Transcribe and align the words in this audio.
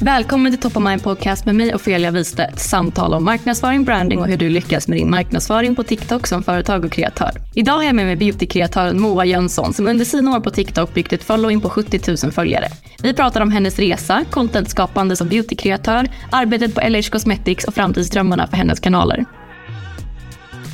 Välkommen 0.00 0.52
till 0.52 0.60
Top 0.60 0.76
of 0.76 0.82
Mind 0.82 1.02
Podcast 1.02 1.44
med 1.44 1.54
mig 1.54 1.74
Ofelia 1.74 2.10
Wistedt. 2.10 2.58
Samtal 2.58 3.14
om 3.14 3.24
marknadsföring, 3.24 3.84
branding 3.84 4.18
och 4.18 4.28
hur 4.28 4.36
du 4.36 4.48
lyckas 4.48 4.88
med 4.88 4.98
din 4.98 5.10
marknadsföring 5.10 5.74
på 5.76 5.82
TikTok 5.82 6.26
som 6.26 6.42
företag 6.42 6.84
och 6.84 6.92
kreatör. 6.92 7.30
Idag 7.54 7.72
har 7.72 7.82
jag 7.82 7.94
med 7.94 8.06
mig 8.06 8.16
beautykreatören 8.16 9.00
Moa 9.00 9.24
Jönsson 9.24 9.72
som 9.72 9.86
under 9.86 10.04
sina 10.04 10.36
år 10.36 10.40
på 10.40 10.50
TikTok 10.50 10.94
byggt 10.94 11.12
ett 11.12 11.24
following 11.24 11.60
på 11.60 11.70
70 11.70 12.00
000 12.24 12.32
följare. 12.32 12.68
Vi 13.02 13.14
pratar 13.14 13.40
om 13.40 13.50
hennes 13.50 13.78
resa, 13.78 14.24
contentskapande 14.30 15.16
som 15.16 15.28
beautykreatör, 15.28 16.08
arbetet 16.32 16.74
på 16.74 16.80
LH 16.88 17.10
Cosmetics 17.10 17.64
och 17.64 17.74
framtidsdrömmarna 17.74 18.46
för 18.46 18.56
hennes 18.56 18.80
kanaler. 18.80 19.24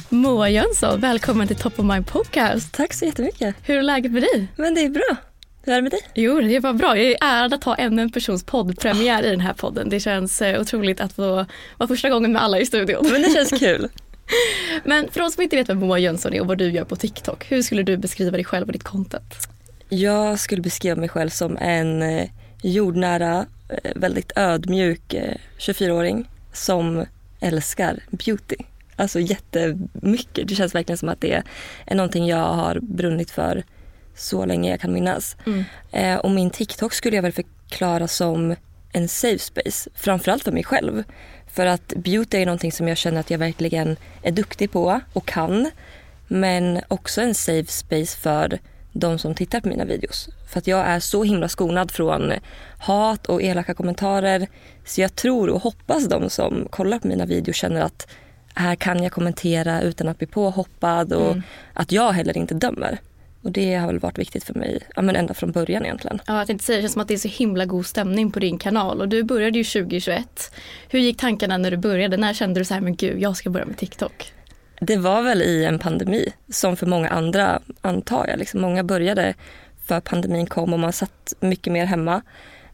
Moa 0.08 0.50
Jönsson, 0.50 1.00
välkommen 1.00 1.46
till 1.46 1.56
Top 1.56 1.78
of 1.78 1.84
Mind 1.84 2.06
Podcast. 2.06 2.74
Tack 2.74 2.92
så 2.94 3.04
jättemycket. 3.04 3.56
Hur 3.62 3.78
är 3.78 3.82
läget 3.82 4.12
med 4.12 4.22
dig? 4.22 4.48
Men 4.56 4.74
det 4.74 4.80
är 4.80 4.90
bra. 4.90 5.16
Hur 5.66 5.72
är 5.72 5.76
det 5.76 5.82
med 5.82 5.92
dig? 5.92 6.00
Jo, 6.14 6.40
det 6.40 6.60
var 6.60 6.72
bra. 6.72 6.98
Jag 6.98 7.06
är 7.06 7.16
ärad 7.20 7.54
att 7.54 7.64
ha 7.64 7.74
ännu 7.74 8.02
en 8.02 8.10
persons 8.10 8.44
poddpremiär 8.44 9.22
i 9.22 9.30
den 9.30 9.40
här 9.40 9.52
podden. 9.52 9.88
Det 9.88 10.00
känns 10.00 10.42
eh, 10.42 10.60
otroligt 10.60 11.00
att 11.00 11.12
få 11.12 11.46
vara 11.78 11.88
första 11.88 12.10
gången 12.10 12.32
med 12.32 12.42
alla 12.42 12.58
i 12.58 12.66
studion. 12.66 13.08
Men 13.12 13.22
det 13.22 13.30
känns 13.30 13.50
kul. 13.50 13.88
Men 14.84 15.10
för 15.10 15.22
oss 15.22 15.34
som 15.34 15.42
inte 15.42 15.56
vet 15.56 15.68
vem 15.68 15.78
Moa 15.78 15.98
Jönsson 15.98 16.34
är 16.34 16.40
och 16.40 16.46
vad 16.46 16.58
du 16.58 16.70
gör 16.70 16.84
på 16.84 16.96
TikTok, 16.96 17.46
hur 17.52 17.62
skulle 17.62 17.82
du 17.82 17.96
beskriva 17.96 18.36
dig 18.36 18.44
själv 18.44 18.66
och 18.66 18.72
ditt 18.72 18.82
content? 18.82 19.48
Jag 19.88 20.38
skulle 20.38 20.62
beskriva 20.62 20.96
mig 20.96 21.08
själv 21.08 21.30
som 21.30 21.56
en 21.56 22.02
eh, 22.02 22.28
jordnära, 22.62 23.46
eh, 23.68 23.92
väldigt 23.96 24.32
ödmjuk 24.36 25.14
eh, 25.14 25.34
24-åring 25.58 26.28
som 26.52 27.06
älskar 27.40 27.98
beauty. 28.10 28.56
Alltså 28.96 29.20
jättemycket. 29.20 30.48
Det 30.48 30.54
känns 30.54 30.74
verkligen 30.74 30.98
som 30.98 31.08
att 31.08 31.20
det 31.20 31.42
är 31.86 31.94
någonting 31.94 32.26
jag 32.26 32.54
har 32.54 32.78
brunnit 32.80 33.30
för 33.30 33.64
så 34.16 34.44
länge 34.44 34.70
jag 34.70 34.80
kan 34.80 34.92
minnas. 34.92 35.36
Mm. 35.46 35.64
Eh, 35.92 36.16
och 36.16 36.30
min 36.30 36.50
TikTok 36.50 36.92
skulle 36.92 37.16
jag 37.16 37.22
väl 37.22 37.32
förklara 37.32 38.08
som 38.08 38.56
en 38.92 39.08
safe 39.08 39.38
space. 39.38 39.90
Framförallt 39.94 40.44
för 40.44 40.52
mig 40.52 40.64
själv. 40.64 41.04
För 41.46 41.66
att 41.66 41.88
beauty 41.96 42.38
är 42.38 42.46
någonting 42.46 42.72
som 42.72 42.88
jag 42.88 42.96
känner 42.96 43.20
att 43.20 43.30
jag 43.30 43.38
verkligen 43.38 43.96
är 44.22 44.30
duktig 44.32 44.70
på 44.70 45.00
och 45.12 45.26
kan. 45.26 45.70
Men 46.28 46.80
också 46.88 47.20
en 47.20 47.34
safe 47.34 47.72
space 47.72 48.18
för 48.18 48.58
de 48.92 49.18
som 49.18 49.34
tittar 49.34 49.60
på 49.60 49.68
mina 49.68 49.84
videos. 49.84 50.28
För 50.52 50.58
att 50.58 50.66
jag 50.66 50.86
är 50.86 51.00
så 51.00 51.24
himla 51.24 51.48
skonad 51.48 51.90
från 51.90 52.32
hat 52.78 53.26
och 53.26 53.42
elaka 53.42 53.74
kommentarer. 53.74 54.46
Så 54.84 55.00
jag 55.00 55.14
tror 55.16 55.48
och 55.50 55.60
hoppas 55.62 56.08
de 56.08 56.30
som 56.30 56.68
kollar 56.70 56.98
på 56.98 57.08
mina 57.08 57.26
videos 57.26 57.56
känner 57.56 57.80
att 57.80 58.06
här 58.54 58.74
kan 58.74 59.02
jag 59.02 59.12
kommentera 59.12 59.80
utan 59.82 60.08
att 60.08 60.18
bli 60.18 60.26
påhoppad 60.26 61.12
och 61.12 61.30
Mm. 61.30 61.42
att 61.72 61.92
jag 61.92 62.12
heller 62.12 62.36
inte 62.36 62.54
dömer. 62.54 62.98
Och 63.44 63.52
det 63.52 63.74
har 63.74 63.86
väl 63.86 63.98
varit 63.98 64.18
viktigt 64.18 64.44
för 64.44 64.54
mig 64.54 64.82
ja, 64.96 65.02
men 65.02 65.16
ända 65.16 65.34
från 65.34 65.52
början 65.52 65.84
egentligen. 65.84 66.20
Ja, 66.26 66.38
jag 66.38 66.46
tänkte 66.46 66.66
säga, 66.66 66.76
det 66.76 66.82
känns 66.82 66.92
som 66.92 67.02
att 67.02 67.08
det 67.08 67.14
är 67.14 67.18
så 67.18 67.28
himla 67.28 67.64
god 67.64 67.86
stämning 67.86 68.30
på 68.30 68.40
din 68.40 68.58
kanal 68.58 69.00
och 69.00 69.08
du 69.08 69.22
började 69.22 69.58
ju 69.58 69.64
2021. 69.64 70.52
Hur 70.88 70.98
gick 70.98 71.20
tankarna 71.20 71.58
när 71.58 71.70
du 71.70 71.76
började? 71.76 72.16
När 72.16 72.34
kände 72.34 72.60
du 72.60 72.64
så 72.64 72.74
här, 72.74 72.80
men 72.80 72.96
gud, 72.96 73.20
jag 73.20 73.36
ska 73.36 73.50
börja 73.50 73.66
med 73.66 73.76
TikTok? 73.76 74.32
Det 74.80 74.96
var 74.96 75.22
väl 75.22 75.42
i 75.42 75.64
en 75.64 75.78
pandemi 75.78 76.32
som 76.48 76.76
för 76.76 76.86
många 76.86 77.08
andra 77.08 77.60
antar 77.80 78.26
jag. 78.28 78.38
Liksom 78.38 78.60
många 78.60 78.84
började 78.84 79.34
för 79.86 80.00
pandemin 80.00 80.46
kom 80.46 80.72
och 80.72 80.80
man 80.80 80.92
satt 80.92 81.34
mycket 81.40 81.72
mer 81.72 81.84
hemma. 81.84 82.22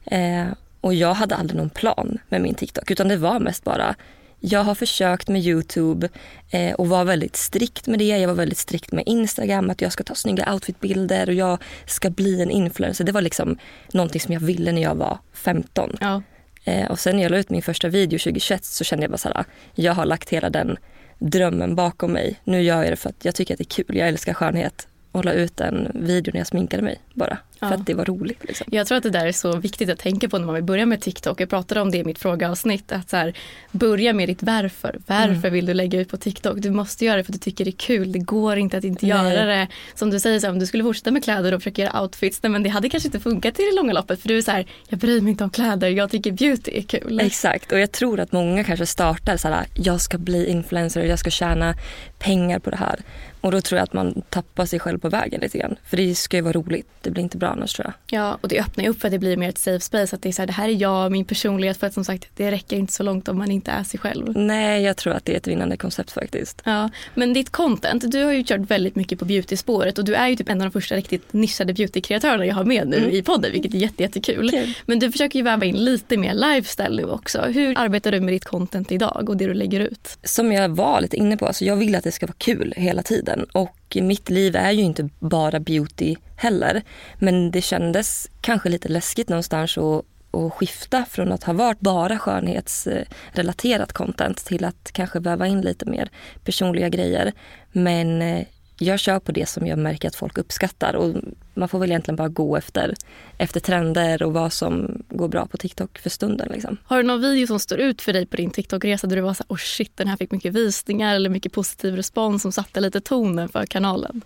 Eh, 0.05 0.47
och 0.81 0.95
jag 0.95 1.15
hade 1.15 1.37
aldrig 1.37 1.61
någon 1.61 1.71
plan 1.71 2.19
med 2.29 2.41
min 2.41 2.55
TikTok 2.55 2.91
utan 2.91 3.09
det 3.09 3.17
var 3.17 3.41
mest 3.41 3.65
bara 3.65 3.95
jag 4.41 4.65
har 4.65 4.75
försökt 4.75 5.29
med 5.29 5.43
Youtube 5.43 6.09
eh, 6.51 6.75
och 6.75 6.89
var 6.89 7.05
väldigt 7.05 7.37
strikt 7.37 7.87
med 7.87 7.99
det. 7.99 8.05
Jag 8.05 8.29
var 8.29 8.35
väldigt 8.35 8.59
strikt 8.59 8.93
med 8.93 9.05
Instagram, 9.07 9.71
att 9.71 9.81
jag 9.81 9.93
ska 9.93 10.05
ta 10.05 10.15
snygga 10.15 10.53
outfitbilder 10.53 11.29
och 11.29 11.35
jag 11.35 11.59
ska 11.87 12.11
bli 12.11 12.43
en 12.43 12.51
influencer. 12.51 13.05
Det 13.05 13.13
var 13.13 13.23
liksom 13.23 13.59
någonting 13.93 14.21
som 14.21 14.35
jag 14.35 14.41
ville 14.41 14.73
när 14.73 14.83
jag 14.83 14.95
var 14.95 15.19
15. 15.33 15.97
Ja. 16.01 16.23
Eh, 16.65 16.91
och 16.91 16.99
sen 16.99 17.17
när 17.17 17.23
jag 17.23 17.31
la 17.31 17.39
ut 17.39 17.51
min 17.51 17.63
första 17.63 17.89
video 17.89 18.19
2021 18.19 18.65
så 18.65 18.85
kände 18.85 19.05
jag 19.05 19.11
bara 19.11 19.19
så 19.19 19.29
här, 19.29 19.45
jag 19.75 19.93
har 19.93 20.07
lagt 20.07 20.31
hela 20.31 20.51
den 20.51 20.77
drömmen 21.19 21.75
bakom 21.75 22.13
mig. 22.13 22.41
Nu 22.45 22.63
gör 22.63 22.83
jag 22.83 22.93
det 22.93 22.97
för 22.97 23.09
att 23.09 23.25
jag 23.25 23.35
tycker 23.35 23.55
att 23.55 23.59
det 23.59 23.63
är 23.63 23.85
kul. 23.85 23.97
Jag 23.97 24.09
älskar 24.09 24.35
skönhet. 24.35 24.89
Och 25.13 25.25
la 25.25 25.33
ut 25.33 25.61
en 25.61 25.89
video 25.95 26.31
när 26.33 26.41
jag 26.41 26.47
sminkade 26.47 26.83
mig 26.83 27.01
bara. 27.15 27.39
För 27.59 27.67
Ja. 27.67 27.75
att 27.75 27.87
det 27.87 27.95
var 27.95 28.05
roligt. 28.05 28.45
Liksom. 28.45 28.67
Jag 28.71 28.87
tror 28.87 28.97
att 28.99 29.03
det 29.03 29.11
där 29.11 29.27
är 29.27 29.33
så 29.33 29.57
viktigt 29.57 29.91
att 29.91 29.99
tänka 29.99 30.29
på 30.29 30.39
när 30.39 30.47
man 30.47 30.55
vill 30.55 30.65
börja 30.65 30.87
med 30.87 31.01
TikTok. 31.01 31.41
Jag 31.41 31.49
pratade 31.51 31.81
om 31.81 31.91
det 31.91 31.99
i 31.99 32.05
mitt 32.05 32.19
frågeavsnitt. 32.19 32.93
Att 32.93 33.11
så 33.11 33.17
här, 33.17 33.35
börja 33.73 34.13
med 34.13 34.29
ditt 34.29 34.43
varför. 34.43 34.99
Varför 35.07 35.29
Mm. 35.35 35.53
vill 35.53 35.67
du 35.67 35.75
lägga 35.75 36.01
ut 36.01 36.09
på 36.09 36.17
TikTok? 36.17 36.59
Du 36.59 36.71
måste 36.71 37.05
göra 37.05 37.17
det 37.17 37.25
för 37.25 37.33
att 37.33 37.41
du 37.41 37.51
tycker 37.51 37.65
det 37.65 37.71
är 37.71 37.77
kul. 37.77 38.13
Det 38.13 38.19
går 38.19 38.57
inte 38.57 38.77
att 38.79 38.85
inte 38.85 39.07
Nej. 39.07 39.35
göra 39.35 39.45
det. 39.47 39.69
Som 39.95 40.11
du 40.11 40.21
säger, 40.21 40.41
så 40.41 40.47
här, 40.47 40.53
om 40.53 40.59
du 40.59 40.67
skulle 40.67 40.85
fortsätta 40.85 41.11
med 41.11 41.25
kläder 41.25 41.55
och 41.55 41.61
försöka 41.61 41.83
göra 41.83 42.03
outfits. 42.03 42.43
Nej, 42.43 42.51
men 42.51 42.63
det 42.63 42.69
hade 42.71 42.89
kanske 42.89 43.07
inte 43.09 43.21
funkat 43.21 43.61
i 43.61 43.63
det 43.63 43.77
långa 43.77 43.93
loppet. 43.93 44.21
För 44.21 44.29
du 44.29 44.39
är 44.39 44.43
så 44.43 44.51
här, 44.51 44.67
jag 44.89 44.99
bryr 44.99 45.21
mig 45.21 45.31
inte 45.31 45.45
om 45.45 45.51
kläder. 45.51 45.89
Jag 45.89 46.11
tycker 46.11 46.33
beauty 46.33 46.71
är 46.79 46.83
kul. 46.83 47.21
Exakt. 47.21 47.73
Och 47.73 47.79
jag 47.79 47.93
tror 47.93 48.21
att 48.21 48.33
många 48.33 48.65
kanske 48.65 48.87
startar 48.87 49.37
så 49.37 49.49
här, 49.49 49.67
jag 49.75 50.01
ska 50.01 50.19
bli 50.19 50.47
influencer 50.47 51.05
jag 51.05 51.19
ska 51.19 51.31
tjäna 51.31 51.75
pengar 52.19 52.59
på 52.59 52.71
det 52.71 52.77
här. 52.77 53.01
Och 53.41 53.53
då 53.53 53.61
tror 53.61 53.79
jag 53.79 53.85
att 53.85 53.93
man 53.93 54.23
tappar 54.29 54.67
sig 54.67 54.79
själv 54.79 54.99
på 54.99 55.09
vägen 55.09 55.41
lite 55.41 55.59
grann. 55.59 55.77
För 55.85 55.97
det 55.97 56.15
ska 56.15 56.37
ju 56.37 56.43
vara 56.43 56.53
roligt. 56.53 56.89
Det 57.01 57.11
blir 57.11 57.23
inte 57.23 57.37
bra 57.37 57.49
annars 57.49 57.73
tror 57.73 57.87
jag. 57.87 58.21
Ja, 58.21 58.39
och 58.41 58.49
det 58.49 58.61
öppnar 58.61 58.85
ju 58.85 58.91
upp 58.91 59.01
för 59.01 59.09
att 59.09 59.13
det 59.13 59.19
blir 59.19 59.37
mer 59.37 59.49
ett 59.49 59.59
safe 59.59 59.81
space. 59.81 60.17
Att 60.17 60.23
det 60.23 60.29
är 60.29 60.33
så 60.33 60.43
här, 60.43 60.47
det 60.47 60.53
här 60.53 60.69
är 60.69 60.73
jag, 60.73 61.13
min 61.13 61.25
personlighet. 61.25 61.77
För 61.77 61.87
att 61.87 61.95
som 61.95 62.05
sagt, 62.05 62.29
det 62.37 62.51
räcker 62.51 62.77
inte 62.77 62.93
så 62.93 63.03
långt 63.03 63.29
om 63.29 63.39
man 63.39 63.51
inte 63.51 63.71
är 63.71 63.83
sig 63.83 64.01
själv. 64.01 64.39
Nej, 64.39 64.83
jag 64.83 64.97
tror 64.97 65.13
att 65.13 65.25
det 65.25 65.33
är 65.33 65.37
ett 65.37 65.47
vinnande 65.47 65.77
koncept 65.77 66.11
faktiskt. 66.11 66.63
Ja, 66.65 66.91
men 67.15 67.33
ditt 67.33 67.51
content, 67.51 68.13
du 68.13 68.25
har 68.25 68.33
ju 68.33 68.45
kört 68.45 68.61
väldigt 68.61 68.97
mycket 68.97 69.19
på 69.19 69.25
beauty-spåret 69.25 69.99
och 69.99 70.05
du 70.05 70.15
är 70.15 70.29
ju 70.29 70.37
typ 70.37 70.49
en 70.49 70.61
av 70.61 70.67
de 70.67 70.73
första 70.73 70.97
riktigt 70.97 71.33
nischade 71.33 71.73
beauty-kreatörerna 71.73 72.47
jag 72.47 72.55
har 72.55 72.65
med 72.65 72.89
nu 72.89 73.11
i 73.11 73.23
podden, 73.23 73.53
vilket 73.53 73.75
är 73.75 73.79
jätte, 73.79 74.03
jättekul. 74.03 74.51
Kul. 74.51 74.75
Men 74.87 74.99
du 74.99 75.13
försöker 75.13 75.39
ju 75.39 75.43
väva 75.43 75.65
in 75.65 75.85
lite 75.85 76.17
mer 76.17 76.35
lifestyle 76.35 76.97
nu 76.97 77.05
också. 77.05 77.43
Hur 77.43 77.79
arbetar 77.79 78.13
du 78.13 78.21
med 78.21 78.35
ditt 78.35 78.45
content 78.45 78.93
idag 78.93 79.29
och 79.29 79.37
det 79.37 79.47
du 79.47 79.55
lägger 79.55 79.81
ut? 79.81 80.19
som 80.23 80.53
jag 80.53 80.69
var 80.69 81.01
lite 81.01 81.17
inne 81.17 81.37
på, 81.37 81.47
alltså 81.47 81.65
jag 81.65 81.77
vill 81.77 81.95
att 81.95 82.05
det 82.05 82.13
ska 82.13 82.27
vara 82.27 82.35
kul 82.39 82.75
hela 82.77 83.03
tiden. 83.03 83.30
Och 83.53 83.97
mitt 84.01 84.31
liv 84.31 84.57
är 84.57 84.71
ju 84.71 84.83
inte 84.83 85.09
bara 85.19 85.61
beauty 85.61 86.17
heller. 86.37 86.83
Men 87.19 87.51
det 87.51 87.63
kändes 87.63 88.31
kanske 88.41 88.69
lite 88.69 88.89
läskigt 88.89 89.29
någonstans 89.29 89.79
att, 89.79 90.05
att 90.35 90.53
skifta 90.53 91.05
från 91.05 91.33
att 91.33 91.45
ha 91.45 91.53
varit 91.53 91.81
bara 91.81 92.19
skönhetsrelaterat 92.19 93.93
content 93.93 94.45
till 94.45 94.65
att 94.65 94.93
kanske 94.93 95.21
väva 95.21 95.47
in 95.47 95.61
lite 95.61 95.87
mer 95.87 96.09
personliga 96.45 96.89
grejer. 96.89 97.33
Men 97.73 98.23
eh, 98.23 98.47
jag 98.83 99.01
kör 99.01 99.19
på 99.19 99.33
det 99.33 99.49
som 99.49 99.67
jag 99.67 99.79
märker 99.79 100.09
att 100.09 100.17
folk 100.17 100.39
uppskattar. 100.39 100.95
Och 100.95 101.15
man 101.55 101.69
får 101.69 101.79
väl 101.79 101.91
egentligen 101.91 102.17
bara 102.17 102.29
gå 102.29 102.57
efter, 102.57 102.95
efter 103.39 103.61
trender 103.61 104.23
och 104.23 104.33
vad 104.33 104.53
som 104.53 105.03
går 105.09 105.29
bra 105.29 105.47
på 105.47 105.57
TikTok 105.57 105.99
för 105.99 106.11
stunden. 106.11 106.49
Liksom. 106.53 106.77
Har 106.85 106.97
du 106.97 107.03
någon 107.03 107.21
video 107.21 107.47
som 107.47 107.61
står 107.61 107.79
ut 107.79 108.03
för 108.03 108.13
dig 108.13 108.27
på 108.27 108.37
din 108.37 108.51
TikTok-resa 108.51 109.07
där 109.07 109.17
du 109.17 109.23
var 109.23 109.35
så 109.35 109.45
här, 109.49 109.55
oh 109.55 109.59
shit, 109.59 109.97
den 109.97 110.09
här 110.09 110.17
fick 110.17 110.31
mycket 110.31 110.55
visningar 110.55 111.15
eller 111.15 111.31
mycket 111.31 111.53
positiv 111.53 111.97
respons 111.97 112.43
som 112.43 112.53
satte 112.53 112.81
lite 112.81 113.01
tonen 113.01 113.49
för 113.49 113.67
kanalen? 113.67 114.23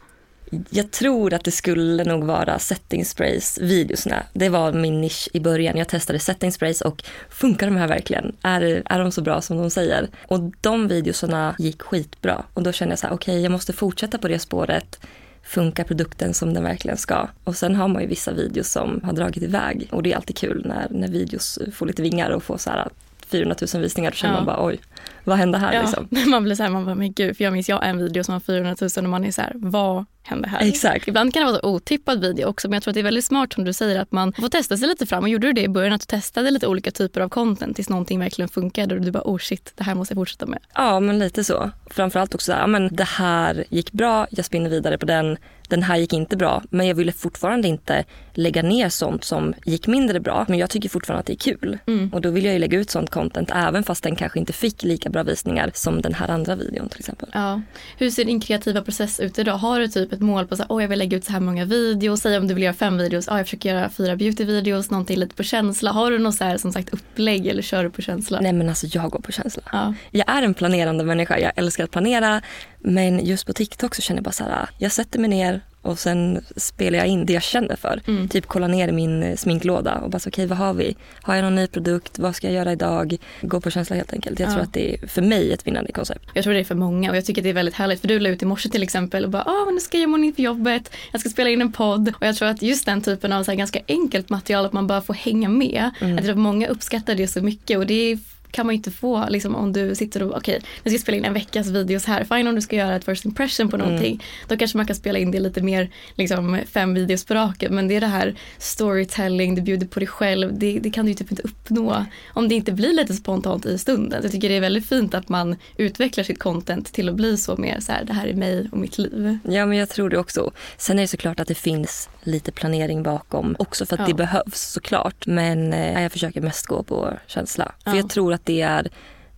Jag 0.71 0.91
tror 0.91 1.35
att 1.35 1.45
det 1.45 1.51
skulle 1.51 2.05
nog 2.05 2.25
vara 2.25 2.59
setting 2.59 3.05
sprays 3.05 3.59
videosna. 3.59 4.23
Det 4.33 4.49
var 4.49 4.73
min 4.73 5.01
nisch 5.01 5.29
i 5.33 5.41
början. 5.41 5.77
Jag 5.77 5.89
testade 5.89 6.19
setting 6.19 6.53
sprays 6.53 6.81
och 6.81 7.05
funkar 7.29 7.67
de 7.67 7.77
här 7.77 7.89
verkligen? 7.89 8.37
Är, 8.43 8.83
är 8.85 8.99
de 8.99 9.13
så 9.13 9.23
bra 9.23 9.41
som 9.41 9.57
de 9.57 9.71
säger? 9.71 10.09
Och 10.27 10.41
de 10.61 10.89
videosarna 10.89 11.55
gick 11.59 11.83
skitbra 11.83 12.45
och 12.55 12.63
då 12.63 12.73
kände 12.73 12.93
jag 12.93 12.99
så 12.99 13.07
här, 13.07 13.15
okej 13.15 13.33
okay, 13.33 13.43
jag 13.43 13.53
måste 13.53 13.73
fortsätta 13.73 14.19
på 14.19 14.29
det 14.29 14.39
spåret. 14.39 15.01
Funkar 15.43 15.85
produkten 15.85 16.35
som 16.35 16.55
den 16.55 16.63
verkligen 16.63 16.97
ska? 16.97 17.29
Och 17.45 17.57
sen 17.57 17.75
har 17.75 17.89
man 17.89 18.03
ju 18.03 18.09
vissa 18.09 18.33
videos 18.33 18.69
som 18.69 19.01
har 19.05 19.13
dragit 19.13 19.43
iväg 19.43 19.89
och 19.93 20.03
det 20.03 20.13
är 20.13 20.17
alltid 20.17 20.37
kul 20.37 20.63
när, 20.67 20.87
när 20.91 21.09
videos 21.09 21.59
får 21.75 21.87
lite 21.87 22.03
vingar 22.03 22.31
och 22.31 22.43
får 22.43 22.59
så 22.59 22.71
här 22.71 22.89
400 23.27 23.57
000 23.75 23.83
visningar. 23.83 24.11
Då 24.11 24.15
känner 24.15 24.35
ja. 24.35 24.39
man 24.41 24.47
bara 24.47 24.67
oj, 24.67 24.81
vad 25.25 25.39
hände 25.39 25.59
här? 25.59 25.73
Ja, 25.73 25.83
liksom? 25.83 26.09
Man 26.31 26.43
blir 26.43 26.55
så 26.55 26.63
här, 26.63 26.71
man 26.71 26.85
bara 26.85 26.95
men 26.95 27.13
gud, 27.13 27.37
för 27.37 27.45
jag 27.45 27.53
minns 27.53 27.69
jag 27.69 27.89
en 27.89 27.99
video 27.99 28.25
som 28.25 28.33
har 28.33 28.41
400 28.41 28.77
000 28.81 28.91
och 28.97 29.11
man 29.11 29.25
är 29.25 29.31
så 29.31 29.43
här, 29.43 29.53
vad 29.55 30.05
hände 30.23 30.49
här? 30.49 30.69
Exakt. 30.69 31.09
Ibland 31.09 31.35
kan 31.35 31.41
det 31.41 31.53
vara 31.53 31.61
så 31.61 31.69
otippad 31.69 32.21
video 32.21 32.47
också 32.47 32.69
men 32.69 32.75
jag 32.75 32.83
tror 32.83 32.93
att 32.93 32.95
det 32.95 33.01
är 33.01 33.05
väldigt 33.05 33.25
smart 33.25 33.53
som 33.53 33.65
du 33.65 33.73
säger 33.73 34.01
att 34.01 34.13
man 34.13 34.33
får 34.33 34.49
testa 34.49 34.77
sig 34.77 34.89
lite 34.89 35.07
fram 35.07 35.23
och 35.23 35.29
gjorde 35.29 35.47
du 35.47 35.53
det 35.53 35.63
i 35.63 35.69
början 35.69 35.93
att 35.93 36.01
du 36.01 36.07
testade 36.07 36.51
lite 36.51 36.67
olika 36.67 36.91
typer 36.91 37.21
av 37.21 37.29
content 37.29 37.77
tills 37.77 37.89
någonting 37.89 38.21
verkligen 38.21 38.49
funkade 38.49 38.95
och 38.95 39.01
du 39.01 39.11
bara 39.11 39.23
oh 39.25 39.39
shit 39.39 39.73
det 39.75 39.85
här 39.85 39.95
måste 39.95 40.13
jag 40.13 40.17
fortsätta 40.17 40.47
med. 40.47 40.59
Ja 40.75 41.01
men 41.01 41.19
lite 41.19 41.45
så. 41.45 41.71
Framförallt 41.91 42.35
också 42.35 42.45
så 42.45 42.53
här, 42.53 42.61
ja, 42.61 42.67
men 42.67 42.97
det 42.97 43.05
här 43.05 43.65
gick 43.69 43.93
bra, 43.93 44.27
jag 44.31 44.45
spinner 44.45 44.71
vidare 44.71 44.99
på 44.99 45.07
den 45.07 45.37
den 45.69 45.83
här 45.83 45.97
gick 45.97 46.13
inte 46.13 46.37
bra 46.37 46.63
men 46.71 46.87
jag 46.87 46.95
ville 46.95 47.13
fortfarande 47.13 47.69
inte 47.69 48.05
lägga 48.35 48.63
ner 48.63 48.89
sånt 48.89 49.25
som 49.25 49.55
gick 49.65 49.87
mindre 49.87 50.21
bra. 50.21 50.45
Men 50.49 50.59
jag 50.59 50.71
tycker 50.71 50.89
fortfarande 50.89 51.21
att 51.21 51.27
det 51.27 51.33
är 51.33 51.55
kul. 51.55 51.79
Mm. 51.87 52.11
Och 52.13 52.21
då 52.21 52.31
vill 52.31 52.45
jag 52.45 52.55
ju 52.55 52.59
lägga 52.61 52.79
ut 52.79 52.91
sånt 52.91 53.11
content 53.11 53.51
även 53.55 53.83
fast 53.83 54.03
den 54.03 54.17
kanske 54.17 54.39
inte 54.39 54.53
fick 54.53 54.83
lika 54.83 55.11
bra 55.11 55.23
visningar 55.23 55.71
som 55.75 56.03
den 56.03 56.15
här 56.15 56.31
andra 56.31 56.55
videon 56.57 56.89
till 56.89 56.99
exempel. 56.99 57.29
Ja. 57.33 57.61
Hur 57.99 58.11
ser 58.11 58.25
din 58.25 58.41
kreativa 58.41 58.83
process 58.83 59.21
ut 59.21 59.39
idag? 59.39 59.57
Har 59.57 59.81
du 59.81 59.89
typ 59.89 60.13
ett 60.13 60.21
mål 60.21 60.47
på 60.47 60.55
att 60.55 60.71
oh, 60.71 60.83
jag 60.83 60.89
vill 60.89 60.99
lägga 60.99 61.17
ut 61.17 61.25
så 61.25 61.33
här 61.33 61.41
många 61.41 61.65
videos? 61.65 62.21
Säg 62.21 62.39
om 62.39 62.49
du 62.49 62.55
vill 62.55 62.63
göra 62.63 62.75
fem 62.75 62.99
videos, 62.99 63.29
oh, 63.29 63.37
jag 63.37 63.47
försöker 63.47 63.75
göra 63.75 63.91
fyra 63.91 64.17
beauty-videos, 64.17 64.91
någonting 64.91 65.19
lite 65.19 65.35
på 65.35 65.43
känsla. 65.43 65.91
Har 65.91 66.11
du 66.11 66.19
något 66.19 66.35
så 66.35 66.45
här 66.45 66.57
som 66.57 66.73
sagt 66.73 66.89
upplägg 66.89 67.47
eller 67.47 67.63
kör 67.63 67.85
du 67.85 67.91
på 67.91 68.03
känsla? 68.03 68.41
Nej 68.41 68.53
men 68.53 68.69
alltså 68.69 68.87
jag 68.87 69.11
går 69.11 69.21
på 69.21 69.33
känsla. 69.33 69.63
Ja. 69.73 69.95
Jag 70.11 70.29
är 70.29 70.43
en 70.43 70.55
planerande 70.55 71.05
människa, 71.05 71.39
jag 71.39 71.53
älskar 71.57 71.85
att 71.85 71.91
planera 71.91 72.43
men 72.79 73.27
just 73.27 73.47
på 73.47 73.53
TikTok 73.53 73.95
så 73.95 74.03
känner 74.03 74.19
jag 74.19 74.25
bara 74.25 74.33
så 74.33 74.45
här, 74.45 74.69
jag 74.79 74.93
sätter 74.93 75.19
mig 75.19 75.31
ner 75.31 75.61
och 75.85 75.99
sen 75.99 76.41
spelar 76.57 76.99
jag 76.99 77.07
in 77.07 77.27
det 77.27 77.33
jag 77.33 77.43
känner 77.43 77.77
för. 77.77 78.01
Mm. 78.07 78.29
Typ 78.29 78.47
kolla 78.47 78.67
ner 78.67 78.93
min 78.93 79.37
sminklåda 79.37 79.95
och 79.95 80.11
bara 80.11 80.19
okej 80.19 80.29
okay, 80.29 80.47
vad 80.47 80.59
har 80.59 80.75
vi? 80.75 80.97
Har 81.23 81.35
jag 81.35 81.43
någon 81.43 81.55
ny 81.55 81.67
produkt? 81.67 82.19
Vad 82.19 82.37
ska 82.37 82.47
jag 82.47 82.55
göra 82.55 82.73
idag? 82.73 83.17
Gå 83.41 83.61
på 83.61 83.71
känsla 83.71 83.97
helt 83.97 84.13
enkelt. 84.13 84.41
Jag 84.41 84.49
ja. 84.49 84.53
tror 84.53 84.63
att 84.63 84.73
det 84.73 84.95
är 84.95 85.07
för 85.07 85.23
mig 85.23 85.53
ett 85.53 85.67
vinnande 85.67 85.93
koncept. 85.93 86.25
Jag 86.35 86.45
tror 86.45 86.55
det 86.55 86.61
är 86.61 86.65
för 86.65 86.75
många 86.75 87.11
och 87.11 87.17
jag 87.17 87.25
tycker 87.25 87.43
det 87.43 87.49
är 87.49 87.55
väldigt 87.55 87.75
härligt 87.75 88.01
för 88.01 88.09
du 88.09 88.19
la 88.19 88.29
ut 88.29 88.43
i 88.43 88.47
morse 88.47 88.69
till 88.69 88.83
exempel 88.83 89.25
och 89.25 89.31
bara 89.31 89.43
ah, 89.43 89.71
nu 89.71 89.81
ska 89.81 89.99
jag 89.99 90.11
göra 90.11 90.33
för 90.35 90.43
jobbet. 90.43 90.91
Jag 91.13 91.21
ska 91.21 91.31
spela 91.31 91.51
in 91.51 91.61
en 91.61 91.73
podd 91.73 92.13
och 92.21 92.27
jag 92.27 92.37
tror 92.37 92.49
att 92.49 92.63
just 92.63 92.87
den 92.87 93.03
typen 93.03 93.33
av 93.33 93.45
så 93.45 93.55
ganska 93.55 93.81
enkelt 93.89 94.31
material 94.31 94.67
att 94.67 94.73
man 94.73 94.87
bara 94.87 95.01
får 95.01 95.15
hänga 95.15 95.49
med. 95.49 95.91
Mm. 96.01 96.19
Att 96.19 96.39
många 96.39 96.69
uppskattar 96.69 97.15
det 97.15 97.29
så 97.29 97.43
mycket 97.43 97.79
och 97.79 97.87
det 97.87 98.13
är 98.13 98.19
kan 98.55 98.67
man 98.67 98.75
inte 98.75 98.91
få 98.91 99.27
liksom, 99.29 99.55
om 99.55 99.73
du 99.73 99.95
sitter 99.95 100.23
och 100.23 100.37
okej, 100.37 100.57
okay, 100.57 100.69
nu 100.83 100.91
ska 100.91 100.95
jag 100.95 101.01
spela 101.01 101.17
in 101.19 101.25
en 101.25 101.35
veckas 101.35 101.67
videos 101.67 102.05
här. 102.05 102.25
Fine 102.25 102.49
om 102.49 102.55
du 102.55 102.61
ska 102.61 102.77
göra 102.77 102.97
ett 102.97 103.05
first 103.05 103.25
impression 103.25 103.69
på 103.69 103.77
mm. 103.77 103.87
någonting. 103.87 104.13
Mm. 104.13 104.25
Då 104.49 104.57
kanske 104.57 104.77
man 104.77 104.87
kan 104.87 104.97
spela 104.97 105.19
in 105.19 105.31
det 105.31 105.41
lite 105.41 105.63
mer 105.63 105.91
liksom 106.15 106.61
fem 106.67 106.95
videos 106.95 107.25
på 107.25 107.35
raken. 107.35 107.75
Men 107.75 107.89
det 107.89 107.97
är 107.97 108.01
det 108.01 108.07
här 108.07 108.35
storytelling, 108.59 109.55
du 109.55 109.63
bjuder 109.63 109.87
på 109.87 110.01
dig 110.01 110.07
själv. 110.09 110.59
Det, 110.59 110.79
det 110.79 110.91
kan 110.91 111.05
du 111.05 111.11
ju 111.11 111.15
typ 111.15 111.31
inte 111.31 111.43
uppnå 111.43 112.05
om 112.29 112.49
det 112.49 112.55
inte 112.55 112.73
blir 112.73 112.93
lite 112.93 113.15
spontant 113.15 113.67
i 113.67 113.79
stunden. 113.79 114.21
Jag 114.23 114.33
tycker 114.33 114.49
det 114.49 114.57
är 114.57 114.61
väldigt 114.61 114.87
fint 114.87 115.15
att 115.15 115.29
man 115.29 115.57
utvecklar 115.77 116.25
sitt 116.25 116.39
content 116.39 116.93
till 116.93 117.09
att 117.09 117.15
bli 117.15 117.37
så 117.37 117.57
mer 117.57 117.81
så 117.81 117.93
här, 117.93 118.05
det 118.05 118.13
här 118.13 118.27
är 118.27 118.35
mig 118.35 118.69
och 118.73 118.79
mitt 118.79 118.99
liv. 118.99 119.39
Ja 119.45 119.67
men 119.67 119.79
jag 119.79 119.89
tror 119.89 120.11
det 120.11 120.19
också. 120.19 120.51
Sen 120.77 120.99
är 120.99 121.03
det 121.03 121.09
såklart 121.09 121.41
att 121.41 121.49
det 121.49 121.55
finns 121.55 122.09
lite 122.23 122.53
planering 122.53 123.03
bakom 123.03 123.57
också 123.59 123.87
för 123.87 123.95
att 123.95 124.01
ja. 124.01 124.07
det 124.07 124.15
behövs 124.15 124.61
såklart. 124.73 125.27
Men 125.27 125.73
eh, 125.73 126.03
jag 126.03 126.13
försöker 126.13 126.41
mest 126.41 126.67
gå 126.67 126.83
på 126.83 127.13
känsla. 127.27 127.73
För 127.85 127.91
ja. 127.91 127.97
jag 127.97 128.11
tror 128.11 128.33
att 128.33 128.44
det 128.45 128.61
är 128.61 128.91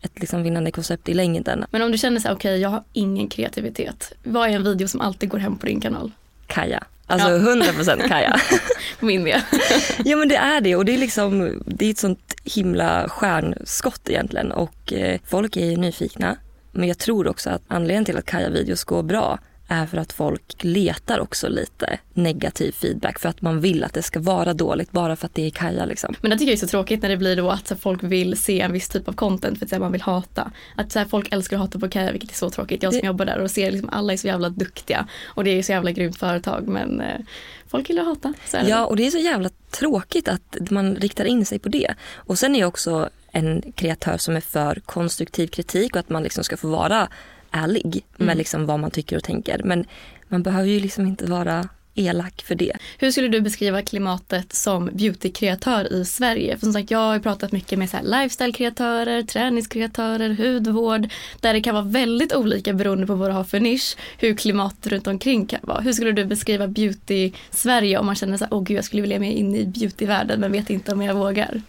ett 0.02 0.20
liksom 0.20 0.42
vinnande 0.42 0.70
koncept 0.70 1.08
i 1.08 1.14
längden. 1.14 1.64
Men 1.70 1.82
om 1.82 1.92
du 1.92 1.98
känner 1.98 2.20
så 2.20 2.28
okej 2.28 2.34
okay, 2.34 2.56
jag 2.56 2.68
har 2.68 2.84
ingen 2.92 3.28
kreativitet. 3.28 4.12
Vad 4.22 4.48
är 4.48 4.52
en 4.52 4.64
video 4.64 4.88
som 4.88 5.00
alltid 5.00 5.28
går 5.28 5.38
hem 5.38 5.58
på 5.58 5.66
din 5.66 5.80
kanal? 5.80 6.12
Kaja. 6.46 6.84
Alltså 7.06 7.28
ja. 7.28 7.38
100% 7.38 8.08
Kaja. 8.08 8.40
Min 9.00 9.22
med. 9.22 9.42
ja 10.04 10.16
men 10.16 10.28
det 10.28 10.36
är 10.36 10.60
det 10.60 10.76
och 10.76 10.84
det 10.84 10.94
är 10.94 10.98
liksom, 10.98 11.62
det 11.66 11.86
är 11.86 11.90
ett 11.90 11.98
sånt 11.98 12.34
himla 12.44 13.08
stjärnskott 13.08 14.08
egentligen 14.08 14.52
och 14.52 14.92
eh, 14.92 15.20
folk 15.26 15.56
är 15.56 15.76
nyfikna. 15.76 16.36
Men 16.72 16.88
jag 16.88 16.98
tror 16.98 17.28
också 17.28 17.50
att 17.50 17.62
anledningen 17.68 18.04
till 18.04 18.16
att 18.16 18.26
Kaja-videos 18.26 18.84
går 18.84 19.02
bra 19.02 19.38
är 19.68 19.86
för 19.86 19.96
att 19.96 20.12
folk 20.12 20.64
letar 20.64 21.20
också 21.20 21.48
lite 21.48 21.98
negativ 22.14 22.72
feedback 22.72 23.18
för 23.18 23.28
att 23.28 23.42
man 23.42 23.60
vill 23.60 23.84
att 23.84 23.92
det 23.92 24.02
ska 24.02 24.20
vara 24.20 24.54
dåligt 24.54 24.92
bara 24.92 25.16
för 25.16 25.26
att 25.26 25.34
det 25.34 25.46
är 25.46 25.50
Kaja. 25.50 25.84
Liksom. 25.84 26.14
Men 26.20 26.30
det 26.30 26.38
tycker 26.38 26.52
jag 26.52 26.56
är 26.56 26.60
så 26.60 26.66
tråkigt 26.66 27.02
när 27.02 27.08
det 27.08 27.16
blir 27.16 27.36
då 27.36 27.50
att 27.50 27.72
folk 27.80 28.02
vill 28.02 28.36
se 28.36 28.60
en 28.60 28.72
viss 28.72 28.88
typ 28.88 29.08
av 29.08 29.12
content 29.12 29.58
för 29.58 29.66
att 29.66 29.80
man 29.80 29.92
vill 29.92 30.02
hata. 30.02 30.52
Att 30.74 30.92
så 30.92 31.04
folk 31.04 31.32
älskar 31.32 31.56
att 31.56 31.60
hata 31.60 31.78
på 31.78 31.88
Kaja 31.88 32.12
vilket 32.12 32.30
är 32.30 32.34
så 32.34 32.50
tråkigt. 32.50 32.82
Jag 32.82 32.92
som 32.92 33.00
det... 33.00 33.06
jobbar 33.06 33.24
där 33.24 33.38
och 33.38 33.50
ser 33.50 33.70
liksom 33.70 33.88
alla 33.92 34.12
är 34.12 34.16
så 34.16 34.26
jävla 34.26 34.48
duktiga 34.48 35.08
och 35.26 35.44
det 35.44 35.50
är 35.50 35.62
så 35.62 35.72
jävla 35.72 35.90
grymt 35.90 36.18
företag 36.18 36.68
men 36.68 37.00
eh, 37.00 37.20
folk 37.66 37.88
gillar 37.88 38.02
att 38.02 38.08
hata. 38.08 38.34
Ja 38.66 38.86
och 38.86 38.96
det 38.96 39.06
är 39.06 39.10
så 39.10 39.18
jävla 39.18 39.50
tråkigt 39.70 40.28
att 40.28 40.70
man 40.70 40.96
riktar 40.96 41.24
in 41.24 41.46
sig 41.46 41.58
på 41.58 41.68
det. 41.68 41.94
Och 42.14 42.38
sen 42.38 42.54
är 42.54 42.60
jag 42.60 42.68
också 42.68 43.08
en 43.32 43.72
kreatör 43.72 44.16
som 44.16 44.36
är 44.36 44.40
för 44.40 44.80
konstruktiv 44.86 45.46
kritik 45.46 45.94
och 45.94 46.00
att 46.00 46.08
man 46.08 46.22
liksom 46.22 46.44
ska 46.44 46.56
få 46.56 46.68
vara 46.68 47.08
ärlig 47.50 48.04
med 48.16 48.26
mm. 48.26 48.38
liksom 48.38 48.66
vad 48.66 48.81
man 48.81 48.90
tycker 48.90 49.16
och 49.16 49.25
tänker. 49.25 49.60
Men 49.64 49.84
man 50.28 50.43
behöver 50.43 50.69
ju 50.69 50.81
liksom 50.81 51.06
inte 51.06 51.26
vara 51.26 51.69
elak 51.96 52.43
för 52.43 52.54
det. 52.54 52.72
Hur 52.98 53.10
skulle 53.10 53.28
du 53.28 53.40
beskriva 53.40 53.82
klimatet 53.82 54.52
som 54.52 54.90
beautykreatör 54.93 55.93
i 55.93 56.04
Sverige? 56.04 56.56
För 56.56 56.66
som 56.66 56.72
sagt, 56.72 56.90
jag 56.90 56.98
har 56.98 57.19
pratat 57.19 57.52
mycket 57.52 57.78
med 57.78 57.88
lifestyle-kreatörer, 57.88 59.22
träningskreatörer, 59.22 60.31
hudvård 60.31 61.08
där 61.40 61.52
det 61.52 61.60
kan 61.60 61.75
vara 61.75 61.84
väldigt 61.84 62.34
olika 62.34 62.72
beroende 62.72 63.06
på 63.06 63.14
vad 63.14 63.31
du 63.31 63.34
har 63.34 63.44
för 63.44 63.60
nisch, 63.60 63.96
hur 64.19 64.34
klimatet 64.34 64.92
runt 64.92 65.06
omkring 65.06 65.46
kan 65.46 65.60
vara. 65.62 65.81
Hur 65.81 65.92
skulle 65.92 66.12
du 66.12 66.25
beskriva 66.25 66.66
beauty-Sverige 66.66 67.99
om 67.99 68.06
man 68.06 68.14
känner 68.14 68.37
så 68.37 68.44
här, 68.44 68.54
åh 68.54 68.62
gud 68.62 68.76
jag 68.76 68.84
skulle 68.84 69.02
vilja 69.02 69.19
med 69.19 69.37
in 69.37 69.54
i 69.54 69.66
beautyvärlden 69.66 70.40
men 70.40 70.52
vet 70.52 70.70
inte 70.70 70.92
om 70.92 71.02
jag 71.02 71.14
vågar? 71.14 71.62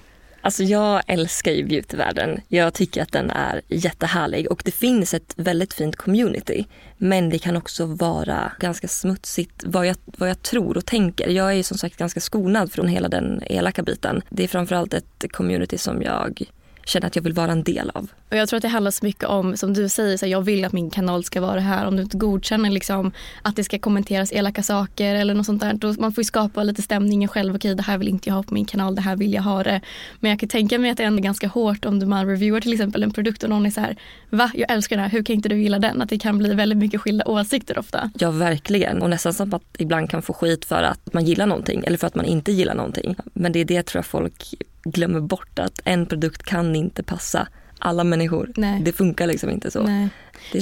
Alltså 0.47 0.63
jag 0.63 1.01
älskar 1.07 1.51
ju 1.51 1.63
beautyvärlden. 1.63 2.41
Jag 2.47 2.73
tycker 2.73 3.01
att 3.01 3.11
den 3.11 3.29
är 3.29 3.61
jättehärlig 3.67 4.51
och 4.51 4.61
det 4.65 4.71
finns 4.71 5.13
ett 5.13 5.33
väldigt 5.37 5.73
fint 5.73 5.95
community. 5.95 6.65
Men 6.97 7.29
det 7.29 7.39
kan 7.39 7.57
också 7.57 7.85
vara 7.85 8.51
ganska 8.59 8.87
smutsigt 8.87 9.63
vad 9.65 9.87
jag, 9.87 9.95
vad 10.05 10.29
jag 10.29 10.41
tror 10.41 10.77
och 10.77 10.85
tänker. 10.85 11.29
Jag 11.29 11.49
är 11.49 11.53
ju 11.53 11.63
som 11.63 11.77
sagt 11.77 11.97
ganska 11.97 12.19
skonad 12.19 12.71
från 12.71 12.87
hela 12.87 13.09
den 13.09 13.43
elaka 13.45 13.83
biten. 13.83 14.21
Det 14.29 14.43
är 14.43 14.47
framförallt 14.47 14.93
ett 14.93 15.31
community 15.31 15.77
som 15.77 16.01
jag 16.01 16.43
känner 16.87 17.07
att 17.07 17.15
jag 17.15 17.23
vill 17.23 17.33
vara 17.33 17.51
en 17.51 17.63
del 17.63 17.91
av. 17.93 18.09
Och 18.29 18.37
Jag 18.37 18.49
tror 18.49 18.57
att 18.57 18.61
det 18.61 18.67
handlar 18.67 18.91
så 18.91 19.05
mycket 19.05 19.23
om, 19.23 19.57
som 19.57 19.73
du 19.73 19.89
säger, 19.89 20.17
så 20.17 20.25
här, 20.25 20.31
jag 20.31 20.41
vill 20.41 20.65
att 20.65 20.73
min 20.73 20.89
kanal 20.89 21.23
ska 21.23 21.41
vara 21.41 21.59
här. 21.59 21.85
Om 21.87 21.95
du 21.95 22.03
inte 22.03 22.17
godkänner 22.17 22.69
liksom, 22.69 23.11
att 23.41 23.55
det 23.55 23.63
ska 23.63 23.79
kommenteras 23.79 24.31
elaka 24.33 24.63
saker 24.63 25.15
eller 25.15 25.33
något 25.33 25.45
sånt 25.45 25.61
där. 25.61 25.73
Då 25.73 25.93
man 25.99 26.11
får 26.11 26.21
ju 26.21 26.25
skapa 26.25 26.63
lite 26.63 26.81
stämningen 26.81 27.29
själv. 27.29 27.55
Okej, 27.55 27.75
det 27.75 27.83
här 27.83 27.97
vill 27.97 28.07
inte 28.07 28.29
jag 28.29 28.35
ha 28.35 28.43
på 28.43 28.53
min 28.53 28.65
kanal, 28.65 28.95
det 28.95 29.01
här 29.01 29.15
vill 29.15 29.33
jag 29.33 29.41
ha 29.41 29.63
det. 29.63 29.81
Men 30.19 30.31
jag 30.31 30.39
kan 30.39 30.49
tänka 30.49 30.79
mig 30.79 30.91
att 30.91 30.97
det 30.97 31.03
är 31.03 31.11
ganska 31.11 31.47
hårt 31.47 31.85
om 31.85 32.09
man 32.09 32.27
reviewar 32.27 32.59
till 32.59 32.73
exempel 32.73 33.03
en 33.03 33.11
produkt 33.11 33.43
och 33.43 33.49
någon 33.49 33.65
är 33.65 33.71
så 33.71 33.81
här, 33.81 33.95
va, 34.29 34.51
jag 34.53 34.71
älskar 34.71 34.95
den 34.95 35.03
här, 35.03 35.11
hur 35.11 35.23
kan 35.23 35.35
inte 35.35 35.49
du 35.49 35.61
gilla 35.61 35.79
den? 35.79 36.01
Att 36.01 36.09
det 36.09 36.19
kan 36.19 36.37
bli 36.37 36.53
väldigt 36.53 36.77
mycket 36.77 37.01
skilda 37.01 37.25
åsikter 37.25 37.79
ofta. 37.79 38.11
Ja, 38.19 38.31
verkligen. 38.31 39.01
Och 39.01 39.09
nästan 39.09 39.33
som 39.33 39.53
att 39.53 39.63
ibland 39.77 40.09
kan 40.09 40.21
få 40.21 40.33
skit 40.33 40.65
för 40.65 40.83
att 40.83 41.13
man 41.13 41.25
gillar 41.25 41.45
någonting 41.45 41.83
eller 41.85 41.97
för 41.97 42.07
att 42.07 42.15
man 42.15 42.25
inte 42.25 42.51
gillar 42.51 42.75
någonting. 42.75 43.15
Men 43.33 43.51
det 43.51 43.59
är 43.59 43.65
det 43.65 43.83
tror 43.83 43.99
jag 43.99 44.05
folk 44.05 44.53
glömmer 44.91 45.19
bort 45.19 45.59
att 45.59 45.81
en 45.83 46.05
produkt 46.05 46.43
kan 46.43 46.75
inte 46.75 47.03
passa 47.03 47.47
alla 47.79 48.03
människor. 48.03 48.51
Nej. 48.55 48.81
Det 48.85 48.91
funkar 48.91 49.27
liksom 49.27 49.49
inte 49.49 49.71
så. 49.71 50.09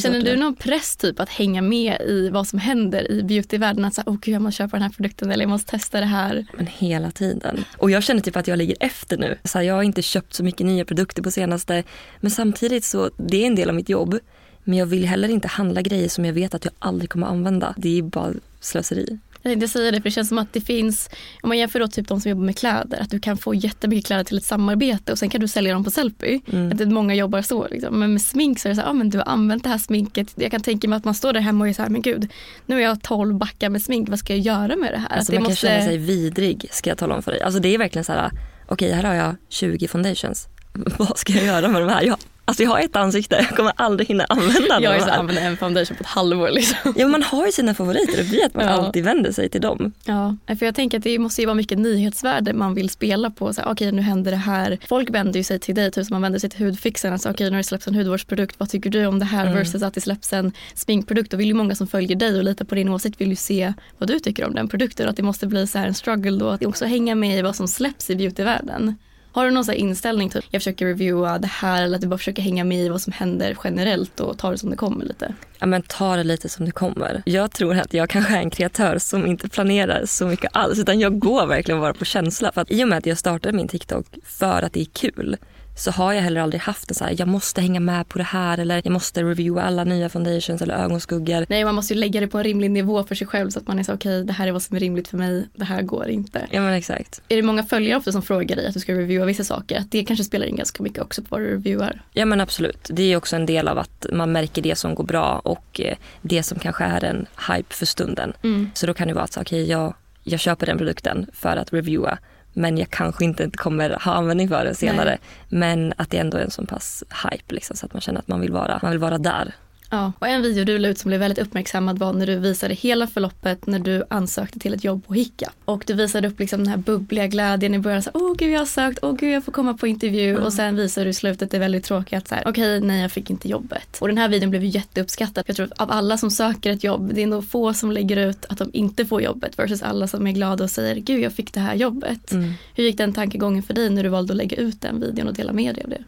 Känner 0.02 0.22
du 0.22 0.36
någon 0.36 0.56
press 0.56 0.96
typ 0.96 1.20
att 1.20 1.30
hänga 1.30 1.62
med 1.62 2.02
i 2.02 2.30
vad 2.30 2.48
som 2.48 2.60
händer 2.60 3.12
i 3.12 3.24
beautyvärlden? 3.24 3.86
Att 3.86 3.94
säga, 3.94 4.06
oh, 4.08 4.18
gud, 4.22 4.36
jag 4.36 4.42
måste 4.42 4.58
köpa 4.58 4.76
den 4.76 4.84
här 4.84 4.90
produkten 4.90 5.32
eller 5.32 5.44
jag 5.44 5.50
måste 5.50 5.72
testa 5.72 6.00
det 6.00 6.06
här. 6.06 6.46
Men 6.58 6.68
hela 6.68 7.12
tiden. 7.12 7.66
Och 7.78 7.92
jag 7.92 8.04
känner 8.04 8.22
typ 8.22 8.36
att 8.36 8.48
jag 8.48 8.58
ligger 8.58 8.76
efter 8.80 9.18
nu. 9.18 9.38
Så 9.44 9.58
här, 9.58 9.66
jag 9.66 9.76
har 9.76 9.84
inte 9.84 10.02
köpt 10.02 10.34
så 10.34 10.44
mycket 10.44 10.66
nya 10.66 10.86
produkter 10.86 11.24
på 11.24 11.32
senaste. 11.32 11.84
Men 12.20 12.32
samtidigt 12.32 12.84
så, 12.84 13.10
det 13.18 13.44
är 13.44 13.48
en 13.48 13.56
del 13.56 13.70
av 13.70 13.76
mitt 13.76 13.90
jobb. 13.90 14.20
Men 14.64 14.78
jag 14.78 14.86
vill 14.86 15.06
heller 15.06 15.30
inte 15.30 15.48
handla 15.48 15.82
grejer 15.82 16.10
som 16.10 16.26
jag 16.26 16.34
vet 16.34 16.54
att 16.54 16.66
jag 16.66 16.74
aldrig 16.80 17.10
kommer 17.10 17.28
använda. 17.28 17.74
Det 17.78 17.98
är 17.98 18.02
bara 18.02 18.34
slöseri. 18.60 19.20
Jag 19.46 19.52
tänkte 19.52 19.68
säga 19.68 19.92
det, 19.92 19.98
för 19.98 20.04
det 20.04 20.12
känns 20.12 20.30
som 20.30 20.38
att 20.38 20.54
det 20.54 20.62
finns, 20.62 21.10
om 21.42 21.48
man 21.50 21.58
jämför 21.58 21.80
då 21.80 21.88
typ 21.88 22.08
de 22.08 22.22
som 22.22 22.30
jobbar 22.30 22.44
med 22.44 22.58
kläder, 22.58 23.00
att 23.02 23.10
du 23.10 23.20
kan 23.20 23.38
få 23.38 23.54
jättemycket 23.54 24.06
kläder 24.06 24.24
till 24.24 24.38
ett 24.38 24.44
samarbete 24.44 25.12
och 25.12 25.20
sen 25.20 25.30
kan 25.30 25.42
du 25.42 25.48
sälja 25.48 25.74
dem 25.74 25.84
på 25.84 25.92
Sellpy. 25.92 26.42
Mm. 26.52 26.72
Att 26.72 26.78
det, 26.78 26.86
många 26.86 27.16
jobbar 27.16 27.42
så. 27.42 27.68
Liksom. 27.68 28.00
Men 28.00 28.14
med 28.14 28.22
smink 28.22 28.60
så 28.60 28.68
är 28.68 28.70
det 28.70 28.76
så 28.76 28.82
här, 28.82 28.90
ah, 28.90 28.94
men 28.94 29.10
du 29.10 29.18
har 29.18 29.26
använt 29.26 29.64
det 29.64 29.70
här 29.70 29.78
sminket. 29.78 30.34
Jag 30.36 30.52
kan 30.52 30.62
tänka 30.62 30.88
mig 30.88 30.98
att 30.98 31.06
man 31.06 31.14
står 31.14 31.34
där 31.34 31.42
hemma 31.42 31.64
och 31.64 31.70
är 31.70 31.74
så 31.74 31.82
här, 31.82 31.90
men 31.90 32.02
gud, 32.02 32.32
nu 32.66 32.76
har 32.76 32.82
jag 32.82 33.02
12 33.02 33.36
backar 33.36 33.70
med 33.70 33.82
smink, 33.82 34.10
vad 34.10 34.20
ska 34.20 34.34
jag 34.34 34.40
göra 34.40 34.76
med 34.76 34.94
det 34.94 34.98
här? 34.98 35.18
Alltså 35.18 35.20
att 35.20 35.28
det 35.28 35.40
man 35.40 35.44
kan 35.44 35.52
måste... 35.52 35.68
känna 35.68 35.86
sig 35.86 35.98
vidrig 35.98 36.68
ska 36.72 36.90
jag 36.90 36.98
tala 36.98 37.16
om 37.16 37.24
för 37.24 37.32
dig. 37.32 37.42
Alltså 37.42 37.60
det 37.60 37.74
är 37.74 37.78
verkligen 37.78 38.06
så 38.06 38.12
här, 38.12 38.32
okej 38.68 38.92
här 38.92 39.04
har 39.04 39.14
jag 39.14 39.36
20 39.50 39.88
foundations. 39.88 40.48
Vad 40.98 41.18
ska 41.18 41.34
jag 41.34 41.46
göra 41.46 41.68
med 41.68 41.82
de 41.82 41.90
här? 41.90 42.04
Jag, 42.04 42.18
alltså 42.46 42.64
jag 42.64 42.70
har 42.70 42.80
ett 42.80 42.96
ansikte, 42.96 43.36
jag 43.36 43.58
kommer 43.58 43.72
aldrig 43.76 44.08
hinna 44.08 44.26
använda 44.30 44.68
Jag 44.70 44.82
de 44.82 44.88
är 44.88 45.00
så 45.00 45.06
här, 45.06 45.12
här. 45.12 45.20
använder 45.20 45.44
en 45.44 45.58
foundation 45.58 45.98
på 45.98 46.02
ett 46.04 46.08
halvår 46.10 46.50
liksom. 46.50 46.94
Ja, 46.98 47.08
man 47.08 47.24
har 47.24 47.46
ju 47.46 47.52
sina 47.52 47.74
favoriter, 47.74 48.18
det 48.18 48.30
blir 48.30 48.46
att 48.46 48.54
man 48.54 48.66
Ja. 48.66 48.72
alltid 48.72 49.04
vänder 49.04 49.32
sig 49.32 49.50
till 49.50 49.62
dem. 49.62 49.92
Ja, 50.06 50.36
för 50.48 50.66
jag 50.66 50.76
tänker 50.76 50.98
att 50.98 51.04
det 51.04 51.20
måste 51.20 51.42
ju 51.42 51.46
vara 51.48 51.56
mycket 51.56 51.78
nyhetsvärde 51.80 52.54
man 52.54 52.74
vill 52.76 52.90
spela 52.90 53.30
på. 53.30 53.52
Okej, 53.66 53.92
nu 53.92 54.02
händer 54.02 54.32
det 54.32 54.38
här. 54.38 54.78
Folk 54.88 55.10
vänder 55.10 55.38
ju 55.40 55.44
sig 55.44 55.60
till 55.60 55.76
dig, 55.76 55.92
typ 55.92 56.06
som 56.06 56.14
man 56.14 56.22
vänder 56.22 56.40
sig 56.40 56.50
till 56.50 56.66
hudfixaren. 56.66 57.14
Alltså, 57.14 57.30
okej, 57.30 57.46
nu 57.46 57.52
har 57.52 57.58
det 57.58 57.64
släppts 57.64 57.88
en 57.88 57.96
hudvårdsprodukt. 57.96 58.56
Vad 58.60 58.70
tycker 58.70 58.90
du 58.90 59.06
om 59.06 59.20
det 59.20 59.26
här? 59.26 59.54
Versus 59.54 59.84
att 59.84 59.94
det 59.94 60.02
släpps 60.02 60.34
en 60.34 60.52
sminkprodukt. 60.74 61.32
Då 61.32 61.38
vill 61.38 61.48
ju 61.48 61.54
många 61.54 61.76
som 61.76 61.88
följer 61.88 62.16
dig 62.18 62.38
och 62.38 62.44
litar 62.44 62.66
på 62.66 62.76
din 62.76 62.90
åsikt 62.90 63.22
vill 63.22 63.30
ju 63.30 63.36
se 63.36 63.74
vad 63.98 64.10
du 64.10 64.20
tycker 64.20 64.46
om 64.46 64.56
den 64.56 64.68
produkten. 64.68 65.06
Och 65.06 65.10
att 65.10 65.18
det 65.18 65.24
måste 65.24 65.48
bli 65.48 65.68
så 65.68 65.78
här 65.78 65.88
en 65.88 65.94
struggle 65.94 66.38
då. 66.40 66.50
Att 66.50 66.66
också 66.66 66.86
hänga 66.86 67.16
med 67.16 67.40
i 67.40 67.42
vad 67.42 67.56
som 67.56 67.68
släpps 67.68 68.10
i 68.10 68.16
beautyvärlden. 68.16 68.96
Har 69.36 69.46
du 69.46 69.52
någon 69.52 69.66
så 69.66 69.72
här 69.72 69.80
inställning 69.80 70.30
typ 70.30 70.46
jag 70.50 70.62
försöker 70.62 70.86
reviewa 70.86 71.40
det 71.40 71.48
här 71.48 71.84
eller 71.84 71.96
att 71.96 72.02
du 72.02 72.08
bara 72.08 72.18
försöker 72.18 72.42
hänga 72.42 72.64
med 72.64 72.86
i 72.86 72.90
vad 72.90 73.02
som 73.02 73.14
händer 73.14 73.58
generellt 73.64 74.20
och 74.20 74.38
ta 74.38 74.52
det 74.52 74.58
som 74.58 74.70
det 74.70 74.76
kommer 74.76 75.06
lite? 75.06 75.34
Ja, 75.60 75.66
men 75.66 75.82
ta 75.82 76.16
det 76.16 76.24
lite 76.24 76.50
som 76.50 76.66
det 76.66 76.72
kommer. 76.72 77.24
Jag 77.26 77.52
tror 77.52 77.78
att 77.78 77.94
jag 77.94 78.10
kanske 78.10 78.36
är 78.36 78.40
en 78.40 78.50
kreatör 78.50 78.98
som 78.98 79.26
inte 79.26 79.50
planerar 79.50 80.06
så 80.06 80.28
mycket 80.28 80.52
alls 80.54 80.80
utan 80.80 81.00
jag 81.00 81.20
går 81.20 81.48
verkligen 81.48 81.82
bara 81.82 81.94
på 81.94 82.06
känsla. 82.06 82.52
För 82.52 82.62
att 82.62 82.72
I 82.72 82.84
och 82.84 82.88
med 82.88 82.98
att 82.98 83.06
jag 83.06 83.18
startade 83.18 83.58
min 83.58 83.68
TikTok 83.68 84.06
för 84.26 84.62
att 84.62 84.74
det 84.74 84.82
är 84.82 84.86
kul 84.86 85.38
så 85.76 85.92
har 85.92 86.14
jag 86.14 86.22
heller 86.22 86.42
aldrig 86.42 86.62
haft 86.62 86.92
en 86.92 86.96
så 86.96 87.04
här, 87.04 87.16
jag 87.18 87.28
måste 87.28 87.62
hänga 87.62 87.80
med 87.80 88.08
på 88.08 88.18
det 88.18 88.24
här 88.24 88.58
eller 88.58 88.82
jag 88.84 88.92
måste 88.92 89.24
reviewa 89.24 89.62
alla 89.62 89.84
nya 89.84 90.10
foundations 90.10 90.62
eller 90.62 90.76
ögonskuggor. 90.76 91.46
Nej, 91.50 91.66
man 91.66 91.76
måste 91.76 91.94
ju 91.94 92.00
lägga 92.00 92.20
det 92.20 92.28
på 92.28 92.38
en 92.38 92.44
rimlig 92.44 92.72
nivå 92.72 93.04
för 93.04 93.16
sig 93.16 93.28
själv 93.28 93.50
så 93.50 93.60
att 93.60 93.68
man 93.68 93.80
är 93.80 93.84
så 93.84 93.94
okej, 93.94 94.24
det 94.24 94.34
här 94.34 94.48
är 94.48 94.52
vad 94.52 94.62
som 94.62 94.76
är 94.76 94.80
rimligt 94.80 95.08
för 95.08 95.18
mig, 95.18 95.48
det 95.56 95.66
här 95.66 95.82
går 95.82 96.08
inte. 96.08 96.48
Ja 96.52 96.62
men 96.62 96.74
exakt. 96.74 97.22
Är 97.30 97.36
det 97.36 97.42
många 97.42 97.64
följare 97.64 97.98
ofta 97.98 98.12
som 98.12 98.22
frågar 98.22 98.56
dig 98.56 98.68
att 98.68 98.74
du 98.74 98.80
ska 98.80 98.94
reviewa 98.94 99.26
vissa 99.26 99.44
saker? 99.44 99.80
Att 99.80 99.92
det 99.92 100.06
kanske 100.06 100.24
spelar 100.24 100.46
in 100.46 100.56
ganska 100.56 100.84
mycket 100.84 101.04
också 101.04 101.22
på 101.22 101.28
vad 101.30 101.42
du 101.42 101.48
reviewar? 101.48 102.02
Ja 102.14 102.26
men 102.26 102.42
absolut. 102.42 102.90
Det 102.90 103.04
är 103.04 103.18
också 103.18 103.36
en 103.36 103.46
del 103.46 103.68
av 103.68 103.78
att 103.78 104.06
man 104.12 104.32
märker 104.32 104.62
det 104.62 104.76
som 104.76 104.96
går 104.96 105.04
bra 105.04 105.42
och 105.44 105.82
eh, 105.82 105.98
det 106.22 106.44
som 106.44 106.60
kanske 106.60 106.84
är 106.84 107.04
en 107.04 107.26
hype 107.52 107.74
för 107.74 107.86
stunden. 107.86 108.34
Så 108.74 108.88
då 108.88 108.94
kan 108.94 109.08
det 109.08 109.14
vara 109.14 109.24
att 109.24 109.38
okej 109.38 109.70
jag, 109.70 109.94
jag 110.24 110.40
köper 110.40 110.66
den 110.66 110.78
produkten 110.78 111.26
för 111.34 111.58
att 111.58 111.74
reviewa 111.74 112.18
men 112.58 112.78
jag 112.78 112.90
kanske 112.90 113.26
inte 113.26 113.50
kommer 113.50 113.90
ha 113.90 114.12
användning 114.14 114.50
för 114.50 114.66
den 114.66 114.76
senare. 114.76 115.10
Nej. 115.10 115.20
Men 115.50 115.94
att 115.98 116.10
det 116.10 116.18
ändå 116.18 116.38
är 116.38 116.42
en 116.42 116.52
så 116.52 116.66
pass 116.66 117.04
hype 117.24 117.54
liksom, 117.54 117.78
så 117.78 117.86
att 117.86 117.94
man 117.94 118.02
känner 118.02 118.20
att 118.20 118.28
man 118.28 118.42
vill 118.42 118.52
vara, 118.52 118.80
man 118.82 118.92
vill 118.92 119.00
vara 119.00 119.18
där. 119.18 119.54
Ja, 119.90 120.14
och 120.20 120.28
en 120.28 120.42
video 120.42 120.66
du 120.66 120.78
la 120.78 120.88
ut 120.88 120.98
som 120.98 121.10
blev 121.10 121.20
väldigt 121.20 121.40
uppmärksammad 121.40 122.00
var 122.00 122.14
när 122.14 122.28
du 122.28 122.36
visade 122.36 122.74
hela 122.74 123.08
förloppet 123.08 123.68
när 123.68 123.80
du 123.80 124.04
ansökte 124.10 124.60
till 124.60 124.74
ett 124.74 124.84
jobb 124.84 125.08
på 125.08 125.14
Hicka. 125.14 125.52
Och 125.66 125.84
du 125.88 125.94
visade 125.94 126.28
upp 126.28 126.40
liksom 126.40 126.60
den 126.60 126.68
här 126.68 126.78
bubbliga 126.78 127.28
glädjen 127.28 127.74
i 127.74 127.80
början. 127.80 128.02
Så, 128.02 128.10
åh 128.14 128.36
gud 128.38 128.52
jag 128.52 128.60
har 128.60 128.66
sökt, 128.66 129.00
åh 129.02 129.16
gud 129.16 129.34
jag 129.34 129.46
får 129.46 129.52
komma 129.52 129.74
på 129.74 129.88
intervju. 129.88 130.38
Och 130.38 130.54
sen 130.54 130.76
visade 130.76 131.06
du 131.06 131.10
i 131.10 131.14
slutet 131.14 131.52
det 131.52 131.60
väldigt 131.60 131.84
tråkiga 131.84 132.20
att 132.20 132.28
så 132.28 132.36
här, 132.36 132.44
okej 132.48 132.82
nej 132.82 133.02
jag 133.02 133.12
fick 133.12 133.30
inte 133.30 133.50
jobbet. 133.50 133.98
Och 134.02 134.08
den 134.08 134.18
här 134.18 134.30
videon 134.30 134.50
blev 134.50 134.64
ju 134.64 134.70
jätteuppskattad. 134.70 135.44
Jag 135.48 135.56
tror 135.56 135.66
att 135.66 135.82
av 135.82 135.92
alla 135.92 136.18
som 136.18 136.32
söker 136.32 136.72
ett 136.72 136.84
jobb, 136.84 137.12
det 137.14 137.24
är 137.24 137.28
nog 137.28 137.50
få 137.50 137.74
som 137.74 137.92
lägger 137.92 138.18
ut 138.18 138.46
att 138.50 138.58
de 138.58 138.70
inte 138.74 139.06
får 139.06 139.22
jobbet 139.22 139.60
versus 139.60 139.82
alla 139.82 140.08
som 140.08 140.28
är 140.28 140.32
glada 140.32 140.64
och 140.64 140.72
säger 140.72 140.96
gud 140.96 141.22
jag 141.22 141.34
fick 141.34 141.54
det 141.54 141.60
här 141.60 141.76
jobbet. 141.76 142.32
Hur 142.76 142.84
gick 142.84 142.98
den 142.98 143.14
tankegången 143.14 143.64
för 143.64 143.74
dig 143.74 143.90
när 143.90 144.04
du 144.04 144.10
valde 144.10 144.34
att 144.34 144.38
lägga 144.38 144.58
ut 144.58 144.82
den 144.82 145.02
videon 145.02 145.28
och 145.28 145.34
dela 145.34 145.54
med 145.54 145.76
dig 145.76 145.84
av 145.84 145.90
det? 145.90 146.04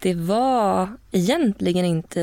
Det 0.00 0.14
var 0.14 0.88
egentligen 1.12 1.84
inte 1.84 2.20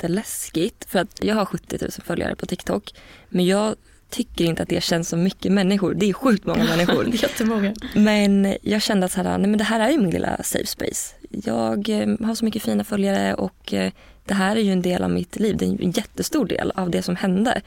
jätteläskigt 0.00 0.84
för 0.84 0.98
att 0.98 1.24
jag 1.24 1.34
har 1.34 1.44
70 1.44 1.78
000 1.80 1.90
följare 1.90 2.34
på 2.34 2.46
TikTok 2.46 2.94
men 3.28 3.46
jag 3.46 3.76
tycker 4.10 4.44
inte 4.44 4.62
att 4.62 4.68
det 4.68 4.82
känns 4.82 5.08
som 5.08 5.22
mycket 5.22 5.52
människor. 5.52 5.94
Det 5.94 6.08
är 6.08 6.12
sjukt 6.12 6.46
många 6.46 6.64
människor. 6.76 7.04
Det 7.04 7.16
är 7.18 7.22
jättemånga. 7.22 7.74
Men 7.94 8.56
jag 8.62 8.82
kände 8.82 9.06
att 9.06 9.12
så 9.12 9.22
här, 9.22 9.38
nej, 9.38 9.50
men 9.50 9.58
det 9.58 9.64
här 9.64 9.80
är 9.80 9.90
ju 9.90 9.98
min 9.98 10.10
lilla 10.10 10.42
safe 10.42 10.66
space. 10.66 11.14
Jag 11.30 11.88
eh, 11.88 12.26
har 12.26 12.34
så 12.34 12.44
mycket 12.44 12.62
fina 12.62 12.84
följare 12.84 13.34
och 13.34 13.74
eh, 13.74 13.92
det 14.24 14.34
här 14.34 14.56
är 14.56 14.60
ju 14.60 14.72
en 14.72 14.82
del 14.82 15.02
av 15.02 15.10
mitt 15.10 15.36
liv. 15.36 15.56
Det 15.56 15.64
är 15.64 15.68
en 15.68 15.90
jättestor 15.90 16.46
del 16.46 16.72
av 16.74 16.90
det 16.90 17.02
som 17.02 17.16
hände. 17.16 17.60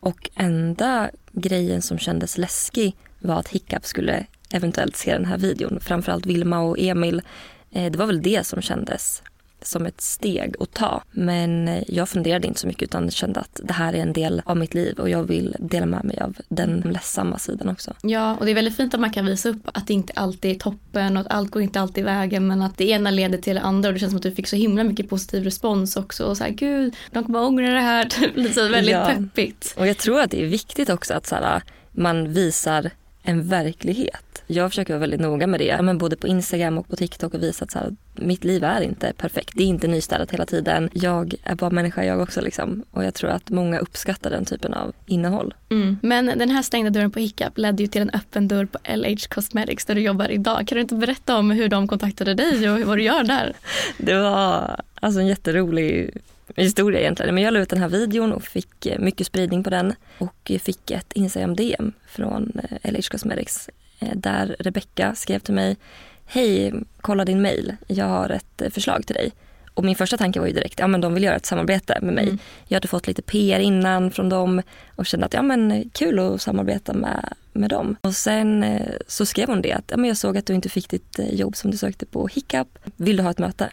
Och 0.00 0.30
enda 0.34 1.10
grejen 1.32 1.82
som 1.82 1.98
kändes 1.98 2.38
läskig 2.38 2.96
var 3.18 3.40
att 3.40 3.48
Hiccup 3.48 3.86
skulle 3.86 4.26
eventuellt 4.50 4.96
se 4.96 5.12
den 5.12 5.24
här 5.24 5.38
videon. 5.38 5.80
Framförallt 5.80 6.26
Vilma 6.26 6.60
och 6.60 6.78
Emil. 6.78 7.22
Eh, 7.70 7.92
det 7.92 7.98
var 7.98 8.06
väl 8.06 8.22
det 8.22 8.46
som 8.46 8.62
kändes 8.62 9.22
som 9.66 9.86
ett 9.86 10.00
steg 10.00 10.54
att 10.60 10.72
ta. 10.74 11.02
Men 11.10 11.80
jag 11.88 12.08
funderade 12.08 12.46
inte 12.48 12.60
så 12.60 12.66
mycket 12.66 12.82
utan 12.82 13.10
kände 13.10 13.40
att 13.40 13.60
det 13.64 13.72
här 13.72 13.92
är 13.92 13.98
en 13.98 14.12
del 14.12 14.42
av 14.44 14.56
mitt 14.56 14.74
liv 14.74 14.98
och 14.98 15.10
jag 15.10 15.24
vill 15.24 15.56
dela 15.58 15.86
med 15.86 16.04
mig 16.04 16.20
av 16.20 16.36
den 16.48 16.80
ledsamma 16.80 17.38
sidan 17.38 17.68
också. 17.68 17.94
Ja, 18.02 18.36
och 18.36 18.44
det 18.44 18.50
är 18.52 18.54
väldigt 18.54 18.76
fint 18.76 18.94
att 18.94 19.00
man 19.00 19.10
kan 19.12 19.26
visa 19.26 19.48
upp 19.48 19.68
att 19.74 19.86
det 19.86 19.92
inte 19.94 20.12
alltid 20.16 20.50
är 20.50 20.54
toppen 20.58 21.16
och 21.16 21.20
att 21.20 21.32
allt 21.32 21.50
går 21.50 21.62
inte 21.62 21.80
alltid 21.80 22.04
vägen 22.04 22.46
men 22.46 22.62
att 22.62 22.76
det 22.78 22.84
ena 22.84 23.10
leder 23.10 23.38
till 23.38 23.54
det 23.54 23.60
andra 23.60 23.88
och 23.88 23.92
det 23.94 24.00
känns 24.00 24.10
som 24.10 24.16
att 24.16 24.22
du 24.22 24.32
fick 24.32 24.46
så 24.48 24.56
himla 24.56 24.84
mycket 24.84 25.08
positiv 25.08 25.44
respons 25.44 25.96
också 25.96 26.24
och 26.24 26.36
så 26.36 26.44
här 26.44 26.50
gud, 26.50 26.96
de 27.10 27.24
kommer 27.24 27.42
ångra 27.42 27.74
det 27.74 27.80
här, 27.80 28.04
Typ 28.34 28.54
så 28.54 28.68
väldigt 28.68 28.92
Ja. 28.92 29.06
peppigt. 29.14 29.74
Och 29.78 29.86
jag 29.86 29.98
tror 29.98 30.20
att 30.20 30.30
det 30.30 30.42
är 30.42 30.46
viktigt 30.46 30.90
också 30.90 31.14
att 31.14 31.26
så 31.26 31.34
här, 31.34 31.62
man 31.92 32.32
visar 32.32 32.90
en 33.22 33.48
verklighet. 33.48 34.42
Jag 34.46 34.70
försöker 34.70 34.92
vara 34.92 35.00
väldigt 35.00 35.20
noga 35.20 35.46
med 35.46 35.60
det, 35.60 35.82
men 35.82 35.98
både 35.98 36.16
på 36.16 36.26
Instagram 36.26 36.78
och 36.78 36.88
på 36.88 36.96
TikTok 36.96 37.34
och 37.34 37.42
visa 37.42 37.64
att 37.64 37.70
så 37.70 37.78
här, 37.78 37.96
mitt 38.14 38.44
liv 38.44 38.64
är 38.64 38.80
inte 38.80 39.12
perfekt. 39.16 39.50
Det 39.54 39.62
är 39.62 39.66
inte 39.66 39.88
nystädat 39.88 40.30
hela 40.30 40.46
tiden. 40.46 40.90
Jag 40.92 41.34
är 41.44 41.54
bara 41.54 41.70
människa 41.70 42.04
jag 42.04 42.20
också. 42.20 42.40
Liksom. 42.40 42.84
Och 42.90 43.04
jag 43.04 43.14
tror 43.14 43.30
att 43.30 43.50
många 43.50 43.78
uppskattar 43.78 44.30
den 44.30 44.44
typen 44.44 44.74
av 44.74 44.92
innehåll. 45.06 45.54
Mm. 45.70 45.98
Men 46.02 46.26
den 46.26 46.50
här 46.50 46.62
stängda 46.62 46.90
dörren 46.90 47.10
på 47.10 47.18
Hiccup 47.18 47.58
ledde 47.58 47.82
ju 47.82 47.86
till 47.86 48.02
en 48.02 48.10
öppen 48.10 48.48
dörr 48.48 48.66
på 48.66 48.78
LH 48.96 49.28
Cosmetics 49.28 49.84
där 49.84 49.94
du 49.94 50.00
jobbar 50.00 50.30
idag. 50.30 50.68
Kan 50.68 50.76
du 50.76 50.82
inte 50.82 50.94
berätta 50.94 51.36
om 51.36 51.50
hur 51.50 51.68
de 51.68 51.88
kontaktade 51.88 52.34
dig 52.34 52.70
och 52.70 52.80
vad 52.80 52.98
du 52.98 53.02
gör 53.02 53.24
där? 53.24 53.52
Det 53.98 54.14
var 54.14 54.80
alltså 54.94 55.20
en 55.20 55.26
jätterolig 55.26 56.10
historia 56.56 57.00
egentligen. 57.00 57.34
Men 57.34 57.44
jag 57.44 57.54
la 57.54 57.60
ut 57.60 57.70
den 57.70 57.80
här 57.80 57.88
videon 57.88 58.32
och 58.32 58.42
fick 58.42 58.86
eh, 58.86 58.98
mycket 58.98 59.26
spridning 59.26 59.64
på 59.64 59.70
den. 59.70 59.94
Och 60.18 60.50
eh, 60.50 60.58
fick 60.58 60.90
ett 60.90 61.12
Instagram-DM 61.12 61.92
från 62.06 62.52
eh, 62.82 62.92
LH 62.92 63.08
Cosmetics 63.10 63.70
eh, 63.98 64.08
där 64.14 64.56
Rebecca 64.58 65.14
skrev 65.14 65.38
till 65.38 65.54
mig 65.54 65.76
Hej, 66.26 66.72
kolla 67.00 67.24
din 67.24 67.42
mail. 67.42 67.76
Jag 67.86 68.06
har 68.06 68.30
ett 68.30 68.62
eh, 68.62 68.70
förslag 68.70 69.06
till 69.06 69.14
dig. 69.14 69.32
Och 69.74 69.84
min 69.84 69.96
första 69.96 70.16
tanke 70.16 70.40
var 70.40 70.46
ju 70.46 70.52
direkt, 70.52 70.78
ja 70.78 70.86
men 70.86 71.00
de 71.00 71.14
vill 71.14 71.22
göra 71.22 71.36
ett 71.36 71.46
samarbete 71.46 71.98
med 72.02 72.14
mig. 72.14 72.38
Jag 72.68 72.76
hade 72.76 72.88
fått 72.88 73.06
lite 73.06 73.22
PR 73.22 73.58
innan 73.60 74.10
från 74.10 74.28
dem 74.28 74.62
och 74.96 75.06
kände 75.06 75.26
att 75.26 75.34
ja 75.34 75.42
men 75.42 75.72
eh, 75.72 75.84
kul 75.92 76.18
att 76.18 76.42
samarbeta 76.42 76.92
med, 76.92 77.34
med 77.52 77.70
dem. 77.70 77.96
Och 78.00 78.14
sen 78.14 78.62
eh, 78.62 78.92
så 79.06 79.26
skrev 79.26 79.48
hon 79.48 79.62
det 79.62 79.72
att 79.72 79.84
ja, 79.86 79.96
men 79.96 80.08
jag 80.08 80.16
såg 80.16 80.36
att 80.36 80.46
du 80.46 80.54
inte 80.54 80.68
fick 80.68 80.90
ditt 80.90 81.18
jobb 81.30 81.56
som 81.56 81.70
du 81.70 81.76
sökte 81.76 82.06
på 82.06 82.26
Hiccup. 82.26 82.68
Vill 82.96 83.16
du 83.16 83.22
ha 83.22 83.30
ett 83.30 83.38
möte? 83.38 83.68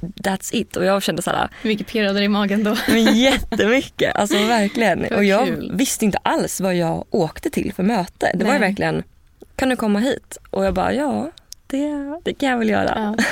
That's 0.00 0.54
it. 0.54 0.76
Och 0.76 0.84
jag 0.84 1.02
kände 1.02 1.22
så 1.22 1.30
här, 1.30 1.48
Hur 1.62 1.70
mycket 1.70 1.86
pirr 1.86 2.06
hade 2.06 2.18
du 2.18 2.24
i 2.24 2.28
magen 2.28 2.64
då? 2.64 2.76
men 2.88 3.16
jättemycket. 3.16 4.16
Alltså 4.16 4.46
verkligen. 4.46 5.04
Och 5.14 5.24
jag 5.24 5.46
kul. 5.46 5.72
visste 5.74 6.04
inte 6.04 6.18
alls 6.18 6.60
vad 6.60 6.74
jag 6.74 7.04
åkte 7.10 7.50
till 7.50 7.72
för 7.72 7.82
möte. 7.82 8.30
Det 8.34 8.44
var 8.44 8.52
ju 8.52 8.58
Nej. 8.58 8.68
verkligen, 8.68 9.02
kan 9.56 9.68
du 9.68 9.76
komma 9.76 9.98
hit? 9.98 10.38
Och 10.50 10.64
jag 10.64 10.74
bara, 10.74 10.94
ja 10.94 11.30
det, 11.72 12.20
det 12.24 12.34
kan 12.34 12.48
jag 12.48 12.58
väl 12.58 12.68
göra. 12.68 13.14
Ja. 13.18 13.24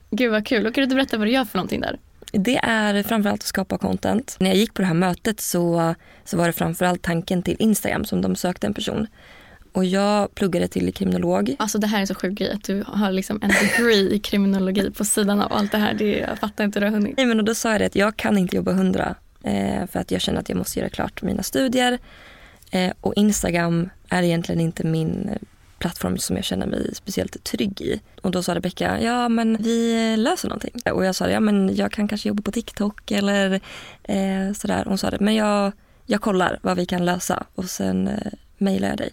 Gud 0.10 0.30
vad 0.30 0.46
kul. 0.46 0.66
Och 0.66 0.74
kan 0.74 0.88
du 0.88 0.94
berätta 0.94 1.18
vad 1.18 1.26
du 1.26 1.32
gör 1.32 1.44
för 1.44 1.58
någonting 1.58 1.80
där? 1.80 1.98
Det 2.32 2.56
är 2.56 3.02
framförallt 3.02 3.40
att 3.40 3.46
skapa 3.46 3.78
content. 3.78 4.36
När 4.40 4.50
jag 4.50 4.56
gick 4.56 4.74
på 4.74 4.82
det 4.82 4.86
här 4.86 4.94
mötet 4.94 5.40
så, 5.40 5.94
så 6.24 6.36
var 6.36 6.46
det 6.46 6.52
framförallt 6.52 7.02
tanken 7.02 7.42
till 7.42 7.56
Instagram 7.58 8.04
som 8.04 8.22
de 8.22 8.36
sökte 8.36 8.66
en 8.66 8.74
person. 8.74 9.06
Och 9.72 9.84
jag 9.84 10.34
pluggade 10.34 10.68
till 10.68 10.94
kriminolog. 10.94 11.56
Alltså 11.58 11.78
det 11.78 11.86
här 11.86 12.02
är 12.02 12.06
så 12.06 12.14
sjuk 12.14 12.38
grej 12.38 12.52
att 12.52 12.64
du 12.64 12.84
har 12.86 13.12
liksom 13.12 13.38
en 13.42 13.50
degree 13.50 14.14
i 14.14 14.18
kriminologi 14.18 14.90
på 14.90 15.04
sidan 15.04 15.40
av 15.40 15.52
allt 15.52 15.72
det 15.72 15.78
här. 15.78 15.94
Det, 15.94 16.18
jag 16.18 16.38
fattar 16.38 16.64
inte 16.64 16.78
hur 16.78 16.86
du 16.86 16.92
har 16.92 16.98
hunnit. 16.98 17.16
Nej, 17.16 17.26
men 17.26 17.44
då 17.44 17.54
sa 17.54 17.72
jag 17.72 17.80
det 17.80 17.86
att 17.86 17.96
jag 17.96 18.16
kan 18.16 18.38
inte 18.38 18.56
jobba 18.56 18.72
hundra 18.72 19.14
eh, 19.42 19.86
för 19.86 20.00
att 20.00 20.10
jag 20.10 20.20
känner 20.20 20.40
att 20.40 20.48
jag 20.48 20.58
måste 20.58 20.78
göra 20.78 20.88
klart 20.88 21.22
mina 21.22 21.42
studier. 21.42 21.98
Eh, 22.70 22.92
och 23.00 23.14
Instagram 23.16 23.90
är 24.08 24.22
egentligen 24.22 24.60
inte 24.60 24.86
min 24.86 25.30
plattform 25.82 26.18
som 26.18 26.36
jag 26.36 26.44
känner 26.44 26.66
mig 26.66 26.94
speciellt 26.94 27.44
trygg 27.44 27.80
i. 27.80 28.00
Och 28.22 28.30
då 28.30 28.42
sa 28.42 28.54
Rebecka, 28.54 29.00
ja 29.00 29.28
men 29.28 29.56
vi 29.60 30.16
löser 30.16 30.48
någonting. 30.48 30.74
Och 30.92 31.04
jag 31.04 31.14
sa, 31.14 31.28
ja 31.28 31.40
men 31.40 31.76
jag 31.76 31.92
kan 31.92 32.08
kanske 32.08 32.28
jobba 32.28 32.42
på 32.42 32.52
TikTok 32.52 33.10
eller 33.10 33.60
eh, 34.02 34.52
sådär. 34.54 34.84
Hon 34.86 34.98
sa 34.98 35.10
det, 35.10 35.20
men 35.20 35.34
jag, 35.34 35.72
jag 36.06 36.20
kollar 36.20 36.58
vad 36.62 36.76
vi 36.76 36.86
kan 36.86 37.04
lösa 37.04 37.46
och 37.54 37.64
sen 37.64 38.08
eh, 38.08 38.32
mejlar 38.58 38.88
jag 38.88 38.98
dig. 38.98 39.10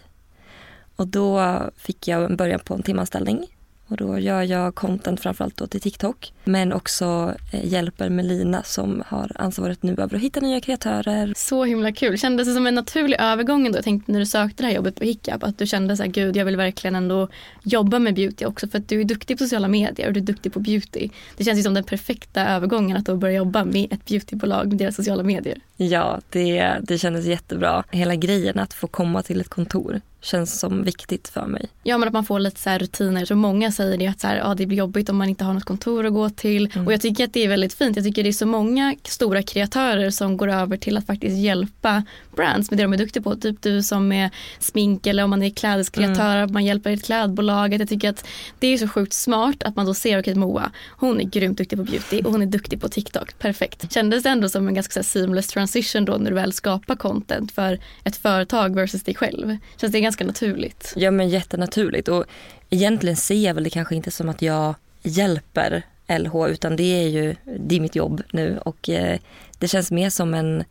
Och 0.96 1.08
då 1.08 1.60
fick 1.76 2.08
jag 2.08 2.24
en 2.24 2.36
början 2.36 2.60
på 2.60 2.74
en 2.74 2.82
timanställning 2.82 3.46
och 3.90 3.96
då 3.96 4.18
gör 4.18 4.42
jag 4.42 4.74
content 4.74 5.20
framförallt 5.20 5.56
då 5.56 5.66
till 5.66 5.80
TikTok. 5.80 6.32
Men 6.44 6.72
också 6.72 7.34
eh, 7.52 7.66
hjälper 7.66 8.08
Melina 8.08 8.62
som 8.62 9.02
har 9.06 9.32
ansvaret 9.34 9.82
nu 9.82 9.92
över 9.92 10.16
att 10.16 10.22
hitta 10.22 10.40
nya 10.40 10.60
kreatörer. 10.60 11.32
Så 11.36 11.64
himla 11.64 11.92
kul. 11.92 12.18
Kändes 12.18 12.48
det 12.48 12.54
som 12.54 12.66
en 12.66 12.74
naturlig 12.74 13.16
övergång 13.20 13.72
då? 13.72 13.78
Jag 13.78 13.84
tänkte 13.84 14.12
när 14.12 14.18
du 14.18 14.26
sökte 14.26 14.62
det 14.62 14.66
här 14.66 14.74
jobbet 14.74 14.96
på 14.96 15.04
Hiccup 15.04 15.42
att 15.42 15.58
du 15.58 15.66
kände 15.66 15.96
så 15.96 16.02
här, 16.02 16.10
gud 16.10 16.36
jag 16.36 16.44
vill 16.44 16.56
verkligen 16.56 16.94
ändå 16.94 17.28
jobba 17.62 17.98
med 17.98 18.14
beauty 18.14 18.44
också 18.44 18.68
för 18.68 18.78
att 18.78 18.88
du 18.88 19.00
är 19.00 19.04
duktig 19.04 19.38
på 19.38 19.44
sociala 19.44 19.68
medier 19.68 20.06
och 20.06 20.12
du 20.12 20.20
är 20.20 20.24
duktig 20.24 20.52
på 20.52 20.60
beauty. 20.60 21.08
Det 21.36 21.44
känns 21.44 21.58
ju 21.58 21.62
som 21.62 21.74
den 21.74 21.84
perfekta 21.84 22.46
övergången 22.46 22.96
att 22.96 23.06
då 23.06 23.16
börja 23.16 23.34
jobba 23.34 23.64
med 23.64 23.92
ett 23.92 24.04
beautybolag 24.04 24.68
med 24.68 24.78
deras 24.78 24.96
sociala 24.96 25.22
medier. 25.22 25.58
Ja, 25.76 26.20
det, 26.30 26.76
det 26.82 26.98
kändes 26.98 27.26
jättebra. 27.26 27.84
Hela 27.90 28.14
grejen 28.14 28.58
att 28.58 28.74
få 28.74 28.86
komma 28.86 29.22
till 29.22 29.40
ett 29.40 29.48
kontor 29.48 30.00
känns 30.20 30.60
som 30.60 30.84
viktigt 30.84 31.28
för 31.28 31.46
mig. 31.46 31.68
Ja 31.82 31.98
men 31.98 32.08
att 32.08 32.14
man 32.14 32.24
får 32.24 32.38
lite 32.38 32.60
så 32.60 32.70
rutiner. 32.70 33.24
Så 33.24 33.34
många 33.34 33.72
säger 33.72 33.98
det 33.98 34.06
att 34.06 34.20
så 34.20 34.26
här, 34.26 34.36
ja, 34.36 34.54
det 34.54 34.66
blir 34.66 34.78
jobbigt 34.78 35.08
om 35.08 35.16
man 35.16 35.28
inte 35.28 35.44
har 35.44 35.54
något 35.54 35.64
kontor 35.64 36.06
att 36.06 36.12
gå 36.12 36.30
till. 36.30 36.70
Mm. 36.74 36.86
Och 36.86 36.92
jag 36.92 37.00
tycker 37.00 37.24
att 37.24 37.32
det 37.32 37.44
är 37.44 37.48
väldigt 37.48 37.74
fint. 37.74 37.96
Jag 37.96 38.04
tycker 38.04 38.22
det 38.22 38.28
är 38.28 38.32
så 38.32 38.46
många 38.46 38.96
stora 39.04 39.42
kreatörer 39.42 40.10
som 40.10 40.36
går 40.36 40.48
över 40.48 40.76
till 40.76 40.96
att 40.96 41.06
faktiskt 41.06 41.36
hjälpa 41.36 42.02
brands 42.36 42.70
med 42.70 42.78
det 42.78 42.82
de 42.82 42.92
är 42.92 42.96
duktiga 42.96 43.22
på. 43.22 43.36
Typ 43.36 43.62
du 43.62 43.82
som 43.82 44.12
är 44.12 44.30
smink 44.58 45.06
eller 45.06 45.24
om 45.24 45.30
man 45.30 45.42
är 45.42 45.50
klädeskreatör, 45.50 46.36
mm. 46.36 46.52
man 46.52 46.64
hjälper 46.64 46.90
ett 46.90 47.04
klädbolag. 47.04 47.74
Jag 47.74 47.88
tycker 47.88 48.10
att 48.10 48.26
det 48.58 48.66
är 48.66 48.78
så 48.78 48.88
sjukt 48.88 49.12
smart 49.12 49.62
att 49.62 49.76
man 49.76 49.86
då 49.86 49.94
ser, 49.94 50.20
okej 50.20 50.34
Moa, 50.34 50.70
hon 50.90 51.20
är 51.20 51.24
grymt 51.24 51.58
duktig 51.58 51.78
på 51.78 51.84
beauty 51.84 52.22
och 52.22 52.32
hon 52.32 52.42
är 52.42 52.46
duktig 52.46 52.80
på 52.80 52.88
TikTok. 52.88 53.38
Perfekt. 53.38 53.92
Kändes 53.92 54.22
det 54.22 54.28
ändå 54.28 54.48
som 54.48 54.68
en 54.68 54.74
ganska 54.74 55.02
seamless 55.02 55.46
transition 55.46 56.04
då 56.04 56.16
när 56.16 56.30
du 56.30 56.34
väl 56.34 56.52
skapar 56.52 56.96
content 56.96 57.52
för 57.52 57.78
ett 58.04 58.16
företag 58.16 58.74
versus 58.74 59.02
dig 59.02 59.14
själv? 59.14 59.56
Känns 59.76 59.92
det 59.92 60.00
ganska 60.00 60.24
naturligt? 60.24 60.92
Ja 60.96 61.10
men 61.10 61.28
jättenaturligt 61.28 62.08
och 62.08 62.24
egentligen 62.70 63.16
ser 63.16 63.44
jag 63.46 63.54
väl 63.54 63.64
det 63.64 63.70
kanske 63.70 63.94
inte 63.94 64.10
som 64.10 64.28
att 64.28 64.42
jag 64.42 64.74
hjälper 65.02 65.82
LH 66.18 66.46
utan 66.48 66.76
det 66.76 67.04
är 67.04 67.08
ju 67.08 67.36
det 67.58 67.76
är 67.76 67.80
mitt 67.80 67.96
jobb 67.96 68.22
nu 68.32 68.58
och 68.64 68.88
eh, 68.88 69.18
det 69.58 69.68
känns 69.68 69.90
mer 69.90 70.10
som 70.10 70.34
en 70.34 70.64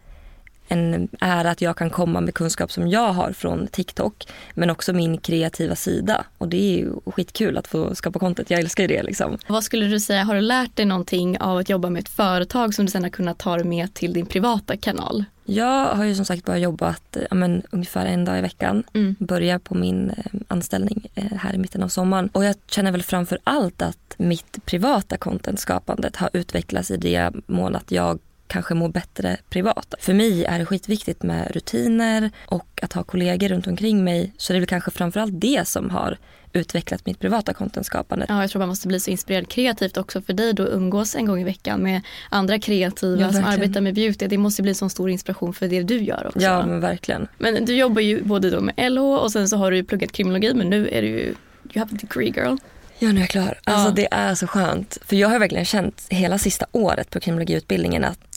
en 0.69 1.07
ära 1.19 1.51
att 1.51 1.61
jag 1.61 1.77
kan 1.77 1.89
komma 1.89 2.21
med 2.21 2.33
kunskap 2.33 2.71
som 2.71 2.87
jag 2.87 3.13
har 3.13 3.31
från 3.31 3.67
TikTok. 3.67 4.27
Men 4.53 4.69
också 4.69 4.93
min 4.93 5.17
kreativa 5.17 5.75
sida. 5.75 6.25
Och 6.37 6.47
det 6.47 6.57
är 6.57 6.77
ju 6.77 6.93
skitkul 7.05 7.57
att 7.57 7.67
få 7.67 7.95
skapa 7.95 8.19
content. 8.19 8.49
Jag 8.49 8.59
älskar 8.59 8.83
ju 8.83 8.87
det. 8.87 9.03
Liksom. 9.03 9.37
Vad 9.47 9.63
skulle 9.63 9.85
du 9.85 9.99
säga, 9.99 10.23
har 10.23 10.35
du 10.35 10.41
lärt 10.41 10.75
dig 10.75 10.85
någonting 10.85 11.39
av 11.39 11.57
att 11.57 11.69
jobba 11.69 11.89
med 11.89 11.99
ett 11.99 12.09
företag 12.09 12.73
som 12.73 12.85
du 12.85 12.91
sen 12.91 13.03
har 13.03 13.09
kunnat 13.09 13.37
ta 13.37 13.63
med 13.63 13.93
till 13.93 14.13
din 14.13 14.25
privata 14.25 14.77
kanal? 14.77 15.25
Jag 15.45 15.85
har 15.85 16.03
ju 16.03 16.15
som 16.15 16.25
sagt 16.25 16.45
bara 16.45 16.57
jobbat 16.57 17.17
men, 17.31 17.63
ungefär 17.69 18.05
en 18.05 18.25
dag 18.25 18.37
i 18.37 18.41
veckan. 18.41 18.83
Mm. 18.93 19.15
Börjar 19.19 19.59
på 19.59 19.75
min 19.75 20.09
eh, 20.09 20.25
anställning 20.47 21.07
eh, 21.15 21.37
här 21.37 21.53
i 21.53 21.57
mitten 21.57 21.83
av 21.83 21.87
sommaren. 21.87 22.29
Och 22.33 22.45
jag 22.45 22.55
känner 22.67 22.91
väl 22.91 23.03
framför 23.03 23.39
allt 23.43 23.81
att 23.81 24.15
mitt 24.17 24.65
privata 24.65 25.17
contentskapandet 25.17 26.15
har 26.15 26.29
utvecklats 26.33 26.91
i 26.91 26.97
det 26.97 27.31
mån 27.47 27.75
att 27.75 27.91
jag 27.91 28.19
kanske 28.49 28.73
mår 28.73 28.89
bättre 28.89 29.37
privat. 29.49 29.93
För 29.99 30.13
mig 30.13 30.45
är 30.45 30.59
det 30.59 30.65
skitviktigt 30.65 31.23
med 31.23 31.51
rutiner 31.51 32.31
och 32.45 32.79
att 32.81 32.93
ha 32.93 33.03
kollegor 33.03 33.49
runt 33.49 33.67
omkring 33.67 34.03
mig. 34.03 34.33
Så 34.37 34.53
det 34.53 34.57
är 34.57 34.59
väl 34.59 34.67
kanske 34.67 34.91
framförallt 34.91 35.41
det 35.41 35.67
som 35.67 35.89
har 35.89 36.17
utvecklat 36.53 37.05
mitt 37.05 37.19
privata 37.19 37.53
contentskapande. 37.53 38.25
Ja, 38.29 38.41
jag 38.41 38.49
tror 38.49 38.59
man 38.59 38.69
måste 38.69 38.87
bli 38.87 38.99
så 38.99 39.11
inspirerad 39.11 39.49
kreativt 39.49 39.97
också 39.97 40.21
för 40.21 40.33
dig 40.33 40.53
då 40.53 40.63
umgås 40.67 41.15
en 41.15 41.25
gång 41.25 41.41
i 41.41 41.43
veckan 41.43 41.83
med 41.83 42.01
andra 42.29 42.59
kreativa 42.59 43.21
ja, 43.21 43.33
som 43.33 43.43
arbetar 43.43 43.81
med 43.81 43.95
beauty. 43.95 44.27
Det 44.27 44.37
måste 44.37 44.61
bli 44.61 44.73
så 44.73 44.89
stor 44.89 45.09
inspiration 45.09 45.53
för 45.53 45.67
det 45.67 45.83
du 45.83 46.03
gör 46.03 46.27
också. 46.27 46.39
Ja, 46.39 46.65
men 46.65 46.79
verkligen. 46.79 47.27
Men 47.37 47.65
du 47.65 47.75
jobbar 47.75 48.01
ju 48.01 48.23
både 48.23 48.49
då 48.49 48.61
med 48.61 48.91
LH 48.91 49.01
och 49.01 49.31
sen 49.31 49.49
så 49.49 49.57
har 49.57 49.71
du 49.71 49.77
ju 49.77 49.83
pluggat 49.83 50.11
kriminologi 50.11 50.53
men 50.53 50.69
nu 50.69 50.89
är 50.89 51.01
du 51.01 51.07
ju, 51.07 51.19
you 51.19 51.35
have 51.75 51.95
a 51.95 51.97
degree 52.01 52.33
girl. 52.35 52.57
Ja, 52.99 53.11
nu 53.11 53.15
är 53.15 53.19
jag 53.19 53.29
klar. 53.29 53.59
Alltså 53.63 53.87
ja. 53.87 53.93
det 53.95 54.07
är 54.11 54.35
så 54.35 54.47
skönt. 54.47 54.97
För 55.05 55.15
jag 55.15 55.29
har 55.29 55.39
verkligen 55.39 55.65
känt 55.65 56.07
hela 56.09 56.37
sista 56.37 56.65
året 56.71 57.09
på 57.09 57.19
kriminologiutbildningen 57.19 58.03
att 58.03 58.28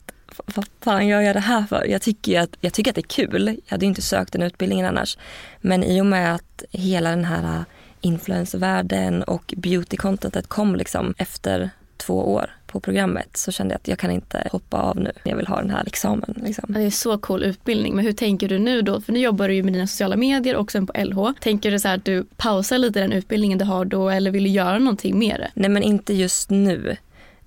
vad 0.55 0.67
fan 0.81 1.07
gör 1.07 1.21
jag 1.21 1.37
det 1.37 1.41
här 1.41 1.63
för? 1.63 1.85
Jag 1.85 2.03
tycker, 2.03 2.41
att, 2.41 2.51
jag 2.61 2.73
tycker 2.73 2.91
att 2.91 2.95
det 2.95 3.01
är 3.01 3.27
kul. 3.27 3.47
Jag 3.47 3.75
hade 3.75 3.87
inte 3.87 4.03
sökt 4.03 4.33
den 4.33 4.43
utbildningen 4.43 4.87
annars. 4.87 5.19
Men 5.61 5.85
i 5.85 6.01
och 6.01 6.07
med 6.07 6.35
att 6.35 6.65
hela 6.71 7.11
den 7.11 7.25
här 7.25 7.45
äh, 7.45 7.63
influencervärlden 8.01 9.23
och 9.23 9.55
beauty-contentet 9.57 10.49
kom 10.49 10.77
liksom 10.77 11.15
efter 11.19 11.71
två 11.97 12.33
år 12.33 12.51
på 12.67 12.81
programmet 12.81 13.37
så 13.37 13.53
kände 13.53 13.75
jag 13.75 13.77
att 13.77 13.89
jag 13.89 13.99
kan 13.99 14.11
inte 14.11 14.49
hoppa 14.53 14.77
av 14.77 14.97
nu. 14.97 15.13
Jag 15.23 15.37
vill 15.37 15.47
ha 15.47 15.57
den 15.57 15.71
här 15.71 15.85
examen. 15.87 16.35
Liksom. 16.45 16.65
Det 16.69 16.81
är 16.81 16.91
så 16.91 17.19
cool 17.19 17.43
utbildning. 17.43 17.97
Men 17.97 18.05
hur 18.05 18.13
tänker 18.13 18.49
du 18.49 18.59
nu 18.59 18.83
då? 18.83 19.01
För 19.01 19.13
nu 19.13 19.21
jobbar 19.21 19.49
du 19.49 19.55
ju 19.55 19.63
med 19.63 19.73
dina 19.73 19.87
sociala 19.87 20.17
medier 20.17 20.57
och 20.57 20.73
sen 20.73 20.87
på 20.87 20.93
LH. 21.05 21.33
Tänker 21.41 21.71
du 21.71 21.79
så 21.79 21.89
här 21.89 21.97
att 21.97 22.05
du 22.05 22.25
pausar 22.37 22.79
lite 22.79 23.01
den 23.01 23.13
utbildningen 23.13 23.59
du 23.59 23.65
har 23.65 23.85
då 23.85 24.09
eller 24.09 24.31
vill 24.31 24.45
du 24.45 24.51
göra 24.51 24.79
någonting 24.79 25.19
mer? 25.19 25.51
Nej 25.55 25.71
men 25.71 25.83
inte 25.83 26.15
just 26.15 26.51
nu. 26.51 26.97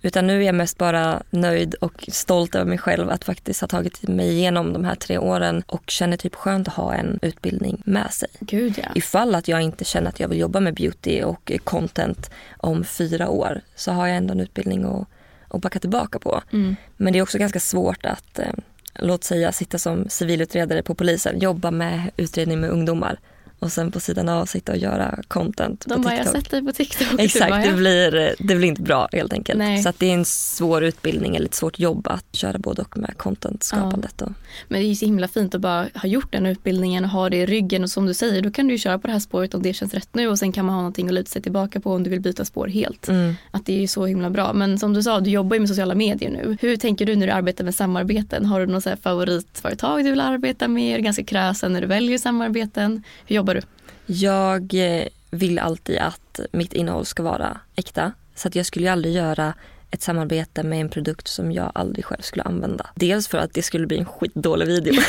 Utan 0.05 0.27
nu 0.27 0.41
är 0.41 0.45
jag 0.45 0.55
mest 0.55 0.77
bara 0.77 1.23
nöjd 1.29 1.73
och 1.73 2.05
stolt 2.11 2.55
över 2.55 2.65
mig 2.65 2.77
själv 2.77 3.09
att 3.09 3.23
faktiskt 3.23 3.61
ha 3.61 3.67
tagit 3.67 4.07
mig 4.07 4.29
igenom 4.29 4.73
de 4.73 4.85
här 4.85 4.95
tre 4.95 5.17
åren 5.17 5.63
och 5.67 5.83
känner 5.87 6.17
typ 6.17 6.35
skönt 6.35 6.67
att 6.67 6.73
ha 6.73 6.93
en 6.93 7.19
utbildning 7.21 7.81
med 7.85 8.13
sig. 8.13 8.29
Gud 8.39 8.73
ja. 8.77 8.89
Ifall 8.95 9.35
att 9.35 9.47
jag 9.47 9.61
inte 9.61 9.85
känner 9.85 10.09
att 10.09 10.19
jag 10.19 10.27
vill 10.27 10.39
jobba 10.39 10.59
med 10.59 10.73
beauty 10.73 11.23
och 11.23 11.51
content 11.63 12.31
om 12.57 12.83
fyra 12.83 13.29
år 13.29 13.61
så 13.75 13.91
har 13.91 14.07
jag 14.07 14.17
ändå 14.17 14.33
en 14.33 14.39
utbildning 14.39 14.83
att, 14.83 15.07
att 15.47 15.61
backa 15.61 15.79
tillbaka 15.79 16.19
på. 16.19 16.41
Mm. 16.53 16.75
Men 16.97 17.13
det 17.13 17.19
är 17.19 17.23
också 17.23 17.37
ganska 17.37 17.59
svårt 17.59 18.05
att 18.05 18.39
eh, 18.39 18.53
låt 18.95 19.23
säga 19.23 19.51
sitta 19.51 19.77
som 19.77 20.09
civilutredare 20.09 20.83
på 20.83 20.95
polisen, 20.95 21.39
jobba 21.39 21.71
med 21.71 22.11
utredning 22.17 22.59
med 22.59 22.69
ungdomar 22.69 23.19
och 23.59 23.71
sen 23.71 23.91
på 23.91 23.99
sidan 23.99 24.29
av 24.29 24.45
sitta 24.45 24.71
och 24.71 24.77
göra 24.77 25.19
content 25.27 25.85
De 25.87 25.95
på 25.95 26.01
bara, 26.01 26.09
TikTok. 26.09 26.35
jag 26.35 26.41
sett 26.41 26.51
dig 26.51 26.63
på 26.63 26.71
TikTok. 26.71 27.19
Exakt, 27.19 27.67
det 27.69 27.73
blir, 27.73 28.35
det 28.39 28.55
blir 28.55 28.67
inte 28.67 28.81
bra 28.81 29.09
helt 29.11 29.33
enkelt. 29.33 29.57
Nej. 29.57 29.83
Så 29.83 29.93
det 29.97 30.05
är 30.05 30.13
en 30.13 30.25
svår 30.25 30.83
utbildning 30.83 31.35
eller 31.35 31.45
ett 31.45 31.53
svårt 31.53 31.79
jobb 31.79 32.07
att 32.07 32.25
köra 32.35 32.57
både 32.57 32.81
och 32.81 32.97
med 32.97 33.17
contentskapandet. 33.17 34.13
Ja. 34.17 34.27
Men 34.67 34.81
det 34.81 34.87
är 34.87 34.95
så 34.95 35.05
himla 35.05 35.27
fint 35.27 35.55
att 35.55 35.61
bara 35.61 35.87
ha 35.93 36.09
gjort 36.09 36.31
den 36.31 36.45
utbildningen 36.45 37.03
och 37.03 37.09
ha 37.09 37.29
det 37.29 37.37
i 37.37 37.45
ryggen 37.45 37.83
och 37.83 37.89
som 37.89 38.05
du 38.05 38.13
säger 38.13 38.41
då 38.41 38.51
kan 38.51 38.67
du 38.67 38.77
köra 38.77 38.99
på 38.99 39.07
det 39.07 39.13
här 39.13 39.19
spåret 39.19 39.53
om 39.53 39.61
det 39.61 39.73
känns 39.73 39.93
rätt 39.93 40.09
nu 40.13 40.27
och 40.27 40.39
sen 40.39 40.51
kan 40.51 40.65
man 40.65 40.75
ha 40.75 40.81
någonting 40.81 41.07
att 41.07 41.13
luta 41.13 41.29
sig 41.29 41.41
tillbaka 41.41 41.79
på 41.79 41.93
om 41.93 42.03
du 42.03 42.09
vill 42.09 42.21
byta 42.21 42.45
spår 42.45 42.67
helt. 42.67 43.07
Mm. 43.07 43.35
Att 43.51 43.65
det 43.65 43.83
är 43.83 43.87
så 43.87 44.05
himla 44.05 44.29
bra. 44.29 44.53
Men 44.53 44.79
som 44.79 44.93
du 44.93 45.03
sa, 45.03 45.19
du 45.19 45.29
jobbar 45.29 45.55
ju 45.55 45.59
med 45.59 45.69
sociala 45.69 45.95
medier 45.95 46.31
nu. 46.31 46.57
Hur 46.61 46.77
tänker 46.77 47.05
du 47.05 47.15
när 47.15 47.27
du 47.27 47.33
arbetar 47.33 47.63
med 47.63 47.75
samarbeten? 47.75 48.45
Har 48.45 48.59
du 48.59 48.65
något 48.65 48.85
favoritföretag 49.01 50.03
du 50.03 50.09
vill 50.09 50.21
arbeta 50.21 50.67
med? 50.67 50.93
Är 50.93 50.97
du 50.97 51.03
ganska 51.03 51.23
kräsen 51.23 51.73
när 51.73 51.81
du 51.81 51.87
väljer 51.87 52.17
samarbeten? 52.17 53.03
Hur 53.25 53.35
jobbar 53.45 53.61
du? 53.61 54.13
Jag 54.13 54.73
eh, 54.73 55.07
vill 55.31 55.59
alltid 55.59 55.97
att 55.97 56.39
mitt 56.51 56.73
innehåll 56.73 57.05
ska 57.05 57.23
vara 57.23 57.57
äkta. 57.75 58.11
Så 58.35 58.47
att 58.47 58.55
jag 58.55 58.65
skulle 58.65 58.91
aldrig 58.91 59.13
göra 59.13 59.53
ett 59.91 60.01
samarbete 60.01 60.63
med 60.63 60.81
en 60.81 60.89
produkt 60.89 61.27
som 61.27 61.51
jag 61.51 61.71
aldrig 61.75 62.05
själv 62.05 62.21
skulle 62.21 62.43
använda. 62.43 62.89
Dels 62.95 63.27
för 63.27 63.37
att 63.37 63.53
det 63.53 63.61
skulle 63.61 63.87
bli 63.87 63.97
en 63.97 64.05
skitdålig 64.05 64.67
video. 64.67 64.93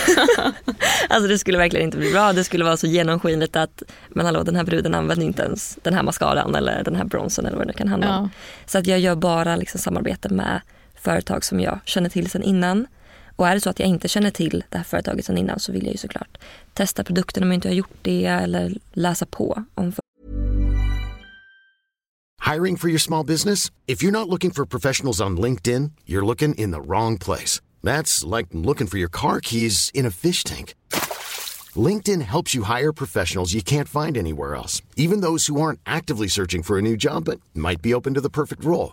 alltså 1.08 1.28
det 1.28 1.38
skulle 1.38 1.58
verkligen 1.58 1.84
inte 1.84 1.98
bli 1.98 2.12
bra. 2.12 2.32
Det 2.32 2.44
skulle 2.44 2.64
vara 2.64 2.76
så 2.76 2.86
genomskinligt 2.86 3.56
att 3.56 3.82
men 4.08 4.26
hallå 4.26 4.42
den 4.42 4.56
här 4.56 4.64
bruden 4.64 4.94
använder 4.94 5.26
inte 5.26 5.42
ens 5.42 5.78
den 5.82 5.94
här 5.94 6.02
mascaran 6.02 6.54
eller 6.54 6.84
den 6.84 6.96
här 6.96 7.04
bronsen 7.04 7.46
eller 7.46 7.56
vad 7.56 7.66
det 7.66 7.72
kan 7.72 7.88
handla 7.88 8.18
om. 8.18 8.24
Ja. 8.24 8.30
Så 8.66 8.78
att 8.78 8.86
jag 8.86 8.98
gör 9.00 9.14
bara 9.14 9.56
liksom 9.56 9.80
samarbete 9.80 10.28
med 10.28 10.60
företag 10.94 11.44
som 11.44 11.60
jag 11.60 11.78
känner 11.84 12.08
till 12.08 12.30
sedan 12.30 12.42
innan 12.42 12.86
och 13.36 13.48
är 13.48 13.54
det 13.54 13.60
så 13.60 13.70
att 13.70 13.78
jag 13.78 13.88
inte 13.88 14.08
känner 14.08 14.30
till 14.30 14.64
det 14.68 14.76
här 14.76 14.84
företaget 14.84 15.24
sedan 15.24 15.38
innan 15.38 15.60
så 15.60 15.72
vill 15.72 15.84
jag 15.84 15.92
ju 15.92 15.98
såklart 15.98 16.38
testa 16.74 17.04
produkten 17.04 17.42
om 17.42 17.48
jag 17.48 17.54
inte 17.54 17.68
har 17.68 17.74
gjort 17.74 17.96
det 18.02 18.24
eller 18.24 18.74
läsa 18.92 19.26
på 19.26 19.64
om 19.74 19.92
Hiring 22.54 22.76
for 22.76 22.88
your 22.88 22.98
small 22.98 23.26
business? 23.26 23.72
If 23.86 24.04
you're 24.04 24.12
not 24.12 24.28
looking 24.28 24.52
for 24.52 24.64
professionals 24.64 25.20
on 25.20 25.40
LinkedIn, 25.40 25.90
you're 26.06 26.24
looking 26.24 26.54
in 26.54 26.70
the 26.70 26.80
wrong 26.80 27.18
place. 27.18 27.60
That's 27.82 28.36
like 28.36 28.46
looking 28.52 28.86
for 28.86 28.98
your 28.98 29.08
car 29.10 29.40
keys 29.40 29.90
in 29.94 30.06
a 30.06 30.10
fish 30.10 30.44
tank. 30.44 30.74
LinkedIn 31.74 32.22
helps 32.22 32.54
you 32.54 32.62
hire 32.62 32.92
professionals 32.92 33.52
you 33.52 33.62
can't 33.62 33.88
find 33.88 34.16
anywhere 34.16 34.54
else, 34.54 34.80
even 34.96 35.22
those 35.22 35.46
who 35.46 35.60
aren't 35.60 35.80
actively 35.84 36.28
searching 36.28 36.62
for 36.62 36.78
a 36.78 36.82
new 36.82 36.96
job 36.96 37.24
but 37.24 37.40
might 37.52 37.82
be 37.82 37.92
open 37.94 38.14
to 38.14 38.20
the 38.20 38.30
perfect 38.30 38.64
role. 38.64 38.92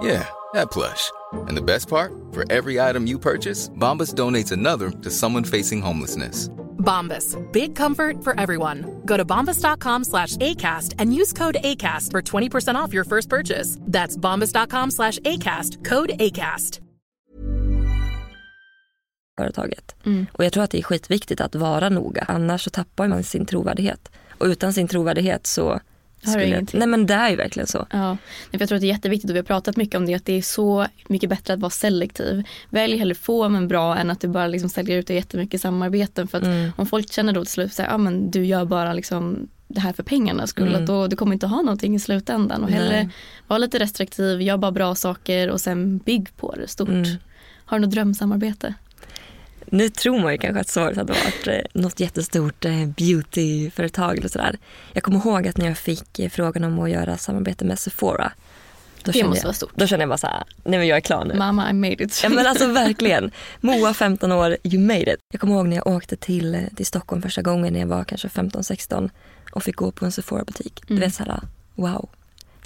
Yeah, 0.00 0.28
that 0.52 0.70
plush. 0.70 1.10
And 1.48 1.56
the 1.56 1.62
best 1.62 1.88
part? 1.88 2.12
For 2.32 2.44
every 2.52 2.80
item 2.80 3.06
you 3.06 3.18
purchase, 3.18 3.68
Bombas 3.70 4.14
donates 4.14 4.52
another 4.52 4.90
to 4.90 5.10
someone 5.10 5.44
facing 5.44 5.82
homelessness. 5.82 6.48
Bombas. 6.78 7.36
Big 7.52 7.74
comfort 7.76 8.24
for 8.24 8.40
everyone. 8.40 8.84
Go 9.04 9.16
to 9.16 9.24
bombas.com 9.24 10.04
slash 10.04 10.36
ACAST 10.36 10.94
and 10.98 11.12
use 11.12 11.32
code 11.32 11.56
ACAST 11.62 12.10
for 12.12 12.22
20% 12.22 12.76
off 12.76 12.94
your 12.94 13.04
first 13.04 13.28
purchase. 13.28 13.78
That's 13.92 14.16
bombas.com 14.16 14.90
slash 14.90 15.18
ACAST. 15.18 15.84
Code 15.84 16.10
ACAST. 16.18 16.80
Företaget. 19.38 19.94
Och 20.32 20.44
jag 20.44 20.52
tror 20.52 20.64
att 20.64 20.70
det 20.70 20.78
är 20.78 20.82
skitviktigt 20.82 21.40
att 21.40 21.54
vara 21.54 21.88
noga. 21.88 22.24
Annars 22.28 22.64
så 22.64 22.70
tappar 22.70 23.08
man 23.08 23.22
sin 23.22 23.46
trovärdighet. 23.46 24.10
Och 24.38 24.46
utan 24.46 24.72
sin 24.72 24.88
trovärdighet 24.88 25.46
så 25.46 25.80
du 26.22 26.30
skulle... 26.30 26.66
Nej 26.72 26.88
men 26.88 27.06
det 27.06 27.14
är 27.14 27.30
ju 27.30 27.36
verkligen 27.36 27.66
så. 27.66 27.86
Ja, 27.90 28.08
Nej, 28.10 28.18
jag 28.50 28.68
tror 28.68 28.76
att 28.76 28.80
det 28.80 28.86
är 28.86 28.92
jätteviktigt 28.92 29.30
och 29.30 29.34
vi 29.36 29.38
har 29.38 29.44
pratat 29.44 29.76
mycket 29.76 29.94
om 29.94 30.06
det 30.06 30.14
att 30.14 30.24
det 30.24 30.32
är 30.32 30.42
så 30.42 30.86
mycket 31.08 31.30
bättre 31.30 31.54
att 31.54 31.60
vara 31.60 31.70
selektiv. 31.70 32.42
Välj 32.70 32.96
hellre 32.96 33.14
få 33.14 33.48
men 33.48 33.68
bra 33.68 33.96
än 33.96 34.10
att 34.10 34.20
du 34.20 34.28
bara 34.28 34.46
liksom 34.46 34.70
säljer 34.70 34.98
ut 34.98 35.06
dig 35.06 35.16
jättemycket 35.16 35.60
samarbeten 35.60 36.28
för 36.28 36.38
att 36.38 36.44
Mm. 36.44 36.70
om 36.76 36.86
folk 36.86 37.12
känner 37.12 37.32
då 37.32 37.44
till 37.44 37.52
slut 37.52 37.80
att 37.80 37.92
ah, 37.92 37.98
men 37.98 38.30
du 38.30 38.44
gör 38.44 38.64
bara 38.64 38.92
liksom 38.92 39.48
det 39.68 39.80
här 39.80 39.92
för 39.92 40.02
pengarnas 40.02 40.50
skull 40.50 40.68
Mm. 40.68 40.80
att 40.80 40.86
då 40.86 41.06
du 41.06 41.16
kommer 41.16 41.32
inte 41.32 41.46
ha 41.46 41.62
någonting 41.62 41.94
i 41.94 41.98
slutändan 41.98 42.64
och 42.64 42.70
hellre 42.70 42.96
Nej. 43.02 43.08
vara 43.46 43.58
lite 43.58 43.78
restriktiv, 43.78 44.42
gör 44.42 44.56
bara 44.56 44.72
bra 44.72 44.94
saker 44.94 45.50
och 45.50 45.60
sen 45.60 45.98
bygg 45.98 46.36
på 46.36 46.54
det 46.54 46.68
stort. 46.68 46.88
Mm. 46.88 47.16
Har 47.64 47.78
du 47.78 47.84
något 47.86 47.94
drömsamarbete? 47.94 48.74
Nu 49.70 49.88
tror 49.88 50.18
man 50.18 50.32
ju 50.32 50.38
kanske 50.38 50.60
att 50.60 50.68
svaret 50.68 50.96
hade 50.96 51.12
varit 51.12 51.46
eh, 51.46 51.80
något 51.80 52.00
jättestort 52.00 52.64
eh, 52.64 52.86
beautyföretag 52.86 54.18
eller 54.18 54.28
sådär. 54.28 54.58
Jag 54.92 55.02
kommer 55.02 55.18
ihåg 55.18 55.48
att 55.48 55.56
när 55.56 55.66
jag 55.66 55.78
fick 55.78 56.18
eh, 56.18 56.28
frågan 56.30 56.64
om 56.64 56.78
att 56.78 56.90
göra 56.90 57.16
samarbete 57.16 57.64
med 57.64 57.78
Sephora. 57.78 58.32
Då 59.02 59.12
Det 59.12 59.24
måste 59.24 59.38
jag, 59.38 59.44
vara 59.44 59.52
stort. 59.52 59.72
Då 59.74 59.86
kände 59.86 60.02
jag 60.02 60.08
bara 60.08 60.18
såhär, 60.18 60.44
nej 60.64 60.78
men 60.78 60.88
jag 60.88 60.96
är 60.96 61.00
klar 61.00 61.24
nu. 61.24 61.34
Mamma 61.34 61.70
I 61.70 61.72
made 61.72 62.04
it. 62.04 62.20
Ja 62.22 62.28
men 62.28 62.46
alltså 62.46 62.66
verkligen. 62.72 63.30
Moa 63.60 63.94
15 63.94 64.32
år, 64.32 64.56
you 64.62 64.82
made 64.82 65.12
it. 65.14 65.20
Jag 65.32 65.40
kommer 65.40 65.54
ihåg 65.54 65.68
när 65.68 65.76
jag 65.76 65.86
åkte 65.86 66.16
till, 66.16 66.66
till 66.76 66.86
Stockholm 66.86 67.22
första 67.22 67.42
gången 67.42 67.72
när 67.72 67.80
jag 67.80 67.86
var 67.86 68.04
kanske 68.04 68.28
15-16 68.28 69.10
och 69.52 69.62
fick 69.62 69.76
gå 69.76 69.90
på 69.90 70.04
en 70.04 70.12
Sephora-butik. 70.12 70.82
Du 70.86 70.96
vet 70.96 71.14
såhär, 71.14 71.40
wow. 71.74 72.08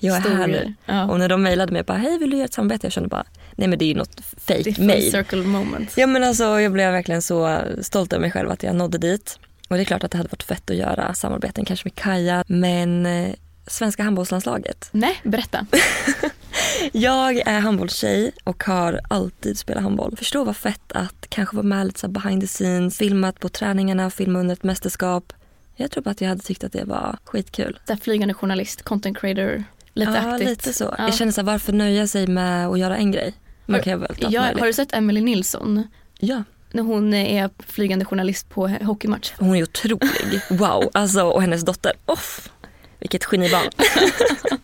Jag 0.02 0.16
är 0.16 0.20
här 0.36 0.46
nu. 0.46 0.74
Ja. 0.86 1.04
Och 1.06 1.18
när 1.18 1.28
de 1.28 1.42
mejlade 1.42 1.72
mig 1.72 1.82
bara, 1.82 1.98
hej 1.98 2.18
vill 2.18 2.30
du 2.30 2.36
göra 2.36 2.44
ett 2.44 2.54
samarbete? 2.54 2.86
Jag 2.86 2.92
kände 2.92 3.08
bara, 3.08 3.24
nej 3.56 3.68
men 3.68 3.78
det 3.78 3.84
är 3.84 3.86
ju 3.86 3.94
något 3.94 4.20
fake 4.36 4.74
mail. 4.78 5.10
circle 5.10 5.42
moment. 5.42 5.92
Ja 5.96 6.06
men 6.06 6.24
alltså 6.24 6.60
jag 6.60 6.72
blev 6.72 6.92
verkligen 6.92 7.22
så 7.22 7.60
stolt 7.80 8.12
över 8.12 8.20
mig 8.20 8.30
själv 8.30 8.50
att 8.50 8.62
jag 8.62 8.76
nådde 8.76 8.98
dit. 8.98 9.38
Och 9.68 9.76
det 9.76 9.82
är 9.82 9.84
klart 9.84 10.04
att 10.04 10.10
det 10.10 10.18
hade 10.18 10.28
varit 10.28 10.42
fett 10.42 10.70
att 10.70 10.76
göra 10.76 11.14
samarbeten 11.14 11.64
kanske 11.64 11.86
med 11.86 11.94
Kaja 11.94 12.44
men 12.46 13.06
eh, 13.06 13.34
svenska 13.66 14.02
handbollslandslaget. 14.02 14.88
Nej, 14.92 15.20
berätta. 15.24 15.66
Jag 16.92 17.36
är 17.36 17.60
handbollstjej 17.60 18.32
och 18.44 18.64
har 18.64 19.00
alltid 19.10 19.58
spelat 19.58 19.82
handboll. 19.82 20.16
Förstå 20.16 20.44
vad 20.44 20.56
fett 20.56 20.92
att 20.92 21.26
kanske 21.28 21.56
vara 21.56 21.66
med 21.66 21.86
lite 21.86 22.00
så 22.00 22.08
behind 22.08 22.40
the 22.40 22.46
scenes, 22.46 22.98
filmat 22.98 23.40
på 23.40 23.48
träningarna, 23.48 24.10
filma 24.10 24.38
under 24.38 24.52
ett 24.52 24.62
mästerskap. 24.62 25.32
Jag 25.76 25.90
tror 25.90 26.02
bara 26.02 26.10
att 26.10 26.20
jag 26.20 26.28
hade 26.28 26.42
tyckt 26.42 26.64
att 26.64 26.72
det 26.72 26.84
var 26.84 27.18
skitkul. 27.24 27.78
Här 27.88 27.96
flygande 27.96 28.34
journalist, 28.34 28.82
content 28.82 29.18
creator, 29.18 29.64
lite 29.94 30.12
ja, 30.12 30.32
aktigt. 30.32 30.48
lite 30.48 30.72
så. 30.72 30.94
Ja. 30.98 31.04
Jag 31.04 31.14
känner 31.14 31.32
så 31.32 31.40
här, 31.40 31.46
varför 31.46 31.72
nöja 31.72 32.06
sig 32.06 32.26
med 32.26 32.68
att 32.68 32.78
göra 32.78 32.96
en 32.96 33.10
grej? 33.12 33.34
Man 33.66 33.74
Har- 33.74 33.82
kan 33.82 34.00
väl 34.00 34.16
Ja, 34.18 34.42
har 34.42 34.66
du 34.66 34.72
sett 34.72 34.94
Emily 34.94 35.20
Nilsson? 35.20 35.82
Ja, 36.18 36.44
När 36.72 36.82
hon 36.82 37.14
är 37.14 37.50
flygande 37.66 38.04
journalist 38.04 38.48
på 38.50 38.68
hockeymatch. 38.68 39.32
hon 39.38 39.56
är 39.56 39.62
otrolig. 39.62 40.40
Wow, 40.50 40.90
alltså 40.94 41.22
och 41.22 41.40
hennes 41.42 41.64
dotter, 41.64 41.92
off. 42.06 42.48
Vilket 43.00 43.24
genibarn. 43.24 43.70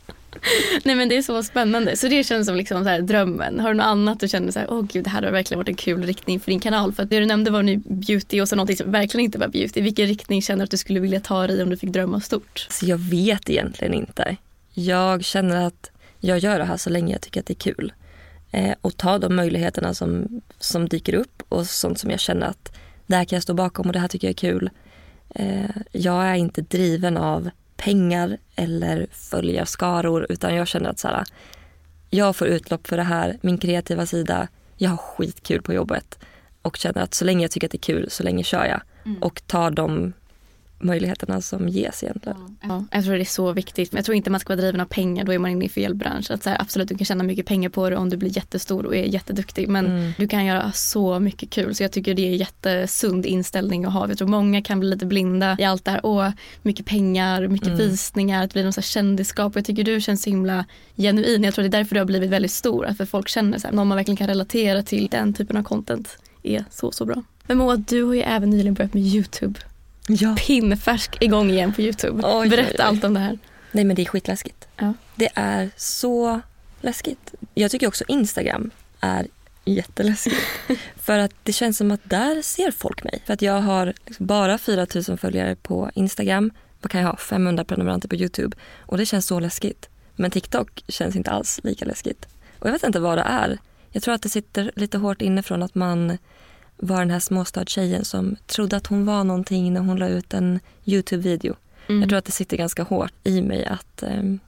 Nej 0.85 0.95
men 0.95 1.09
det 1.09 1.17
är 1.17 1.23
så 1.23 1.43
spännande. 1.43 1.97
Så 1.97 2.09
det 2.09 2.25
känns 2.25 2.47
som 2.47 2.57
liksom 2.57 2.85
så 2.85 2.91
här 2.91 3.01
drömmen. 3.01 3.61
Har 3.61 3.69
du 3.69 3.75
något 3.75 3.85
annat 3.85 4.21
du 4.21 4.29
känner 4.29 4.53
så 4.53 4.59
här, 4.59 4.71
åh 4.71 4.83
gud 4.93 5.05
det 5.05 5.11
här 5.11 5.23
har 5.23 5.31
verkligen 5.31 5.59
varit 5.59 5.69
en 5.69 5.75
kul 5.75 6.03
riktning 6.03 6.41
för 6.41 6.51
din 6.51 6.61
kanal. 6.61 6.93
För 6.93 7.03
att 7.03 7.11
det 7.11 7.19
du 7.21 7.27
nämnde 7.27 7.51
var 7.51 7.63
nu 7.63 7.77
beauty 7.77 8.41
och 8.41 8.49
så 8.49 8.57
någonting 8.57 8.77
som 8.77 8.93
verkligen 8.93 9.25
inte 9.25 9.39
var 9.39 9.49
beauty. 9.49 9.81
Vilken 9.81 10.07
riktning 10.07 10.43
känner 10.43 10.59
du 10.59 10.65
att 10.65 10.71
du 10.71 10.77
skulle 10.77 11.01
vilja 11.01 11.21
ta 11.21 11.47
dig 11.47 11.63
om 11.63 11.71
du 11.71 11.77
fick 11.77 11.91
drömma 11.91 12.21
stort? 12.21 12.67
Så 12.71 12.87
jag 12.87 12.99
vet 12.99 13.51
egentligen 13.51 13.95
inte. 13.95 14.37
Jag 14.79 15.25
känner 15.25 15.67
att 15.67 15.91
jag 16.21 16.39
gör 16.39 16.59
det 16.59 16.65
här 16.65 16.77
så 16.77 16.91
länge 16.91 17.13
jag 17.13 17.23
tycker 17.23 17.41
att 17.41 17.47
det 17.47 17.53
är 17.53 17.73
kul. 17.73 17.93
Eh, 18.51 18.75
och 18.81 18.97
ta 18.97 19.19
de 19.19 19.37
möjligheterna 19.37 19.95
som, 19.95 20.41
som 20.59 20.89
dyker 20.89 21.15
upp 21.15 21.43
och 21.49 21.67
sånt 21.67 21.99
som 21.99 22.11
jag 22.11 22.21
känner 22.21 22.47
att 22.47 22.73
det 23.07 23.17
här 23.17 23.25
kan 23.25 23.37
jag 23.37 23.43
stå 23.43 23.55
bakom 23.55 23.87
och 23.87 23.93
det 23.93 23.99
här 23.99 24.09
tycker 24.09 24.27
jag 24.27 24.33
är 24.33 24.53
kul. 24.53 24.71
Eh, 25.35 25.71
jag 25.93 26.25
är 26.25 26.35
inte 26.35 26.61
driven 26.61 27.17
av 27.17 27.51
pengar 27.77 28.39
eller 28.57 29.07
följarskaror 29.13 30.27
utan 30.29 30.55
jag 30.55 30.69
känner 30.69 30.91
att 30.91 30.99
så 30.99 31.09
här, 31.09 31.25
jag 32.11 32.37
får 32.37 32.49
utlopp 32.49 32.87
för 32.87 32.97
det 32.97 33.03
här, 33.03 33.39
min 33.41 33.59
kreativa 33.59 34.07
sida, 34.07 34.49
jag 34.77 34.91
har 34.91 34.97
skitkul 34.97 35.63
på 35.63 35.73
jobbet 35.73 36.19
och 36.63 36.77
känner 36.77 37.03
att 37.03 37.15
så 37.15 37.25
länge 37.25 37.45
jag 37.45 37.51
tycker 37.51 37.67
att 37.67 37.73
det 37.73 37.79
är 37.79 37.95
kul 37.95 38.11
så 38.11 38.23
länge 38.23 38.45
kör 38.45 38.65
jag 38.65 38.81
och 39.21 39.43
tar 39.47 39.71
de 39.71 40.13
möjligheterna 40.79 41.41
som 41.41 41.69
ges 41.69 42.03
egentligen. 42.03 42.57
Ja, 42.63 42.85
jag 42.93 43.05
tror 43.05 43.15
det 43.15 43.21
är 43.21 43.25
så 43.25 43.53
viktigt. 43.53 43.93
Men 43.93 43.99
jag 43.99 44.05
tror 44.05 44.15
inte 44.15 44.31
man 44.31 44.41
ska 44.41 44.53
vara 44.53 44.61
driven 44.61 44.81
av 44.81 44.85
pengar, 44.85 45.25
då 45.25 45.33
är 45.33 45.39
man 45.39 45.51
inne 45.51 45.65
i 45.65 45.69
fel 45.69 45.95
bransch. 45.95 46.31
Att 46.31 46.43
så 46.43 46.51
här, 46.51 46.61
absolut, 46.61 46.89
du 46.89 46.97
kan 46.97 47.05
tjäna 47.05 47.25
mycket 47.25 47.47
pengar 47.47 47.69
på 47.69 47.91
det 47.91 47.97
om 47.97 48.11
du 48.11 48.17
blir 48.17 48.37
jättestor 48.37 48.87
och 48.87 48.97
är 48.97 49.05
jätteduktig. 49.05 49.69
Men 49.69 50.13
du 50.19 50.29
kan 50.29 50.47
göra 50.47 50.73
så 50.73 51.21
mycket 51.21 51.51
kul. 51.51 51.75
Så 51.75 51.83
jag 51.83 51.93
tycker 51.93 52.15
det 52.15 52.23
är 52.23 52.31
en 52.31 52.37
jättesund 52.37 53.27
inställning 53.27 53.85
att 53.85 53.93
ha. 53.93 54.09
Jag 54.09 54.19
tror 54.19 54.29
många 54.29 54.63
kan 54.63 54.81
bli 54.81 54.89
lite 54.89 55.07
blinda 55.07 55.57
i 55.59 55.65
allt 55.65 55.85
det 55.85 55.91
här. 55.91 56.01
Åh, 56.03 56.31
mycket 56.63 56.87
pengar, 56.87 57.49
mycket 57.49 57.69
visningar, 57.69 58.45
att 58.45 58.53
bli 58.53 58.63
någon 58.63 58.73
så 58.73 58.81
här 58.81 58.87
kändisskap. 58.87 59.53
Och 59.53 59.57
jag 59.57 59.65
tycker 59.65 59.85
du 59.85 60.01
känns 60.01 60.23
så 60.23 60.31
himla 60.31 60.65
genuin. 60.97 61.45
Jag 61.45 61.55
tror 61.55 61.63
det 61.63 61.69
är 61.69 61.79
därför 61.79 61.95
du 61.95 62.01
har 62.01 62.07
blivit 62.07 62.31
väldigt 62.31 62.53
stor. 62.53 62.87
Att 62.87 62.97
för 62.97 63.05
folk 63.05 63.29
känner 63.29 63.59
så 63.59 63.67
här, 63.67 63.75
någon 63.75 63.89
man 63.89 63.97
verkligen 63.97 64.17
kan 64.17 64.27
relatera 64.27 64.83
till 64.83 65.09
den 65.11 65.35
typen 65.35 65.57
av 65.57 65.63
content 65.63 66.19
är 66.43 66.65
så, 66.71 66.93
så 66.93 67.05
bra. 67.05 67.23
Men 67.47 67.59
Moa, 67.59 67.77
du 67.77 68.03
har 68.03 68.15
ju 68.15 68.21
även 68.21 68.51
nyligen 68.51 68.75
börjat 68.75 68.95
med 68.95 69.03
YouTube. 69.03 69.61
Ja. 70.09 70.37
Pinnfärsk 70.39 71.17
igång 71.21 71.51
igen 71.51 71.73
på 71.73 71.83
YouTube. 71.83 72.27
Oj, 72.27 72.35
oj, 72.35 72.49
Berätta 72.49 72.83
oj. 72.83 72.89
allt 72.89 73.05
om 73.05 73.15
det 73.15 73.21
här. 73.21 73.39
Nej 73.73 73.85
men 73.85 73.97
det 73.97 74.03
är 74.03 74.07
skitläskigt. 74.07 74.69
Ja. 74.77 74.95
Det 75.15 75.29
är 75.35 75.71
så 75.77 76.41
läskigt. 76.81 77.35
Jag 77.55 77.71
tycker 77.71 77.87
också 77.87 78.05
Instagram 78.09 78.71
är 79.01 79.27
jätteläskigt. 79.65 80.37
för 80.97 81.19
att 81.19 81.33
det 81.43 81.53
känns 81.53 81.79
som 81.79 81.91
att 81.91 82.01
där 82.05 82.43
ser 82.43 82.71
folk 82.71 83.05
mig. 83.05 83.23
För 83.27 83.33
att 83.35 83.43
jag 83.43 83.61
har 83.61 83.95
liksom 84.07 84.27
bara 84.27 84.59
4 84.59 84.87
000 85.09 85.19
följare 85.19 85.57
på 85.57 85.91
Instagram. 85.95 86.51
Vad 86.81 86.91
kan 86.91 87.01
jag 87.01 87.09
ha? 87.09 87.17
500 87.17 87.65
prenumeranter 87.65 88.09
på 88.09 88.17
Youtube. 88.17 88.57
Och 88.79 88.99
det 88.99 89.07
känns 89.07 89.27
så 89.27 89.41
läskigt. 89.41 89.89
Men 90.17 90.31
TikTok 90.31 90.85
känns 90.89 91.17
inte 91.17 91.31
alls 91.31 91.61
lika 91.63 91.85
läskigt. 91.85 92.27
Och 92.59 92.67
jag 92.67 92.73
vet 92.73 92.85
inte 92.85 93.01
vad 93.01 93.19
det 93.19 93.23
är. 93.23 93.59
Jag 93.91 94.03
tror 94.03 94.15
att 94.15 94.23
det 94.23 94.29
sitter 94.29 94.73
lite 94.77 94.99
hårt 94.99 95.23
inne 95.23 95.43
från 95.43 95.63
att 95.63 95.75
man 95.75 96.19
var 96.79 96.99
den 96.99 97.11
här 97.11 97.21
småstadstjejen 97.21 98.05
som 98.05 98.37
trodde 98.47 98.77
att 98.77 98.87
hon 98.87 99.07
var 99.07 99.25
någonting 99.25 99.73
när 99.73 99.81
hon 99.81 99.97
la 99.97 100.09
ut 100.09 100.35
en 100.35 100.61
Youtube-video. 100.85 101.57
Jag 101.89 102.09
tror 102.09 102.19
att 102.19 102.25
det 102.25 102.33
sitter 102.33 102.57
ganska 102.57 102.83
hårt 102.83 103.13
i 103.25 103.43
mig 103.43 103.67
att, 103.67 104.03
ehm, 104.03 104.39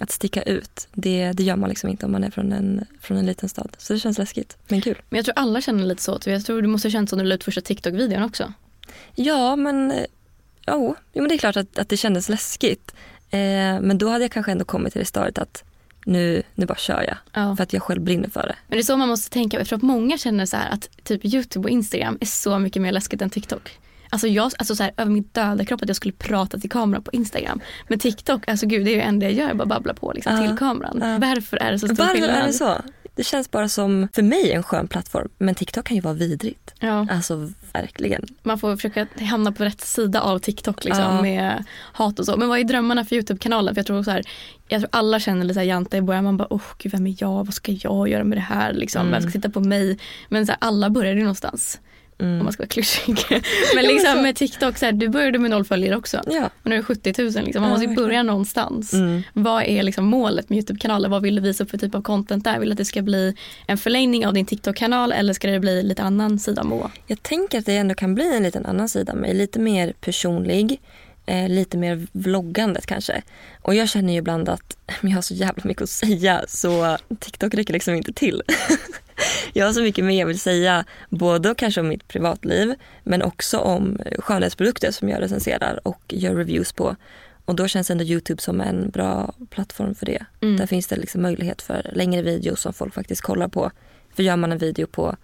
att 0.00 0.10
sticka 0.10 0.42
ut. 0.42 0.88
Det, 0.92 1.32
det 1.32 1.42
gör 1.42 1.56
man 1.56 1.68
liksom 1.68 1.90
inte 1.90 2.06
om 2.06 2.12
man 2.12 2.24
är 2.24 2.30
från 2.30 2.52
en, 2.52 2.84
från 3.00 3.16
en 3.16 3.26
liten 3.26 3.48
stad. 3.48 3.76
Så 3.78 3.92
det 3.92 3.98
känns 3.98 4.18
läskigt, 4.18 4.56
men 4.68 4.80
kul. 4.80 5.02
Men 5.08 5.16
jag 5.16 5.24
tror 5.24 5.38
alla 5.38 5.60
känner 5.60 5.84
lite 5.84 6.02
så. 6.02 6.18
Jag 6.24 6.44
tror 6.44 6.62
du 6.62 6.68
måste 6.68 6.88
ha 6.88 6.90
känt 6.90 7.10
så 7.10 7.16
när 7.16 7.24
du 7.24 7.28
la 7.28 7.34
ut 7.34 7.44
första 7.44 7.60
TikTok-videon 7.60 8.22
också. 8.22 8.52
Ja, 9.14 9.56
men, 9.56 9.92
jo, 10.66 10.96
jo, 11.12 11.22
men 11.22 11.28
det 11.28 11.34
är 11.34 11.38
klart 11.38 11.56
att, 11.56 11.78
att 11.78 11.88
det 11.88 11.96
kändes 11.96 12.28
läskigt. 12.28 12.94
Eh, 13.30 13.80
men 13.80 13.98
då 13.98 14.08
hade 14.08 14.24
jag 14.24 14.32
kanske 14.32 14.52
ändå 14.52 14.64
kommit 14.64 14.92
till 14.92 15.00
det 15.00 15.06
stadiet 15.06 15.38
att 15.38 15.64
nu, 16.06 16.42
nu 16.54 16.66
bara 16.66 16.78
kör 16.78 17.02
jag. 17.02 17.16
Ja. 17.32 17.56
För 17.56 17.62
att 17.62 17.72
jag 17.72 17.82
själv 17.82 18.02
brinner 18.02 18.28
för 18.28 18.42
det. 18.42 18.54
Men 18.68 18.76
det 18.76 18.80
är 18.80 18.84
så 18.84 18.96
man 18.96 19.08
måste 19.08 19.30
tänka. 19.30 19.58
Jag 19.58 19.66
tror 19.66 19.76
att 19.76 19.82
många 19.82 20.18
känner 20.18 20.46
så 20.46 20.56
här 20.56 20.70
att 20.70 20.88
typ 21.04 21.24
YouTube 21.24 21.64
och 21.66 21.70
Instagram 21.70 22.18
är 22.20 22.26
så 22.26 22.58
mycket 22.58 22.82
mer 22.82 22.92
läskigt 22.92 23.22
än 23.22 23.30
TikTok. 23.30 23.78
Alltså 24.10 24.28
jag, 24.28 24.52
alltså 24.58 24.76
så 24.76 24.82
här, 24.82 24.92
över 24.96 25.10
min 25.10 25.28
döda 25.32 25.64
kropp 25.64 25.82
att 25.82 25.88
jag 25.88 25.96
skulle 25.96 26.12
prata 26.12 26.58
till 26.58 26.70
kameran 26.70 27.02
på 27.02 27.10
Instagram. 27.12 27.60
Men 27.88 27.98
TikTok, 27.98 28.48
alltså 28.48 28.66
gud 28.66 28.84
det 28.84 28.90
är 28.90 28.94
ju 28.94 29.00
det 29.00 29.06
enda 29.06 29.26
jag 29.26 29.32
gör, 29.32 29.48
jag 29.48 29.56
bara 29.56 29.66
babblar 29.66 29.94
på 29.94 30.12
liksom, 30.12 30.32
Ja. 30.36 30.48
till 30.48 30.58
kameran. 30.58 30.98
Ja. 31.02 31.18
Varför 31.28 31.56
är 31.56 31.72
det 31.72 31.78
så 31.78 31.86
stor 31.86 31.96
Varför 31.96 32.12
skillnad? 32.14 32.30
är 32.30 32.46
det 32.46 32.52
så? 32.52 32.74
Det 33.16 33.24
känns 33.24 33.50
bara 33.50 33.68
som, 33.68 34.08
för 34.12 34.22
mig, 34.22 34.52
en 34.52 34.62
skön 34.62 34.88
plattform. 34.88 35.28
Men 35.38 35.54
TikTok 35.54 35.86
kan 35.86 35.94
ju 35.94 36.00
vara 36.00 36.14
vidrigt. 36.14 36.74
Ja, 36.80 37.06
Alltså 37.10 37.50
verkligen. 37.72 38.26
man 38.42 38.58
får 38.58 38.76
försöka 38.76 39.06
hamna 39.20 39.52
på 39.52 39.64
rätt 39.64 39.80
sida 39.80 40.20
av 40.20 40.38
TikTok 40.38 40.84
liksom, 40.84 41.04
Ja. 41.04 41.22
med 41.22 41.64
hat 41.92 42.18
och 42.18 42.24
så. 42.26 42.36
Men 42.36 42.48
vad 42.48 42.58
är 42.58 42.64
drömmarna 42.64 43.04
för 43.04 43.16
YouTube-kanalen? 43.16 43.74
För 43.74 43.78
jag 43.78 43.86
tror 43.86 44.02
så 44.02 44.10
här, 44.10 44.22
jag 44.68 44.80
tror 44.80 44.88
alla 44.92 45.20
känner 45.20 45.44
lite 45.44 45.62
jante 45.62 45.96
i 45.96 46.02
början. 46.02 46.24
Man 46.24 46.36
bara, 46.36 46.48
oh 46.50 46.62
gud 46.78 46.92
vem 46.92 47.06
är 47.06 47.14
jag? 47.18 47.44
Vad 47.44 47.54
ska 47.54 47.72
jag 47.72 48.08
göra 48.08 48.24
med 48.24 48.38
det 48.38 48.42
här? 48.42 48.72
Liksom? 48.72 49.00
Mm. 49.00 49.12
Vem 49.12 49.22
ska 49.22 49.30
sitta 49.30 49.50
på 49.50 49.60
mig? 49.60 49.98
Men 50.28 50.46
så 50.46 50.52
här, 50.52 50.58
alla 50.60 50.90
började 50.90 51.16
ju 51.18 51.22
någonstans. 51.24 51.80
Mm. 52.18 52.38
Om 52.38 52.44
man 52.44 52.52
ska 52.52 52.60
vara 52.62 52.68
klyschig. 52.68 53.18
Men 53.74 53.84
liksom 53.84 54.22
med 54.22 54.36
TikTok, 54.36 54.78
så 54.78 54.84
här, 54.84 54.92
du 54.92 55.08
började 55.08 55.38
med 55.38 55.50
noll 55.50 55.64
följare 55.64 55.96
också. 55.96 56.20
Ja. 56.26 56.50
Och 56.62 56.70
nu 56.70 56.74
är 56.74 56.78
det 56.78 56.84
70 56.84 57.14
000. 57.18 57.26
Liksom. 57.26 57.42
Man 57.44 57.62
Ja, 57.62 57.68
måste 57.68 57.84
ju 57.84 57.94
börja 57.94 58.22
någonstans. 58.22 58.92
Mm. 58.92 59.22
Vad 59.32 59.62
är 59.62 59.82
liksom 59.82 60.04
målet 60.04 60.48
med 60.48 60.56
YouTube-kanalen? 60.56 61.10
Vad 61.10 61.22
vill 61.22 61.34
du 61.34 61.40
visa 61.40 61.64
upp 61.64 61.70
för 61.70 61.78
typ 61.78 61.94
av 61.94 62.02
content 62.02 62.44
där? 62.44 62.58
Vill 62.58 62.68
du 62.68 62.72
att 62.72 62.78
det 62.78 62.84
ska 62.84 63.02
bli 63.02 63.34
en 63.66 63.78
förlängning 63.78 64.26
av 64.26 64.34
din 64.34 64.46
TikTok-kanal 64.46 65.12
eller 65.12 65.32
ska 65.32 65.48
det 65.50 65.60
bli 65.60 65.82
lite 65.82 66.02
annan 66.02 66.38
sida 66.38 66.62
av 66.62 66.66
Moa? 66.68 66.90
Jag 67.06 67.22
tänker 67.22 67.58
att 67.58 67.66
det 67.66 67.76
ändå 67.76 67.94
kan 67.94 68.14
bli 68.14 68.36
en 68.36 68.42
liten 68.42 68.66
annan 68.66 68.88
sida 68.88 69.12
av 69.12 69.18
mig. 69.18 69.34
Lite 69.34 69.58
mer 69.58 69.92
personlig. 70.00 70.80
Eh, 71.26 71.48
lite 71.48 71.76
mer 71.78 72.06
vloggandet 72.12 72.86
kanske. 72.86 73.22
Och 73.62 73.74
jag 73.74 73.88
känner 73.88 74.12
ju 74.12 74.18
ibland 74.18 74.48
att 74.48 74.76
men 75.00 75.10
jag 75.10 75.16
har 75.16 75.22
så 75.22 75.34
jävla 75.34 75.62
mycket 75.64 75.82
att 75.82 75.90
säga 75.90 76.44
så 76.48 76.96
TikTok 77.20 77.54
räcker 77.54 77.72
liksom 77.72 77.94
inte 77.94 78.12
till. 78.12 78.42
jag 79.52 79.66
har 79.66 79.72
så 79.72 79.82
mycket 79.82 80.04
mer 80.04 80.20
jag 80.20 80.26
vill 80.26 80.40
säga. 80.40 80.84
Både 81.10 81.54
kanske 81.54 81.80
om 81.80 81.88
mitt 81.88 82.08
privatliv 82.08 82.74
men 83.04 83.22
också 83.22 83.58
om 83.58 84.00
skönhetsprodukter 84.18 84.90
som 84.90 85.08
jag 85.08 85.22
recenserar 85.22 85.80
och 85.82 86.02
gör 86.08 86.34
reviews 86.34 86.72
på. 86.72 86.96
Och 87.44 87.54
då 87.54 87.68
känns 87.68 87.90
ändå 87.90 88.04
Youtube 88.04 88.42
som 88.42 88.60
en 88.60 88.90
bra 88.90 89.34
plattform 89.50 89.94
för 89.94 90.06
det. 90.06 90.24
Mm. 90.40 90.56
Där 90.56 90.66
finns 90.66 90.86
det 90.86 90.96
liksom 90.96 91.22
möjlighet 91.22 91.62
för 91.62 91.90
längre 91.94 92.22
videos 92.22 92.60
som 92.60 92.72
folk 92.72 92.94
faktiskt 92.94 93.22
kollar 93.22 93.48
på. 93.48 93.70
För 94.14 94.22
gör 94.22 94.36
man 94.36 94.52
en 94.52 94.58
video 94.58 94.86
på 94.86 95.16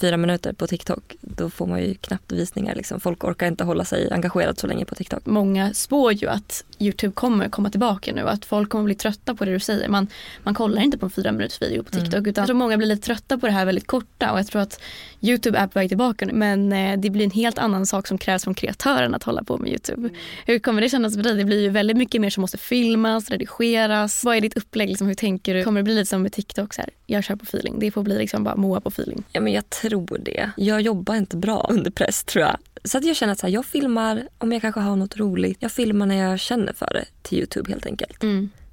fyra 0.00 0.16
minuter 0.16 0.52
på 0.52 0.66
TikTok, 0.66 1.16
då 1.20 1.50
får 1.50 1.66
man 1.66 1.80
ju 1.80 1.94
knappt 1.94 2.32
visningar. 2.32 2.74
Liksom. 2.74 3.00
Folk 3.00 3.24
orkar 3.24 3.46
inte 3.46 3.64
hålla 3.64 3.84
sig 3.84 4.12
engagerad 4.12 4.58
så 4.58 4.66
länge 4.66 4.84
på 4.84 4.94
TikTok. 4.94 5.26
Många 5.26 5.74
spår 5.74 6.12
ju 6.12 6.28
att 6.28 6.64
Youtube 6.78 7.12
kommer 7.12 7.48
komma 7.48 7.70
tillbaka 7.70 8.12
nu. 8.12 8.28
Att 8.28 8.44
folk 8.44 8.68
kommer 8.68 8.84
bli 8.84 8.94
trötta 8.94 9.34
på 9.34 9.44
det 9.44 9.52
du 9.52 9.60
säger. 9.60 9.88
Man, 9.88 10.06
man 10.42 10.54
kollar 10.54 10.82
inte 10.82 10.98
på 10.98 11.06
en 11.06 11.10
fyra 11.10 11.32
minuters 11.32 11.62
video 11.62 11.82
på 11.82 11.90
TikTok. 11.90 12.14
Mm. 12.14 12.26
Utan 12.26 12.42
jag 12.42 12.46
tror 12.46 12.56
många 12.56 12.76
blir 12.76 12.88
lite 12.88 13.06
trötta 13.06 13.38
på 13.38 13.46
det 13.46 13.52
här 13.52 13.64
väldigt 13.64 13.86
korta. 13.86 14.32
Och 14.32 14.38
jag 14.38 14.46
tror 14.46 14.62
att 14.62 14.80
Youtube 15.28 15.58
är 15.58 15.66
på 15.66 15.78
väg 15.78 15.88
tillbaka. 15.88 16.28
Men 16.32 16.72
eh, 16.72 16.98
det 16.98 17.10
blir 17.10 17.24
en 17.24 17.30
helt 17.30 17.58
annan 17.58 17.86
sak 17.86 18.06
som 18.06 18.18
krävs 18.18 18.44
från 18.44 18.54
kreatören 18.54 19.14
att 19.14 19.22
hålla 19.22 19.44
på 19.44 19.58
med 19.58 19.70
Youtube. 19.70 20.08
Hur 20.46 20.58
kommer 20.58 20.82
det 20.82 20.88
kännas 20.88 21.14
för 21.14 21.22
dig? 21.22 21.34
Det 21.34 21.44
blir 21.44 21.62
ju 21.62 21.68
väldigt 21.68 21.96
mycket 21.96 22.20
mer 22.20 22.30
som 22.30 22.40
måste 22.40 22.58
filmas, 22.58 23.30
redigeras. 23.30 24.24
Vad 24.24 24.36
är 24.36 24.40
ditt 24.40 24.56
upplägg? 24.56 24.88
Liksom, 24.88 25.06
hur 25.06 25.14
tänker 25.14 25.54
du? 25.54 25.64
Kommer 25.64 25.80
det 25.80 25.84
bli 25.84 25.94
lite 25.94 26.06
som 26.06 26.22
med 26.22 26.32
TikTok? 26.32 26.74
Så 26.74 26.80
här, 26.80 26.90
jag 27.06 27.24
kör 27.24 27.36
på 27.36 27.44
feeling. 27.44 27.78
Det 27.78 27.90
får 27.90 28.02
bli 28.02 28.18
liksom 28.18 28.44
bara 28.44 28.56
Moa 28.56 28.80
på 28.80 28.88
feeling. 28.88 29.24
Ja, 29.32 29.40
men 29.40 29.52
jag 29.52 29.70
tror 29.70 30.18
det. 30.22 30.50
Jag 30.56 30.80
jobbar 30.80 31.14
inte 31.14 31.36
bra 31.36 31.66
under 31.70 31.90
press 31.90 32.24
tror 32.24 32.44
jag. 32.44 32.56
Så 32.84 32.98
att 32.98 33.04
jag 33.04 33.16
känner 33.16 33.32
att 33.32 33.38
så 33.38 33.46
här, 33.46 33.54
jag 33.54 33.66
filmar 33.66 34.28
om 34.38 34.52
jag 34.52 34.62
kanske 34.62 34.80
har 34.80 34.96
något 34.96 35.16
roligt. 35.16 35.56
Jag 35.60 35.72
filmar 35.72 36.06
när 36.06 36.16
jag 36.30 36.40
känner 36.40 36.72
för 36.72 36.90
det 36.92 37.04
till 37.22 37.38
Youtube 37.38 37.70
helt 37.70 37.86
enkelt. 37.86 38.22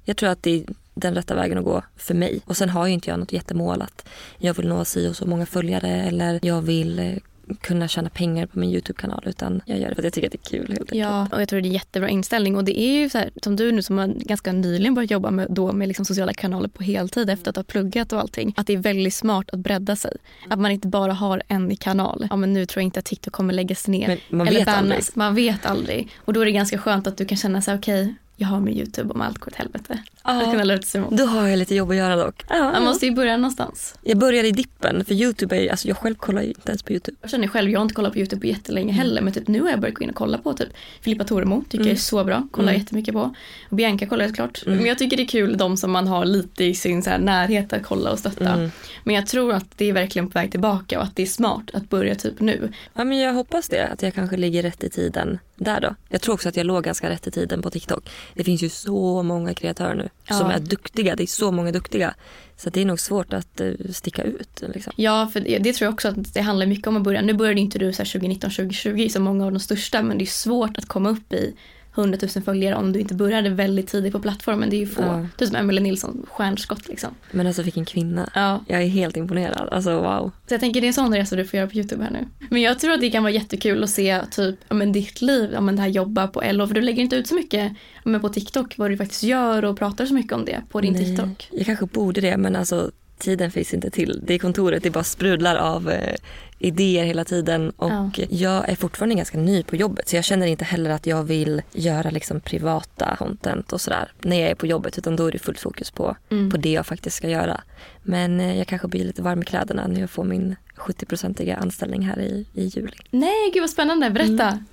Jag 0.04 0.16
tror 0.16 0.28
att 0.30 0.42
det 0.42 0.50
är 0.50 0.64
den 0.94 1.14
rätta 1.14 1.34
vägen 1.34 1.58
att 1.58 1.64
gå 1.64 1.82
för 1.96 2.14
mig. 2.14 2.40
Och 2.44 2.56
sen 2.56 2.68
har 2.68 2.86
ju 2.86 2.92
inte 2.92 3.10
jag 3.10 3.18
något 3.18 3.32
jättemål 3.32 3.82
att 3.82 4.08
jag 4.38 4.54
vill 4.54 4.68
nå 4.68 4.84
si 4.84 5.08
och 5.08 5.16
så 5.16 5.26
många 5.26 5.46
följare 5.46 5.88
eller 5.88 6.40
jag 6.42 6.62
vill 6.62 6.98
eh, 6.98 7.16
kunna 7.60 7.88
tjäna 7.88 8.10
pengar 8.10 8.46
på 8.46 8.58
min 8.58 8.70
Youtube-kanal 8.70 9.22
utan 9.26 9.62
jag 9.66 9.78
gör 9.78 9.88
det 9.88 9.94
för 9.94 10.00
att 10.00 10.04
jag 10.04 10.12
tycker 10.12 10.28
att 10.28 10.32
det 10.32 10.56
är 10.56 10.58
kul. 10.58 10.72
Helt. 10.72 10.94
Ja, 10.94 11.28
och 11.32 11.40
jag 11.40 11.48
tror 11.48 11.60
det 11.60 11.68
är 11.68 11.70
jättebra 11.70 12.08
inställning. 12.08 12.56
Och 12.56 12.64
det 12.64 12.80
är 12.80 13.00
ju 13.00 13.10
så 13.10 13.18
här, 13.18 13.30
som 13.42 13.56
du 13.56 13.72
nu 13.72 13.82
som 13.82 13.98
har 13.98 14.06
ganska 14.06 14.52
nyligen 14.52 14.94
börjat 14.94 15.10
jobba 15.10 15.30
med, 15.30 15.46
då 15.50 15.72
med 15.72 15.88
liksom 15.88 16.04
sociala 16.04 16.32
kanaler 16.32 16.68
på 16.68 16.82
heltid 16.82 17.30
efter 17.30 17.50
att 17.50 17.56
ha 17.56 17.62
pluggat 17.62 18.12
och 18.12 18.20
allting. 18.20 18.54
Att 18.56 18.66
det 18.66 18.72
är 18.72 18.78
väldigt 18.78 19.14
smart 19.14 19.50
att 19.50 19.58
bredda 19.58 19.96
sig. 19.96 20.16
Att 20.48 20.58
man 20.58 20.70
inte 20.70 20.88
bara 20.88 21.12
har 21.12 21.42
en 21.48 21.76
kanal. 21.76 22.26
Ja, 22.30 22.36
men 22.36 22.52
nu 22.52 22.66
tror 22.66 22.80
jag 22.80 22.84
inte 22.84 22.98
att 22.98 23.04
TikTok 23.04 23.32
kommer 23.32 23.54
läggas 23.54 23.88
ner. 23.88 24.08
Men 24.08 24.38
man 24.38 24.48
eller 24.48 24.58
vet 24.58 24.66
bannas. 24.66 24.80
aldrig. 24.82 25.04
Man 25.14 25.34
vet 25.34 25.66
aldrig. 25.66 26.08
Och 26.16 26.32
då 26.32 26.40
är 26.40 26.44
det 26.44 26.52
ganska 26.52 26.78
skönt 26.78 27.06
att 27.06 27.16
du 27.16 27.24
kan 27.24 27.38
känna 27.38 27.62
sig 27.62 27.74
okej, 27.74 28.14
jag 28.36 28.48
har 28.48 28.60
min 28.60 28.76
Youtube 28.78 29.14
om 29.14 29.20
allt 29.20 29.38
går 29.38 29.48
åt 29.52 29.56
helvete. 29.56 29.98
Att 30.22 30.50
kunna 30.50 30.64
luta 30.64 30.82
sig 30.82 31.00
mot. 31.00 31.10
Då 31.16 31.24
har 31.26 31.46
jag 31.46 31.58
lite 31.58 31.74
jobb 31.74 31.90
att 31.90 31.96
göra 31.96 32.16
dock. 32.16 32.44
Ja, 32.48 32.70
Man 32.72 32.84
måste 32.84 33.06
ju 33.06 33.12
börja 33.12 33.36
någonstans. 33.36 33.94
Jag 34.02 34.18
började 34.18 34.48
i 34.48 34.50
dippen 34.50 35.04
för 35.04 35.14
Youtube 35.14 35.56
är 35.56 35.70
alltså 35.70 35.88
jag 35.88 35.96
själv 35.96 36.14
kollar 36.14 36.42
ju 36.42 36.48
inte 36.48 36.68
ens 36.70 36.82
på 36.82 36.92
Youtube. 36.92 37.16
Jag 37.20 37.30
känner 37.30 37.48
själv, 37.48 37.70
jag 37.70 37.80
har 37.80 37.82
inte 37.82 37.94
kollat 37.94 38.12
på 38.12 38.18
Youtube 38.18 38.40
på 38.40 38.46
jättelänge 38.46 38.92
heller 38.92 39.22
men 39.22 39.32
typ 39.32 39.48
nu 39.48 39.60
har 39.60 39.70
jag 39.70 39.80
börjat 39.80 39.94
gå 39.94 40.02
in 40.04 40.10
och 40.10 40.16
kolla 40.16 40.38
på 40.38 40.52
typ 40.52 40.68
Filippa 41.00 41.24
Toremo, 41.24 41.64
tycker 41.68 41.84
jag 41.84 41.92
är 41.92 41.98
så 41.98 42.24
bra, 42.24 42.48
kollar 42.50 42.68
Mm. 42.68 42.80
jättemycket 42.80 43.14
på. 43.14 43.34
Och 43.70 43.76
Bianca 43.76 44.06
kollar 44.06 44.24
jag 44.24 44.30
såklart. 44.30 44.62
Men 44.66 44.84
jag 44.86 44.98
tycker 44.98 45.16
det 45.16 45.22
är 45.22 45.28
kul 45.28 45.56
de 45.56 45.76
som 45.76 45.90
man 45.92 46.06
har 46.06 46.24
lite 46.24 46.64
i 46.64 46.74
sin 46.74 47.02
så 47.02 47.10
här 47.10 47.18
närhet 47.18 47.72
att 47.72 47.82
kolla 47.82 48.12
och 48.12 48.18
stötta. 48.18 48.52
Mm. 48.52 48.70
Men 49.04 49.14
jag 49.14 49.26
tror 49.26 49.52
att 49.52 49.66
det 49.76 49.88
är 49.88 49.92
verkligen 49.92 50.30
på 50.30 50.38
väg 50.38 50.50
tillbaka 50.50 50.98
och 50.98 51.04
att 51.04 51.16
det 51.16 51.22
är 51.22 51.26
smart 51.26 51.70
att 51.72 51.90
börja 51.90 52.14
typ 52.14 52.40
nu. 52.40 52.72
Ja, 52.94 53.04
men 53.04 53.18
jag 53.18 53.32
hoppas 53.32 53.68
det, 53.68 53.86
att 53.88 54.02
jag 54.02 54.14
kanske 54.14 54.36
ligger 54.36 54.62
rätt 54.62 54.84
i 54.84 54.90
tiden 54.90 55.38
där 55.56 55.80
då. 55.80 55.94
Jag 56.08 56.20
tror 56.20 56.34
också 56.34 56.48
att 56.48 56.56
jag 56.56 56.66
låg 56.66 56.84
ganska 56.84 57.10
rätt 57.10 57.26
i 57.26 57.30
tiden 57.30 57.62
på 57.62 57.70
TikTok. 57.70 58.08
Det 58.34 58.44
finns 58.44 58.62
ju 58.62 58.68
så 58.68 59.22
många 59.22 59.54
kreatörer 59.54 59.94
nu 59.94 60.08
som 60.28 60.50
Ja. 60.50 60.52
är 60.52 60.60
duktiga. 60.60 61.16
Det 61.16 61.22
är 61.22 61.26
så 61.26 61.50
många 61.52 61.72
duktiga. 61.72 62.14
Så 62.56 62.70
det 62.70 62.80
är 62.80 62.84
nog 62.84 63.00
svårt 63.00 63.32
att 63.32 63.60
eh, 63.60 63.72
sticka 63.92 64.22
ut. 64.22 64.62
Liksom. 64.74 64.92
Ja, 64.96 65.30
för 65.32 65.40
det, 65.40 65.58
det 65.58 65.72
tror 65.72 65.86
jag 65.86 65.92
också 65.94 66.08
att 66.08 66.34
det 66.34 66.40
handlar 66.40 66.66
mycket 66.66 66.86
om 66.86 66.96
att 66.96 67.02
börja. 67.02 67.22
Nu 67.22 67.34
började 67.34 67.60
inte 67.60 67.78
du 67.78 67.92
så 67.92 67.98
här 68.02 68.04
2019-2020 68.20 69.08
som 69.08 69.22
många 69.22 69.44
av 69.46 69.52
de 69.52 69.60
största 69.60 70.02
men 70.02 70.18
det 70.18 70.24
är 70.24 70.26
svårt 70.26 70.78
att 70.78 70.86
komma 70.86 71.10
upp 71.10 71.32
i 71.32 71.54
100 71.96 72.18
000 72.34 72.44
följare 72.44 72.74
om 72.74 72.92
du 72.92 73.00
inte 73.00 73.14
började 73.14 73.50
väldigt 73.50 73.88
tidigt 73.88 74.12
på 74.12 74.20
plattformen. 74.20 74.70
Det 74.70 74.76
är 74.76 74.78
ju 74.78 74.86
få. 74.86 75.02
Ja. 75.02 75.26
Typ 75.36 75.48
som 75.48 75.56
Emelie 75.56 75.82
Nilsson, 75.82 76.26
stjärnskott 76.30 76.88
liksom. 76.88 77.10
Men 77.30 77.46
alltså 77.46 77.62
vilken 77.62 77.84
kvinna. 77.84 78.30
Ja. 78.34 78.64
Jag 78.68 78.82
är 78.82 78.86
helt 78.86 79.16
imponerad. 79.16 79.68
Alltså 79.72 80.00
wow. 80.00 80.30
Så 80.46 80.54
jag 80.54 80.60
tänker 80.60 80.80
det 80.80 80.86
är 80.86 80.88
en 80.88 80.94
sån 80.94 81.14
resa 81.14 81.36
du 81.36 81.44
får 81.44 81.56
göra 81.56 81.68
på 81.68 81.76
Youtube 81.76 82.04
här 82.04 82.10
nu. 82.10 82.28
Men 82.50 82.62
jag 82.62 82.78
tror 82.78 82.92
att 82.92 83.00
det 83.00 83.10
kan 83.10 83.22
vara 83.22 83.32
jättekul 83.32 83.84
att 83.84 83.90
se 83.90 84.20
typ, 84.30 84.56
ja, 84.68 84.74
men 84.74 84.92
ditt 84.92 85.22
liv, 85.22 85.50
ja, 85.52 85.60
men 85.60 85.76
det 85.76 85.82
här 85.82 85.88
jobba 85.88 86.26
på 86.26 86.42
LO. 86.52 86.66
För 86.66 86.74
du 86.74 86.80
lägger 86.80 87.02
inte 87.02 87.16
ut 87.16 87.26
så 87.26 87.34
mycket 87.34 87.72
ja, 88.04 88.10
men 88.10 88.20
på 88.20 88.28
TikTok 88.28 88.78
vad 88.78 88.90
du 88.90 88.96
faktiskt 88.96 89.22
gör 89.22 89.64
och 89.64 89.78
pratar 89.78 90.06
så 90.06 90.14
mycket 90.14 90.32
om 90.32 90.44
det 90.44 90.62
på 90.70 90.80
din 90.80 90.92
Nej, 90.92 91.04
TikTok. 91.04 91.48
Jag 91.50 91.66
kanske 91.66 91.86
borde 91.86 92.20
det 92.20 92.36
men 92.36 92.56
alltså 92.56 92.90
tiden 93.24 93.50
finns 93.50 93.74
inte 93.74 93.90
till. 93.90 94.20
Det 94.22 94.38
kontoret 94.38 94.82
det 94.82 94.90
bara 94.90 95.04
sprudlar 95.04 95.56
av 95.56 95.90
eh, 95.90 96.14
idéer 96.58 97.04
hela 97.04 97.24
tiden 97.24 97.70
och 97.70 97.90
Ja. 97.90 98.10
jag 98.30 98.68
är 98.68 98.76
fortfarande 98.76 99.14
ganska 99.14 99.38
ny 99.38 99.62
på 99.62 99.76
jobbet 99.76 100.08
så 100.08 100.16
jag 100.16 100.24
känner 100.24 100.46
inte 100.46 100.64
heller 100.64 100.90
att 100.90 101.06
jag 101.06 101.22
vill 101.24 101.62
göra 101.72 102.10
liksom 102.10 102.40
privata 102.40 103.16
content 103.18 103.72
och 103.72 103.80
sådär 103.80 104.12
när 104.22 104.40
jag 104.40 104.50
är 104.50 104.54
på 104.54 104.66
jobbet 104.66 104.98
utan 104.98 105.16
då 105.16 105.26
är 105.26 105.32
det 105.32 105.38
fullt 105.38 105.60
fokus 105.60 105.90
på, 105.90 106.16
Mm. 106.30 106.50
på 106.50 106.56
det 106.56 106.72
jag 106.72 106.86
faktiskt 106.86 107.16
ska 107.16 107.28
göra. 107.28 107.60
Men 108.02 108.40
eh, 108.40 108.58
jag 108.58 108.66
kanske 108.66 108.88
blir 108.88 109.04
lite 109.04 109.22
varm 109.22 109.42
i 109.42 109.44
kläderna 109.44 109.86
när 109.86 110.00
jag 110.00 110.10
får 110.10 110.24
min 110.24 110.56
70-procentiga 110.76 111.56
anställning 111.56 112.02
här 112.02 112.20
i, 112.20 112.46
i 112.54 112.64
juli. 112.66 112.92
Nej, 113.10 113.50
gud 113.54 113.62
vad 113.62 113.70
spännande. 113.70 114.10
Berätta. 114.10 114.48
Mm. 114.48 114.64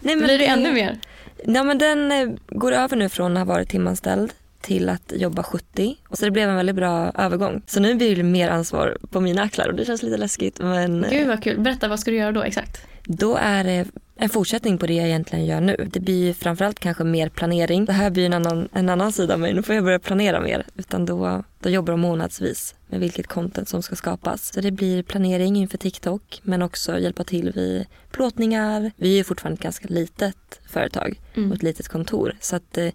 Nej, 0.00 0.16
Blir 0.16 0.38
det 0.38 0.46
ännu 0.46 0.72
mer? 0.72 0.98
Ja, 1.44 1.62
men 1.64 1.78
den 1.78 2.12
eh, 2.12 2.28
går 2.48 2.72
över 2.72 2.96
nu 2.96 3.08
från 3.08 3.36
att 3.36 3.46
ha 3.46 3.54
varit 3.54 3.68
timanställd 3.68 4.32
till 4.60 4.88
att 4.88 5.12
jobba 5.16 5.42
70. 5.42 5.96
Och 6.08 6.18
så 6.18 6.24
det 6.24 6.30
blev 6.30 6.48
en 6.48 6.56
väldigt 6.56 6.76
bra 6.76 7.12
övergång. 7.14 7.62
Så 7.66 7.80
nu 7.80 7.94
blir 7.94 8.16
det 8.16 8.22
mer 8.22 8.48
ansvar 8.48 8.98
på 9.10 9.20
mina 9.20 9.42
axlar 9.42 9.68
och 9.68 9.74
det 9.74 9.84
känns 9.84 10.02
lite 10.02 10.16
läskigt. 10.16 10.58
Men 10.58 11.04
eh, 11.04 11.10
Gud 11.10 11.28
vad 11.28 11.42
kul. 11.42 11.60
Berätta, 11.60 11.88
vad 11.88 12.00
ska 12.00 12.10
du 12.10 12.16
göra 12.16 12.32
då 12.32 12.42
exakt? 12.42 12.86
då 13.12 13.36
är 13.36 13.64
det 13.64 13.86
en 14.16 14.28
fortsättning 14.28 14.78
på 14.78 14.86
det 14.86 14.94
jag 14.94 15.06
egentligen 15.06 15.46
gör 15.46 15.60
nu. 15.60 15.88
Det 15.92 16.00
blir 16.00 16.26
ju 16.26 16.34
framförallt 16.34 16.80
kanske 16.80 17.04
mer 17.04 17.28
planering. 17.28 17.84
Det 17.84 17.92
här 17.92 18.10
blir 18.10 18.26
en 18.26 18.32
annan, 18.32 18.68
en 18.72 18.88
annan 18.88 19.12
sida 19.12 19.34
av 19.34 19.40
mig. 19.40 19.54
Nu 19.54 19.62
får 19.62 19.74
jag 19.74 19.84
börja 19.84 19.98
planera 19.98 20.40
mer. 20.40 20.66
Utan 20.76 21.06
då, 21.06 21.42
då 21.58 21.70
jobbar 21.70 21.92
jag 21.92 21.98
månadsvis 21.98 22.74
med 22.86 23.00
vilket 23.00 23.26
content 23.26 23.68
som 23.68 23.82
ska 23.82 23.96
skapas. 23.96 24.52
Så 24.52 24.60
det 24.60 24.70
blir 24.70 25.02
planering 25.02 25.56
inför 25.56 25.78
TikTok 25.78 26.40
men 26.42 26.62
också 26.62 26.98
hjälpa 26.98 27.24
till 27.24 27.52
vid 27.52 27.86
plåtningar. 28.10 28.90
Vi 28.96 29.12
är 29.12 29.16
ju 29.16 29.24
fortfarande 29.24 29.54
ett 29.54 29.62
ganska 29.62 29.88
litet 29.88 30.60
företag 30.68 31.20
och 31.48 31.54
ett 31.54 31.62
litet 31.62 31.88
kontor. 31.88 32.36
Så 32.40 32.56
att 32.56 32.78
eh, 32.78 32.88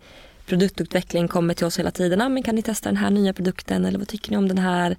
produktutveckling 0.45 1.27
kommer 1.27 1.53
till 1.53 1.65
oss 1.65 1.79
hela 1.79 1.91
tiden. 1.91 2.21
Ah, 2.21 2.29
men 2.29 2.43
kan 2.43 2.55
ni 2.55 2.61
testa 2.61 2.89
den 2.89 2.97
här 2.97 3.09
nya 3.09 3.33
produkten 3.33 3.85
eller 3.85 3.99
vad 3.99 4.07
tycker 4.07 4.31
ni 4.31 4.37
om 4.37 4.47
den 4.47 4.57
här? 4.57 4.97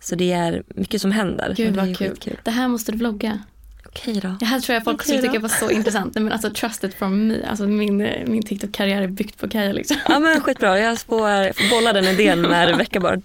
Så 0.00 0.14
det 0.14 0.32
är 0.32 0.62
mycket 0.68 1.00
som 1.00 1.12
händer. 1.12 1.54
Gud 1.56 1.66
och 1.66 1.72
det 1.72 1.78
vad 1.78 1.96
kul. 1.96 2.08
skitkul. 2.08 2.40
Det 2.44 2.50
här 2.50 2.68
måste 2.68 2.92
du 2.92 2.98
vlogga. 2.98 3.38
Okej 3.86 4.20
då. 4.22 4.36
Det 4.40 4.44
här 4.46 4.60
tror 4.60 4.74
jag 4.74 4.84
folk 4.84 5.02
skulle 5.02 5.22
tycka 5.22 5.38
var 5.38 5.48
så 5.48 5.70
intressant. 5.70 6.14
Nej, 6.14 6.24
men 6.24 6.32
alltså 6.32 6.50
trusted 6.50 6.94
from 6.94 7.26
me. 7.28 7.34
Alltså 7.50 7.66
min, 7.66 8.00
eh, 8.00 8.26
min 8.26 8.42
TikTok-karriär 8.42 9.02
är 9.02 9.06
byggt 9.08 9.38
på 9.40 9.48
Kaja 9.48 9.72
liksom. 9.72 9.96
Ja 10.08 10.18
men 10.18 10.40
skitbra, 10.40 10.78
jag 10.78 10.98
får 10.98 11.52
får 11.52 11.70
bolla 11.80 11.92
den 11.92 12.04
idén 12.04 12.42
när 12.42 12.66
Rebecka 12.66 13.00
bara 13.00 13.16
du, 13.16 13.22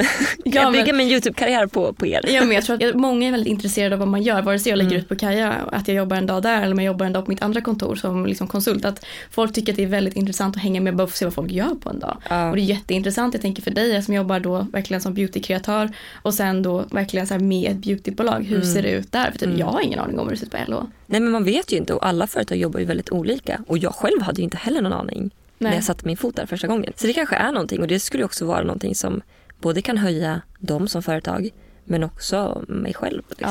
kan 0.00 0.06
Ja, 0.44 0.62
jag 0.62 0.72
bygga 0.72 0.84
men- 0.86 0.96
min 0.96 1.08
YouTube-karriär 1.08 1.66
på, 1.66 1.92
på 1.92 2.06
er? 2.06 2.20
Ja, 2.28 2.40
men 2.44 2.52
jag 2.52 2.64
tror 2.64 2.84
att 2.88 2.94
många 2.94 3.26
är 3.28 3.30
väldigt 3.30 3.50
intresserade 3.50 3.94
av 3.94 3.98
vad 3.98 4.08
man 4.08 4.22
gör. 4.22 4.42
Vare 4.42 4.58
sig 4.58 4.70
jag 4.70 4.76
lägger 4.76 4.90
Mm. 4.90 5.00
ut 5.02 5.08
på 5.08 5.16
Kaja 5.16 5.52
att 5.72 5.88
jag 5.88 5.96
jobbar 5.96 6.16
en 6.16 6.26
dag 6.26 6.42
där 6.42 6.62
eller 6.62 6.72
om 6.72 6.78
jag 6.78 6.86
jobbar 6.86 7.06
en 7.06 7.12
dag 7.12 7.24
på 7.24 7.30
mitt 7.30 7.42
andra 7.42 7.60
kontor 7.60 7.94
som 7.96 8.26
liksom 8.26 8.46
konsult. 8.46 8.84
Att 8.84 9.04
folk 9.30 9.52
tycker 9.52 9.72
att 9.72 9.76
det 9.76 9.82
är 9.82 9.86
väldigt 9.86 10.16
intressant 10.16 10.56
att 10.56 10.62
hänga 10.62 10.80
med 10.80 10.96
bara 10.96 11.06
för 11.06 11.12
att 11.12 11.16
se 11.16 11.24
vad 11.24 11.34
folk 11.34 11.50
gör 11.52 11.74
på 11.74 11.90
en 11.90 11.98
dag. 11.98 12.16
Ja. 12.30 12.50
Och 12.50 12.56
det 12.56 12.62
är 12.62 12.64
jätteintressant. 12.64 13.34
Jag 13.34 13.40
tänker 13.42 13.62
för 13.62 13.70
dig 13.70 14.02
som 14.02 14.14
jobbar 14.14 14.40
då 14.40 14.66
verkligen 14.72 15.00
som 15.00 15.14
beautykreatör 15.14 15.90
och 16.22 16.34
sen 16.34 16.62
då 16.62 16.84
verkligen 16.90 17.26
så 17.26 17.34
här 17.34 17.40
med 17.40 17.70
ett 17.70 17.76
beautybolag. 17.76 18.44
Hur 18.48 18.56
Mm. 18.56 18.74
ser 18.74 18.82
det 18.82 18.90
ut 18.90 19.12
där? 19.12 19.30
För 19.30 19.38
typ, 19.38 19.58
jag 19.58 19.66
har 19.66 19.80
ingen 19.80 19.98
aning 20.02 20.18
om 20.18 20.26
hur 20.26 20.30
det 20.30 20.36
ser 20.36 20.46
ut 20.46 20.52
på 20.52 20.58
LO. 20.68 20.86
Nej 21.06 21.20
men 21.20 21.32
man 21.32 21.44
vet 21.44 21.72
ju 21.72 21.76
inte 21.76 21.94
och 21.94 22.06
alla 22.06 22.26
företag 22.26 22.58
jobbar 22.58 22.80
ju 22.80 22.86
väldigt 22.86 23.12
olika 23.12 23.64
och 23.66 23.78
jag 23.78 23.94
själv 23.94 24.22
hade 24.22 24.38
ju 24.40 24.44
inte 24.44 24.56
heller 24.56 24.82
någon 24.82 24.92
aning 24.92 25.30
när 25.58 25.70
Nej. 25.70 25.76
jag 25.76 25.84
satte 25.84 26.06
min 26.06 26.16
fot 26.16 26.36
där 26.36 26.46
första 26.46 26.66
gången. 26.66 26.92
Så 26.96 27.06
det 27.06 27.12
kanske 27.12 27.36
är 27.36 27.52
någonting 27.52 27.80
och 27.80 27.88
det 27.88 28.00
skulle 28.00 28.24
också 28.24 28.44
vara 28.46 28.62
någonting 28.62 28.94
som 28.94 29.22
både 29.60 29.82
kan 29.82 29.98
höja 29.98 30.40
dem 30.58 30.88
som 30.88 31.02
företag 31.02 31.50
men 31.84 32.04
också 32.04 32.64
mig 32.68 32.94
själv. 32.94 33.22
Liksom. 33.28 33.48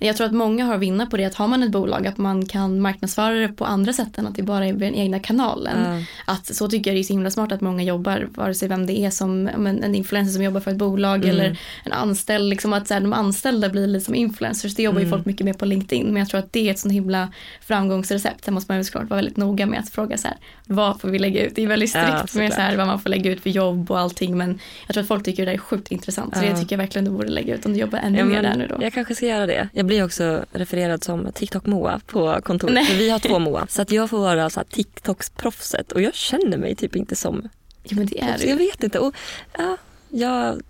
Ja, 0.00 0.06
jag 0.06 0.16
tror 0.16 0.26
att 0.26 0.32
många 0.32 0.64
har 0.64 0.74
att 0.74 0.80
vinna 0.80 1.06
på 1.06 1.16
det 1.16 1.24
att 1.24 1.34
har 1.34 1.48
man 1.48 1.62
ett 1.62 1.70
bolag 1.70 2.06
att 2.06 2.18
man 2.18 2.46
kan 2.46 2.80
marknadsföra 2.80 3.34
det 3.34 3.48
på 3.48 3.64
andra 3.64 3.92
sätt 3.92 4.18
än 4.18 4.26
att 4.26 4.34
det 4.34 4.42
bara 4.42 4.66
är 4.66 4.72
den 4.72 4.94
egna 4.94 5.18
kanalen. 5.18 6.04
Att 6.24 6.46
så 6.54 6.68
tycker 6.68 6.90
jag 6.90 6.96
det 6.96 7.00
är 7.00 7.04
så 7.04 7.12
himla 7.12 7.30
smart 7.30 7.52
att 7.52 7.60
många 7.60 7.82
jobbar, 7.82 8.28
vare 8.34 8.54
sig 8.54 8.68
vem 8.68 8.86
det 8.86 8.98
är 9.00 9.10
som 9.10 9.48
ja, 9.52 9.58
men 9.58 9.82
en 9.82 9.94
influencer 9.94 10.32
som 10.32 10.42
jobbar 10.42 10.60
för 10.60 10.70
ett 10.70 10.76
bolag 10.76 11.24
eller 11.24 11.58
en 11.84 11.92
anställd. 11.92 12.48
Liksom 12.48 12.72
att 12.72 12.88
så 12.88 12.94
här, 12.94 13.00
de 13.00 13.12
anställda 13.12 13.68
blir 13.68 13.86
lite 13.86 14.04
som 14.04 14.14
influencers. 14.14 14.74
Det 14.74 14.82
jobbar 14.82 15.00
ju 15.00 15.08
folk 15.10 15.24
mycket 15.24 15.44
mer 15.44 15.52
på 15.52 15.64
LinkedIn. 15.64 16.06
Men 16.06 16.16
jag 16.16 16.28
tror 16.28 16.40
att 16.40 16.52
det 16.52 16.68
är 16.68 16.70
ett 16.70 16.78
sånt 16.78 16.94
himla 16.94 17.28
framgångsrecept. 17.60 18.44
Sen 18.44 18.54
måste 18.54 18.72
man 18.72 18.78
ju 18.78 18.84
såklart 18.84 19.10
vara 19.10 19.16
väldigt 19.18 19.36
noga 19.36 19.66
med 19.66 19.80
att 19.80 19.88
fråga 19.90 20.18
så 20.18 20.28
här, 20.28 20.36
vad 20.66 21.00
får 21.00 21.08
vi 21.08 21.18
lägga 21.18 21.46
ut? 21.46 21.54
Det 21.54 21.62
är 21.62 21.66
väldigt 21.66 21.94
Ja, 21.94 22.16
strikt 22.18 22.34
med 22.34 22.52
så 22.52 22.60
här, 22.60 22.76
vad 22.76 22.86
man 22.86 23.00
får 23.00 23.10
lägga 23.10 23.30
ut 23.30 23.40
för 23.40 23.50
jobb 23.50 23.90
och 23.90 23.98
allting. 23.98 24.36
Men 24.36 24.58
jag 24.86 24.94
tror 24.94 25.02
att 25.02 25.08
folk 25.08 25.24
tycker 25.24 25.44
det 25.46 25.50
där 25.52 25.54
är 25.54 25.58
sjukt 25.58 25.92
intressant. 25.92 26.36
Så 26.36 26.44
Ja. 26.44 26.50
det 26.50 26.56
tycker 26.56 26.72
jag 26.76 26.78
verkligen 26.78 27.04
du 27.04 27.10
borde 27.10 27.28
lägga 27.28 27.54
ut 27.54 27.66
om 27.72 27.74
du 27.74 27.80
jobbar 27.80 27.98
ännu 27.98 28.18
Ja, 28.18 28.24
mer 28.24 28.42
där 28.42 28.56
nu 28.56 28.66
då. 28.66 28.76
Jag 28.80 28.92
kanske 28.92 29.14
ska 29.14 29.26
göra 29.26 29.46
det. 29.46 29.68
Jag 29.72 29.86
blir 29.86 30.04
också 30.04 30.44
refererad 30.52 31.04
som 31.04 31.26
TikTok-Moa 31.26 32.00
på 32.06 32.40
kontoret. 32.42 32.74
Nej. 32.74 32.84
För 32.84 32.94
vi 32.94 33.10
har 33.10 33.18
två 33.18 33.38
Moa. 33.46 33.66
Så 33.66 33.82
att 33.82 33.90
jag 33.90 34.10
får 34.10 34.18
vara 34.18 34.50
så 34.50 34.60
TikToks-proffset 34.60 35.92
och 35.92 36.02
jag 36.02 36.14
känner 36.14 36.56
mig 36.56 36.74
typ 36.74 36.96
inte 36.96 37.16
som 37.16 37.48
Ja 37.82 37.96
men 37.96 38.06
det 38.06 38.20
är 38.20 38.38
det 38.38 38.44
Jag 38.44 38.56
vet 38.56 38.82
inte. 38.82 38.98
Och, 38.98 39.14
ja, 39.58 39.76
jag 40.08 40.62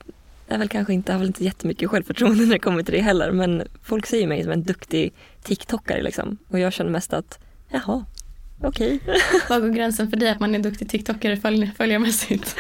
är 0.49 0.59
väl 0.59 0.69
kanske 0.69 0.93
inte, 0.93 1.13
har 1.13 1.19
väl 1.19 1.29
inte 1.29 1.45
jättemycket 1.45 1.91
självförtroende 1.91 2.43
när 2.47 2.53
det 2.53 2.59
kommer 2.59 2.83
till 2.83 2.95
det 2.95 3.01
heller. 3.01 3.31
Men 3.31 3.63
folk 3.83 4.07
ser 4.07 4.27
mig 4.27 4.43
som 4.43 4.53
en 4.53 4.63
duktig 4.63 5.13
TikTokare 5.43 6.03
liksom. 6.03 6.39
Och 6.49 6.59
jag 6.59 6.73
känner 6.73 6.91
mest 6.91 7.13
att, 7.13 7.39
jaha, 7.69 8.05
okej. 8.63 9.01
Okay. 9.03 9.19
Var 9.49 9.61
går 9.61 9.69
gränsen 9.69 10.11
för 10.11 10.17
dig 10.17 10.31
att 10.31 10.41
man 10.41 10.55
är 10.55 10.59
duktig 10.59 10.89
TikTokare 10.89 11.37
följ 11.37 11.71
följarmässigt? 11.77 12.57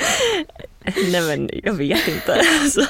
Nej 1.12 1.22
men 1.22 1.50
jag 1.64 1.74
vet 1.74 2.08
inte. 2.08 2.42
Alltså, 2.62 2.86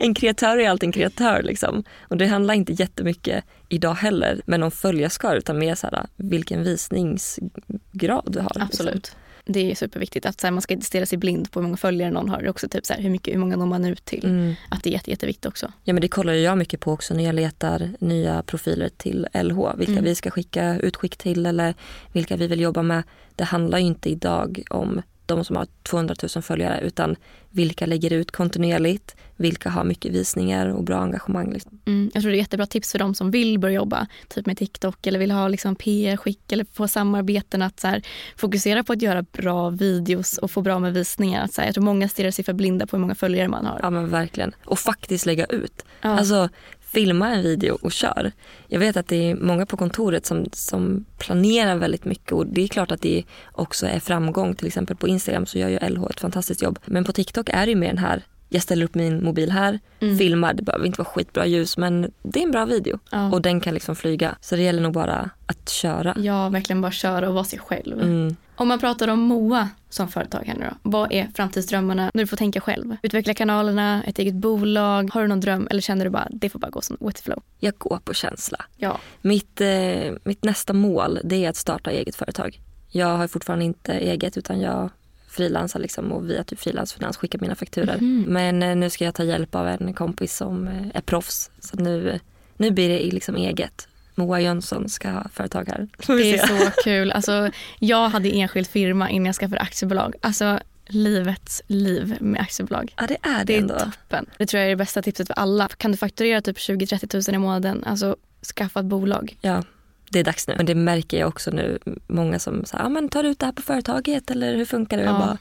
en 0.00 0.14
kreatör 0.14 0.58
är 0.58 0.70
alltid 0.70 0.86
en 0.86 0.92
kreatör 0.92 1.42
liksom. 1.42 1.84
Och 2.00 2.16
det 2.16 2.26
handlar 2.26 2.54
inte 2.54 2.72
jättemycket 2.72 3.44
idag 3.68 3.94
heller 3.94 4.40
men 4.46 4.62
om 4.62 4.70
följarskar 4.70 5.36
utan 5.36 5.58
mer 5.58 5.74
så 5.74 5.86
här, 5.86 6.06
vilken 6.16 6.64
visningsgrad 6.64 8.24
du 8.26 8.40
har. 8.40 8.56
Absolut. 8.60 8.94
Liksom. 8.94 9.18
Det 9.44 9.70
är 9.70 9.74
superviktigt 9.74 10.26
att 10.26 10.40
så 10.40 10.46
här, 10.46 10.52
man 10.52 10.62
ska 10.62 10.74
inte 10.74 10.86
stirra 10.86 11.06
sig 11.06 11.18
blind 11.18 11.50
på 11.50 11.60
hur 11.60 11.64
många 11.64 11.76
följare 11.76 12.10
någon 12.10 12.28
har. 12.28 12.48
Också 12.48 12.68
typ 12.68 12.86
så 12.86 12.92
här, 12.92 13.00
hur, 13.00 13.10
mycket, 13.10 13.34
hur 13.34 13.38
många 13.38 13.56
når 13.56 13.66
man 13.66 13.84
ut 13.84 14.04
till. 14.04 14.24
Mm. 14.24 14.54
Att 14.68 14.82
det 14.82 14.90
är 14.90 14.92
jätte, 14.92 15.10
jätteviktigt 15.10 15.46
också. 15.46 15.72
Ja 15.84 15.92
men 15.92 16.00
det 16.00 16.08
kollar 16.08 16.32
jag 16.32 16.58
mycket 16.58 16.80
på 16.80 16.92
också 16.92 17.14
när 17.14 17.24
jag 17.24 17.34
letar 17.34 17.90
nya 17.98 18.42
profiler 18.42 18.88
till 18.96 19.28
LH. 19.34 19.76
Vilka 19.76 19.92
mm. 19.92 20.04
vi 20.04 20.14
ska 20.14 20.30
skicka 20.30 20.78
utskick 20.78 21.16
till 21.16 21.46
eller 21.46 21.74
vilka 22.12 22.36
vi 22.36 22.46
vill 22.46 22.60
jobba 22.60 22.82
med. 22.82 23.02
Det 23.36 23.44
handlar 23.44 23.78
ju 23.78 23.84
inte 23.84 24.10
idag 24.10 24.62
om 24.70 25.02
de 25.26 25.44
som 25.44 25.56
har 25.56 25.66
200 25.82 26.14
000 26.34 26.42
följare 26.42 26.80
utan 26.80 27.16
vilka 27.50 27.86
lägger 27.86 28.12
ut 28.12 28.30
kontinuerligt, 28.30 29.16
vilka 29.36 29.70
har 29.70 29.84
mycket 29.84 30.12
visningar 30.12 30.66
och 30.66 30.84
bra 30.84 30.98
engagemang. 30.98 31.52
Liksom. 31.52 31.80
Mm, 31.86 32.10
jag 32.14 32.22
tror 32.22 32.30
det 32.30 32.36
är 32.36 32.38
jättebra 32.38 32.66
tips 32.66 32.92
för 32.92 32.98
de 32.98 33.14
som 33.14 33.30
vill 33.30 33.58
börja 33.58 33.74
jobba 33.74 34.06
typ 34.28 34.46
med 34.46 34.56
TikTok 34.56 35.06
eller 35.06 35.18
vill 35.18 35.30
ha 35.30 35.48
liksom 35.48 35.76
PR-skick 35.76 36.52
eller 36.52 36.66
få 36.72 36.88
samarbeten 36.88 37.62
att 37.62 37.80
så 37.80 37.88
här, 37.88 38.02
fokusera 38.36 38.84
på 38.84 38.92
att 38.92 39.02
göra 39.02 39.22
bra 39.22 39.70
videos 39.70 40.38
och 40.38 40.50
få 40.50 40.62
bra 40.62 40.78
med 40.78 40.94
visningar. 40.94 41.44
Att, 41.44 41.52
så 41.52 41.60
här, 41.60 41.68
jag 41.68 41.74
tror 41.74 41.84
många 41.84 42.08
stirrar 42.08 42.30
sig 42.30 42.44
för 42.44 42.52
blinda 42.52 42.86
på 42.86 42.96
hur 42.96 43.00
många 43.00 43.14
följare 43.14 43.48
man 43.48 43.66
har. 43.66 43.80
Ja 43.82 43.90
men 43.90 44.10
verkligen. 44.10 44.54
Och 44.64 44.78
faktiskt 44.78 45.26
lägga 45.26 45.44
ut. 45.44 45.84
Ja. 46.00 46.08
Alltså 46.08 46.48
filma 46.94 47.30
en 47.30 47.42
video 47.42 47.78
och 47.82 47.92
kör. 47.92 48.32
Jag 48.68 48.80
vet 48.80 48.96
att 48.96 49.08
det 49.08 49.30
är 49.30 49.34
många 49.34 49.66
på 49.66 49.76
kontoret 49.76 50.26
som, 50.26 50.46
som 50.52 51.04
planerar 51.18 51.76
väldigt 51.76 52.04
mycket 52.04 52.32
och 52.32 52.46
det 52.46 52.62
är 52.62 52.68
klart 52.68 52.92
att 52.92 53.02
det 53.02 53.24
också 53.52 53.86
är 53.86 54.00
framgång. 54.00 54.54
Till 54.54 54.66
exempel 54.66 54.96
på 54.96 55.08
Instagram 55.08 55.46
så 55.46 55.58
gör 55.58 55.68
ju 55.68 55.78
LH 55.88 56.04
ett 56.10 56.20
fantastiskt 56.20 56.62
jobb. 56.62 56.78
Men 56.84 57.04
på 57.04 57.12
TikTok 57.12 57.48
är 57.48 57.66
det 57.66 57.70
ju 57.70 57.76
mer 57.76 57.88
den 57.88 57.98
här 57.98 58.22
jag 58.48 58.62
ställer 58.62 58.84
upp 58.84 58.94
min 58.94 59.24
mobil 59.24 59.50
här, 59.50 59.78
mm. 60.00 60.18
filmar, 60.18 60.54
det 60.54 60.62
behöver 60.62 60.86
inte 60.86 60.98
vara 60.98 61.08
skitbra 61.08 61.46
ljus 61.46 61.76
men 61.76 62.12
det 62.22 62.40
är 62.40 62.44
en 62.44 62.50
bra 62.50 62.64
video 62.64 62.98
ja. 63.10 63.30
och 63.32 63.42
den 63.42 63.60
kan 63.60 63.74
liksom 63.74 63.96
flyga. 63.96 64.36
Så 64.40 64.56
det 64.56 64.62
gäller 64.62 64.82
nog 64.82 64.92
bara 64.92 65.30
att 65.46 65.68
köra. 65.68 66.14
Ja, 66.18 66.48
verkligen 66.48 66.80
bara 66.80 66.92
köra 66.92 67.28
och 67.28 67.34
vara 67.34 67.44
sig 67.44 67.58
själv. 67.58 68.02
Mm. 68.02 68.36
Om 68.56 68.68
man 68.68 68.78
pratar 68.78 69.08
om 69.08 69.20
Moa 69.20 69.68
som 69.94 70.08
företag 70.08 70.44
här 70.46 70.54
nu 70.54 70.66
då. 70.70 70.90
Vad 70.90 71.12
är 71.12 71.28
framtidsdrömmarna 71.34 72.10
när 72.14 72.22
du 72.22 72.26
får 72.26 72.36
tänka 72.36 72.60
själv? 72.60 72.96
Utveckla 73.02 73.34
kanalerna, 73.34 74.04
ett 74.04 74.18
eget 74.18 74.34
bolag. 74.34 75.10
Har 75.12 75.22
du 75.22 75.28
någon 75.28 75.40
dröm 75.40 75.68
eller 75.70 75.80
känner 75.80 76.04
du 76.04 76.10
bara 76.10 76.28
det 76.30 76.48
får 76.48 76.58
bara 76.58 76.70
gå 76.70 76.80
som 76.80 76.96
with 77.00 77.22
flow? 77.22 77.42
Jag 77.58 77.74
går 77.78 77.98
på 78.04 78.14
känsla. 78.14 78.64
Ja. 78.76 79.00
Mitt, 79.20 79.60
eh, 79.60 80.12
mitt 80.24 80.44
nästa 80.44 80.72
mål 80.72 81.20
det 81.24 81.44
är 81.44 81.48
att 81.50 81.56
starta 81.56 81.90
eget 81.90 82.16
företag. 82.16 82.60
Jag 82.88 83.16
har 83.16 83.28
fortfarande 83.28 83.64
inte 83.64 83.92
eget 83.92 84.36
utan 84.36 84.60
jag 84.60 84.90
frilansar 85.28 85.80
liksom 85.80 86.12
och 86.12 86.30
via 86.30 86.44
typ 86.44 86.60
frilansfinans 86.60 87.16
skickar 87.16 87.38
mina 87.38 87.54
fakturer. 87.54 87.94
Mm. 87.94 88.24
Men 88.28 88.62
eh, 88.62 88.76
nu 88.76 88.90
ska 88.90 89.04
jag 89.04 89.14
ta 89.14 89.24
hjälp 89.24 89.54
av 89.54 89.68
en 89.68 89.94
kompis 89.94 90.36
som 90.36 90.68
eh, 90.68 90.86
är 90.94 91.00
proffs. 91.00 91.50
Så 91.60 91.76
nu, 91.76 92.20
nu 92.56 92.70
blir 92.70 92.88
det 92.88 93.12
liksom 93.12 93.36
eget. 93.36 93.88
Moa 94.14 94.40
Jönsson 94.40 94.88
ska 94.88 95.10
ha 95.10 95.28
företag 95.32 95.68
här. 95.68 95.88
Det 96.06 96.34
är 96.34 96.46
så 96.46 96.70
kul. 96.84 97.12
Alltså, 97.12 97.50
jag 97.78 98.08
hade 98.08 98.28
enskild 98.30 98.66
firma 98.66 99.10
innan 99.10 99.26
jag 99.26 99.34
skaffade 99.34 99.60
aktiebolag. 99.60 100.14
Alltså, 100.20 100.60
livets 100.86 101.62
liv 101.66 102.16
med 102.20 102.40
aktiebolag. 102.40 102.94
Ja 102.96 103.06
det 103.06 103.16
är 103.22 103.38
det, 103.38 103.44
det 103.44 103.56
ändå. 103.58 103.74
är 103.74 103.78
toppen. 103.78 104.26
Det 104.38 104.46
tror 104.46 104.58
jag 104.58 104.66
är 104.66 104.70
det 104.70 104.76
bästa 104.76 105.02
tipset 105.02 105.26
för 105.26 105.34
alla. 105.34 105.68
Kan 105.68 105.90
du 105.90 105.96
fakturera 105.96 106.40
typ 106.40 106.56
20-30 106.56 107.06
tusen 107.06 107.34
i 107.34 107.38
månaden, 107.38 107.84
alltså 107.84 108.16
skaffa 108.56 108.80
ett 108.80 108.86
bolag. 108.86 109.36
Ja, 109.40 109.62
det 110.10 110.20
är 110.20 110.24
dags 110.24 110.48
nu. 110.48 110.54
Men 110.56 110.66
det 110.66 110.74
märker 110.74 111.18
jag 111.18 111.28
också 111.28 111.50
nu. 111.50 111.78
Många 112.06 112.38
som 112.38 112.64
säger, 112.64 112.84
ja 112.84 112.88
men 112.88 113.08
tar 113.08 113.22
du 113.22 113.28
ut 113.28 113.38
det 113.38 113.46
här 113.46 113.52
på 113.52 113.62
företaget 113.62 114.30
eller 114.30 114.56
hur 114.56 114.64
funkar 114.64 114.96
det? 114.96 115.02
Ja. 115.02 115.10
Jag 115.10 115.18
bara, 115.18 115.38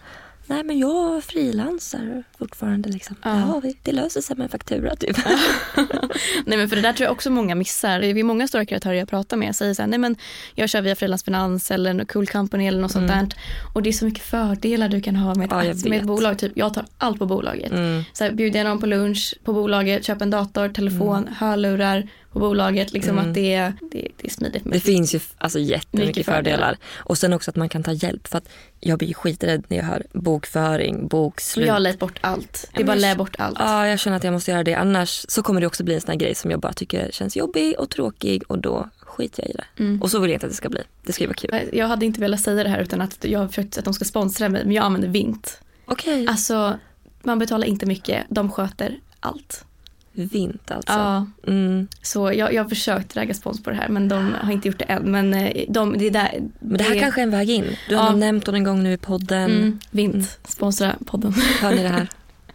Nej 0.48 0.64
men 0.64 0.80
jag 0.80 1.24
frilansar 1.24 2.24
fortfarande 2.38 2.90
liksom. 2.90 3.16
Ja. 3.24 3.62
ja. 3.64 3.72
det 3.84 3.92
löser 3.92 4.22
sig 4.22 4.36
med 4.36 4.44
en 4.44 4.50
faktura 4.50 4.96
typ. 4.96 5.18
nej 6.46 6.58
men 6.58 6.70
för 6.70 6.76
det 6.76 6.82
där 6.82 6.94
tror 6.94 7.06
jag 7.06 7.12
också 7.12 7.30
många 7.30 7.56
missar. 7.56 8.00
Det 8.00 8.08
är 8.08 8.24
många 8.24 8.48
stora 8.48 8.66
kreatörer 8.66 8.94
jag 8.94 9.10
pratar 9.10 9.38
med 9.38 9.56
säger 9.56 9.74
så 9.74 9.82
här, 9.82 9.90
nej 9.90 10.00
men 10.00 10.16
jag 10.56 10.70
kör 10.70 10.82
via 10.82 10.96
frilansfinans 10.96 11.72
eller 11.72 12.06
cool 12.06 12.28
company 12.28 12.68
eller 12.68 12.82
något 12.82 12.96
mm. 12.96 13.10
sånt 13.10 13.30
där. 13.30 13.38
Och 13.74 13.84
det 13.84 13.90
är 13.90 13.94
så 13.94 14.06
mycket 14.06 14.24
fördelar 14.24 14.90
du 14.90 15.02
kan 15.02 15.16
ha 15.16 15.36
med 15.36 15.46
ett, 15.46 15.84
ja, 15.84 15.90
med 15.90 16.00
ett 16.00 16.08
bolag. 16.08 16.38
Typ, 16.38 16.52
jag 16.56 16.74
tar 16.74 16.86
allt 16.98 17.20
på 17.20 17.26
bolaget. 17.26 17.72
Mm. 17.72 18.04
Så 18.14 18.24
här, 18.24 18.32
bjuder 18.32 18.64
någon 18.64 18.80
på 18.80 18.86
lunch 18.86 19.36
på 19.44 19.54
bolaget, 19.54 20.06
köper 20.06 20.26
en 20.26 20.30
dator, 20.30 20.70
telefon, 20.70 21.18
mm. 21.18 21.34
hörlurar 21.34 22.08
på 22.34 22.40
bolaget. 22.40 22.94
Liksom 22.94 23.18
mm. 23.18 23.30
att 23.30 23.36
det, 23.36 23.74
det, 23.92 24.08
det 24.18 24.28
är 24.28 24.30
smidigt. 24.30 24.64
det 24.66 24.80
finns 24.80 25.16
ju 25.16 25.20
alltså 25.38 25.60
jättemycket 25.60 26.26
fördelar. 26.26 26.42
fördelar. 26.42 26.78
Och 26.96 27.18
sen 27.18 27.34
också 27.34 27.52
att 27.52 27.56
man 27.56 27.70
kan 27.70 27.84
ta 27.84 27.92
hjälp. 27.92 28.28
För 28.28 28.38
att 28.38 28.50
jag 28.80 29.00
blir 29.00 29.14
skiträdd 29.14 29.64
när 29.68 29.78
jag 29.78 29.84
hör 29.84 30.04
bokföring, 30.14 31.08
bokslut. 31.08 31.68
Jag 31.68 31.82
lät 31.82 32.00
bort 32.00 32.20
allt. 32.22 32.70
Det 32.74 32.82
är 32.82 32.86
bara 32.86 32.96
lä 32.96 33.16
bort 33.16 33.36
allt. 33.40 33.58
Ja, 33.60 33.88
jag 33.88 34.00
känner 34.00 34.18
att 34.18 34.24
jag 34.24 34.34
måste 34.34 34.52
göra 34.52 34.64
det. 34.64 34.74
Annars 34.74 35.26
så 35.30 35.44
kommer 35.44 35.62
det 35.62 35.68
också 35.68 35.84
bli 35.84 35.94
en 35.96 36.02
sån 36.02 36.12
här 36.12 36.18
grej 36.18 36.36
som 36.36 36.52
jag 36.52 36.60
bara 36.60 36.74
tycker 36.74 37.12
känns 37.12 37.36
jobbig 37.36 37.80
och 37.80 37.90
tråkig 37.90 38.44
och 38.48 38.60
då 38.60 38.90
skiter 39.00 39.44
jag 39.44 39.50
i 39.50 39.54
det. 39.54 39.84
Mm. 39.84 40.02
Och 40.02 40.12
så 40.12 40.20
vill 40.20 40.30
jag 40.30 40.36
inte 40.36 40.46
att 40.46 40.52
det 40.52 40.58
ska 40.58 40.70
bli. 40.70 40.82
Det 41.04 41.14
ska 41.14 41.24
ju 41.24 41.28
vara 41.28 41.36
kul. 41.36 41.70
Jag 41.74 41.88
hade 41.88 42.06
inte 42.06 42.22
velat 42.22 42.42
säga 42.42 42.64
det 42.64 42.70
här 42.70 42.80
utan 42.80 43.02
att 43.02 43.26
jag 43.26 43.40
har 43.40 43.48
försökt 43.48 43.78
att 43.78 43.86
de 43.86 43.94
ska 43.94 44.06
sponsra 44.06 44.50
mig 44.50 44.64
men 44.64 44.74
jag 44.74 44.86
använder 44.86 45.08
Vint. 45.08 45.60
Okej. 45.86 46.14
Okay. 46.14 46.28
Alltså 46.28 46.80
man 47.24 47.40
betalar 47.40 47.68
inte 47.68 47.86
mycket, 47.86 48.26
de 48.30 48.52
sköter 48.52 49.00
allt. 49.20 49.66
Vint 50.14 50.72
alltså. 50.72 50.94
Ja. 50.94 51.28
Mm. 51.48 51.88
Så 52.02 52.34
jag, 52.34 52.54
jag 52.54 52.64
har 52.64 52.70
försökt 52.70 53.16
lägga 53.16 53.34
spons 53.34 53.64
på 53.64 53.70
det 53.70 53.76
här 53.76 53.90
men 53.90 54.08
de 54.08 54.36
har 54.42 54.52
inte 54.52 54.68
gjort 54.68 54.80
det 54.80 54.86
än. 54.86 55.12
Men, 55.12 55.34
eh, 55.34 55.66
de, 55.70 55.98
det, 55.98 56.10
där, 56.10 56.42
men 56.60 56.78
det 56.78 56.84
här 56.84 57.00
kanske 57.00 57.22
är 57.22 57.24
en 57.24 57.32
väg 57.32 57.50
in. 57.50 57.66
Du 57.90 57.96
har 57.96 58.06
ja. 58.06 58.16
nämnt 58.16 58.46
dem 58.46 58.56
en 58.56 58.64
gång 58.64 58.84
nu 58.84 58.94
i 58.94 58.98
podden. 58.98 59.52
Mm. 59.52 59.80
Vint, 59.92 60.14
mm. 60.14 60.26
sponsra 60.48 60.96
podden. 61.06 61.34
Hör 61.62 61.72
ni 61.72 61.84
det 61.84 61.90
här? 61.90 62.08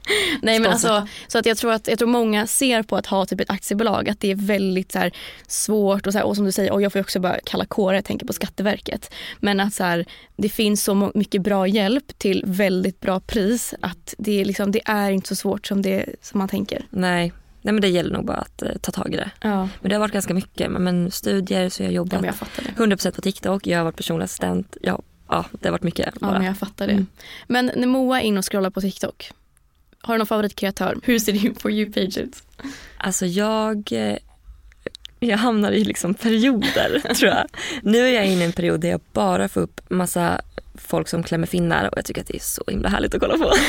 Nej 0.43 0.59
men 0.59 0.73
alltså, 0.73 1.07
så 1.29 1.39
att 1.39 1.47
jag 1.47 1.57
tror 1.57 1.73
att 1.73 1.89
jag 1.89 1.99
tror 1.99 2.09
många 2.09 2.47
ser 2.47 2.83
på 2.83 2.97
att 2.97 3.07
ha 3.07 3.27
typ 3.27 3.41
ett 3.41 3.51
aktiebolag 3.51 4.09
att 4.09 4.21
det 4.21 4.31
är 4.31 4.35
väldigt 4.35 4.93
så 4.93 4.99
här, 4.99 5.13
svårt 5.47 6.07
och, 6.07 6.13
så 6.13 6.19
här, 6.19 6.27
och 6.27 6.37
som 6.37 6.45
du 6.45 6.53
säger, 6.53 6.73
och 6.73 6.83
jag 6.83 6.93
får 6.93 7.01
också 7.01 7.21
bara 7.21 7.39
kalla 7.45 7.65
kåre, 7.65 7.97
jag 7.97 8.05
tänker 8.05 8.27
på 8.27 8.33
Skatteverket. 8.33 9.15
Men 9.41 9.61
att 9.61 9.75
så 9.75 9.85
här, 9.85 10.07
det 10.37 10.49
finns 10.49 10.85
så 10.85 11.11
mycket 11.15 11.43
bra 11.43 11.67
hjälp 11.67 12.19
till 12.19 12.45
väldigt 12.47 13.01
bra 13.01 13.21
pris 13.21 13.75
att 13.81 14.15
det 14.19 14.41
är, 14.41 14.45
liksom, 14.45 14.73
det 14.73 14.81
är 14.85 15.11
inte 15.11 15.29
så 15.29 15.37
svårt 15.37 15.67
som, 15.67 15.83
det, 15.83 16.07
som 16.23 16.39
man 16.39 16.49
tänker. 16.49 16.87
Nej, 16.91 17.33
Nej 17.63 17.73
men 17.73 17.81
det 17.81 17.89
gäller 17.89 18.13
nog 18.13 18.25
bara 18.25 18.37
att 18.37 18.63
eh, 18.63 18.73
ta 18.81 18.93
tag 18.93 19.15
i 19.15 19.17
det. 19.17 19.31
Ja. 19.41 19.69
Men 19.81 19.89
det 19.89 19.95
har 19.95 20.01
varit 20.01 20.13
ganska 20.13 20.35
mycket. 20.35 20.71
Men 20.71 21.11
studier, 21.11 21.69
så 21.69 21.83
jag 21.83 21.89
har 21.89 21.93
jobbat 21.93 22.25
ja, 22.25 22.33
jag 22.77 22.89
100% 22.89 23.11
på 23.15 23.21
TikTok, 23.21 23.67
jag 23.67 23.79
har 23.79 23.85
varit 23.85 23.97
personlig 23.97 24.25
assistent. 24.25 24.77
Ja, 24.83 25.03
ja, 25.29 25.45
det 25.51 25.69
har 25.69 25.73
varit 25.73 25.83
mycket. 25.83 26.21
Bara. 26.21 26.33
Ja 26.33 26.39
men 26.39 26.47
jag 26.47 26.59
fattar 26.59 26.87
det. 26.87 26.93
Mm. 26.93 27.07
Men 27.47 27.71
när 27.77 27.87
Moa 27.87 28.21
är 28.21 28.25
inne 28.25 28.39
och 28.39 28.51
scrollar 28.51 28.71
på 28.71 28.81
TikTok, 28.81 29.31
har 30.01 30.15
du 30.15 30.19
någon 30.19 30.27
favoritkreatör? 30.27 30.99
Hur 31.03 31.19
ser 31.19 31.33
din 31.33 31.55
For 31.55 31.71
you-page 31.71 32.19
ut? 32.19 32.43
Alltså 32.97 33.27
jag, 33.27 33.93
eh, 33.93 34.17
jag 35.21 35.39
hamnar 35.39 35.73
i 35.73 35.85
liksom 35.85 36.15
perioder 36.15 37.15
tror 37.15 37.31
jag. 37.31 37.47
Nu 37.83 37.99
är 37.99 38.13
jag 38.13 38.27
inne 38.27 38.43
i 38.43 38.45
en 38.45 38.53
period 38.53 38.81
där 38.81 38.89
jag 38.89 39.01
bara 39.13 39.49
får 39.49 39.61
upp 39.61 39.81
massa 39.91 40.41
folk 40.75 41.09
som 41.09 41.23
klämmer 41.23 41.47
finnar 41.47 41.89
och 41.89 41.99
jag 41.99 42.05
tycker 42.05 42.21
att 42.21 42.27
det 42.27 42.37
är 42.37 42.41
så 42.41 42.65
himla 42.67 42.89
härligt 42.89 43.15
att 43.15 43.21
kolla 43.21 43.39
på. 43.39 43.53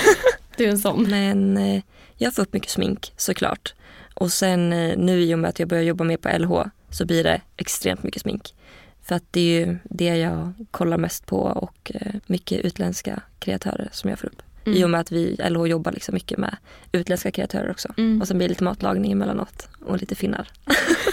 Du 0.58 0.66
är 0.66 0.70
en 0.70 0.80
sån. 0.80 1.10
Men 1.10 1.58
eh, 1.58 1.82
jag 2.18 2.36
får 2.36 2.42
upp 2.42 2.54
mycket 2.54 2.70
smink 2.70 3.14
såklart. 3.18 3.74
Och 4.20 4.32
sen 4.32 4.74
eh, 4.74 4.98
nu 4.98 5.22
i 5.22 5.36
och 5.36 5.40
med 5.40 5.50
att 5.50 5.60
jag 5.60 5.68
börjar 5.68 5.84
jobba 5.84 6.04
mer 6.04 6.18
på 6.18 6.30
LH 6.38 6.70
så 6.90 7.06
blir 7.06 7.24
det 7.24 7.42
extremt 7.58 8.04
mycket 8.04 8.22
smink. 8.22 8.56
För 9.02 9.16
att 9.16 9.24
det 9.32 9.42
är 9.42 9.66
ju 9.66 9.78
det 9.84 10.18
jag 10.18 10.54
kollar 10.72 10.98
mest 10.98 11.26
på 11.26 11.38
och 11.40 11.92
mycket 12.26 12.66
utländska 12.66 13.22
kreatörer 13.40 13.90
som 13.92 14.10
jag 14.10 14.20
får 14.20 14.28
upp. 14.28 14.42
Mm. 14.66 14.80
I 14.80 14.84
och 14.84 14.90
med 14.90 15.00
att 15.00 15.12
vi 15.12 15.36
LH 15.50 15.68
jobbar 15.68 15.92
liksom 15.92 16.14
mycket 16.14 16.38
med 16.38 16.58
utländska 16.92 17.32
kreatörer 17.32 17.72
också. 17.72 17.94
Mm. 17.98 18.22
Och 18.22 18.28
sen 18.28 18.38
blir 18.38 18.48
det 18.48 18.52
lite 18.52 18.64
matlagning 18.64 19.12
emellanåt 19.12 19.70
och 19.86 19.98
lite 19.98 20.16
finnar. 20.16 20.48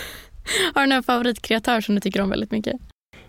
Har 0.74 0.82
du 0.82 0.88
någon 0.88 1.02
favoritkreatör 1.02 1.80
som 1.80 1.94
du 1.94 2.00
tycker 2.00 2.20
om 2.20 2.30
väldigt 2.30 2.50
mycket? 2.50 2.76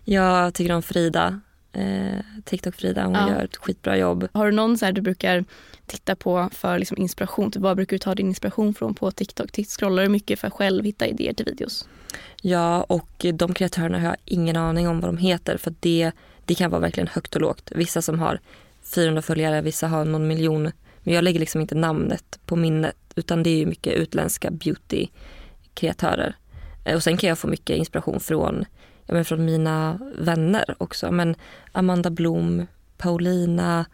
Jag 0.03 0.53
tycker 0.53 0.73
om 0.73 0.81
Frida. 0.81 1.41
Eh, 1.77 2.19
TikTok-Frida, 2.43 3.03
hon 3.05 3.13
ja. 3.13 3.29
gör 3.29 3.43
ett 3.43 3.57
skitbra 3.57 3.97
jobb. 3.97 4.27
Har 4.33 4.45
du 4.45 4.51
någon 4.51 4.77
så 4.77 4.85
här 4.85 4.91
du 4.91 5.01
brukar 5.01 5.45
titta 5.85 6.15
på 6.15 6.49
för 6.51 6.79
liksom 6.79 6.97
inspiration? 6.97 7.51
Typ, 7.51 7.61
vad 7.61 7.75
brukar 7.75 7.95
du 7.95 7.99
ta 7.99 8.15
din 8.15 8.27
inspiration 8.27 8.73
från 8.73 8.93
på 8.93 9.11
TikTok? 9.11 9.49
Scrollar 9.67 10.03
du 10.03 10.09
mycket 10.09 10.39
för 10.39 10.47
att 10.47 10.53
själv 10.53 10.85
hitta 10.85 11.07
idéer 11.07 11.33
till 11.33 11.45
videos? 11.45 11.87
Ja, 12.41 12.83
och 12.83 13.25
de 13.33 13.53
kreatörerna 13.53 13.99
har 13.99 14.05
jag 14.05 14.15
ingen 14.25 14.55
aning 14.55 14.87
om 14.87 15.01
vad 15.01 15.09
de 15.09 15.17
heter 15.17 15.57
för 15.57 15.73
det, 15.79 16.11
det 16.45 16.55
kan 16.55 16.71
vara 16.71 16.81
verkligen 16.81 17.07
högt 17.07 17.35
och 17.35 17.41
lågt. 17.41 17.71
Vissa 17.75 18.01
som 18.01 18.19
har 18.19 18.39
400 18.83 19.21
följare, 19.21 19.61
vissa 19.61 19.87
har 19.87 20.05
någon 20.05 20.27
miljon. 20.27 20.71
Men 21.03 21.13
jag 21.13 21.23
lägger 21.23 21.39
liksom 21.39 21.61
inte 21.61 21.75
namnet 21.75 22.39
på 22.45 22.55
minnet 22.55 22.97
utan 23.15 23.43
det 23.43 23.61
är 23.61 23.65
mycket 23.65 23.93
utländska 23.93 24.51
beauty-kreatörer. 24.51 26.35
Eh, 26.85 26.95
och 26.95 27.03
sen 27.03 27.17
kan 27.17 27.29
jag 27.29 27.39
få 27.39 27.47
mycket 27.47 27.77
inspiration 27.77 28.19
från, 28.19 28.65
ja, 29.07 29.13
men 29.13 29.25
från 29.25 29.45
mina 29.45 29.99
vänner 30.17 30.75
också. 30.77 31.11
Men 31.11 31.35
Amanda 31.71 32.09
Blom, 32.09 32.67
Paulina, 32.97 33.85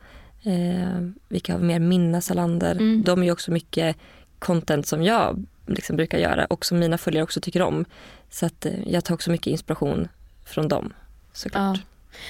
eh, 0.44 1.08
vilka 1.28 1.54
har 1.54 1.60
mer? 1.60 1.80
Minna 1.80 2.22
Salander. 2.22 2.72
Mm. 2.72 3.04
De 3.04 3.24
är 3.24 3.32
också 3.32 3.52
mycket 3.52 3.98
content 4.40 4.88
som 4.88 5.04
jag 5.04 5.46
liksom 5.66 5.96
brukar 5.96 6.18
göra 6.18 6.46
och 6.46 6.66
som 6.66 6.80
mina 6.80 6.98
följare 6.98 7.24
också 7.24 7.42
tycker 7.42 7.62
om. 7.62 7.86
Så 8.30 8.46
att 8.46 8.66
eh, 8.66 8.74
jag 8.86 9.04
tar 9.04 9.14
också 9.14 9.32
mycket 9.32 9.48
inspiration 9.48 10.08
från 10.46 10.68
dem 10.68 10.94
såklart. 11.34 11.78
Ja. 11.78 11.84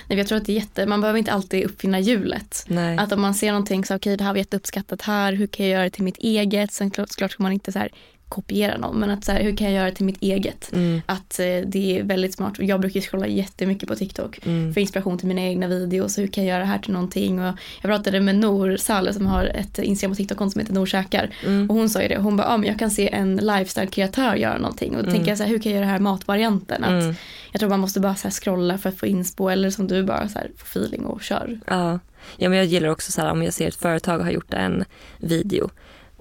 Nej, 0.07 0.17
jag 0.17 0.27
tror 0.27 0.37
att 0.37 0.45
det 0.45 0.51
är 0.51 0.55
jätte, 0.55 0.85
man 0.85 1.01
behöver 1.01 1.19
inte 1.19 1.31
alltid 1.31 1.65
uppfinna 1.65 1.99
hjulet. 1.99 2.65
Nej. 2.67 2.97
Att 2.97 3.11
om 3.11 3.21
man 3.21 3.33
ser 3.33 3.51
någonting 3.51 3.85
så 3.85 3.95
okej 3.95 4.09
okay, 4.09 4.15
det 4.15 4.23
här 4.23 4.31
var 4.31 4.37
jätteuppskattat 4.37 5.01
här, 5.01 5.33
hur 5.33 5.47
kan 5.47 5.65
jag 5.65 5.73
göra 5.73 5.83
det 5.83 5.89
till 5.89 6.03
mitt 6.03 6.17
eget? 6.17 6.71
Sen 6.71 6.91
klart, 6.91 7.15
klart 7.15 7.31
ska 7.31 7.43
man 7.43 7.51
inte 7.51 7.71
så 7.71 7.79
här 7.79 7.89
kopiera 8.33 8.77
någon 8.77 8.99
men 8.99 9.09
att 9.09 9.25
så 9.25 9.31
här, 9.31 9.43
hur 9.43 9.55
kan 9.57 9.67
jag 9.67 9.75
göra 9.75 9.85
det 9.89 9.95
till 9.95 10.05
mitt 10.05 10.21
eget? 10.21 10.69
Mm. 10.73 11.01
Att 11.05 11.39
eh, 11.39 11.45
det 11.65 11.99
är 11.99 12.03
väldigt 12.03 12.33
smart. 12.33 12.53
Jag 12.59 12.79
brukar 12.81 13.01
scrolla 13.01 13.27
jättemycket 13.27 13.89
på 13.89 13.95
TikTok 13.95 14.39
Mm. 14.45 14.73
för 14.73 14.81
inspiration 14.81 15.17
till 15.17 15.27
mina 15.27 15.41
egna 15.41 15.67
videos. 15.67 16.17
Hur 16.17 16.27
kan 16.27 16.43
jag 16.45 16.49
göra 16.51 16.59
det 16.59 16.65
här 16.69 16.79
till 16.79 16.93
någonting? 16.93 17.39
Och 17.39 17.45
jag 17.81 17.89
pratade 17.89 18.19
med 18.19 18.35
Nor 18.35 18.77
Saleh 18.77 19.13
som 19.13 19.25
har 19.27 19.45
ett 19.45 19.79
Instagram 19.79 20.11
och 20.11 20.17
TikTok-konto 20.17 20.51
som 20.51 20.61
heter 20.61 20.73
Nor 20.73 20.85
käkar. 20.85 21.29
Mm. 21.45 21.69
Och 21.69 21.75
hon 21.75 21.89
sa 21.89 22.01
ju 22.01 22.07
det, 22.07 22.17
hon 22.17 22.37
bara, 22.37 22.47
ah, 22.47 22.57
men 22.57 22.67
jag 22.69 22.79
kan 22.79 22.91
se 22.91 23.09
en 23.13 23.39
lifestyle-kreatör 23.39 24.35
göra 24.35 24.57
någonting. 24.57 24.89
Och 24.95 24.97
då 25.03 25.09
Mm. 25.09 25.13
tänker 25.13 25.31
jag 25.31 25.37
så 25.37 25.43
här, 25.43 25.49
hur 25.51 25.59
kan 25.59 25.71
jag 25.71 25.75
göra 25.77 25.85
det 25.85 25.91
här 25.91 25.99
matvarianten? 25.99 26.83
Att 26.83 26.89
Mm. 27.03 27.15
Jag 27.51 27.59
tror 27.59 27.69
man 27.69 27.79
måste 27.79 27.99
bara 27.99 28.15
så 28.15 28.23
här 28.27 28.31
scrolla 28.31 28.77
för 28.77 28.89
att 28.89 28.97
få 28.97 29.05
inspo 29.05 29.47
eller 29.49 29.69
som 29.69 29.87
du 29.87 30.03
bara 30.03 30.29
så 30.29 30.39
här, 30.39 30.51
få 30.57 30.65
feeling 30.79 31.05
och 31.05 31.21
kör. 31.21 31.59
Ja. 31.67 31.99
ja, 32.37 32.49
men 32.49 32.57
jag 32.57 32.67
gillar 32.67 32.89
också 32.89 33.11
så 33.11 33.21
här 33.21 33.31
om 33.31 33.43
jag 33.43 33.53
ser 33.53 33.67
ett 33.67 33.75
företag 33.75 34.19
har 34.19 34.31
gjort 34.31 34.53
en 34.53 34.85
video 35.17 35.69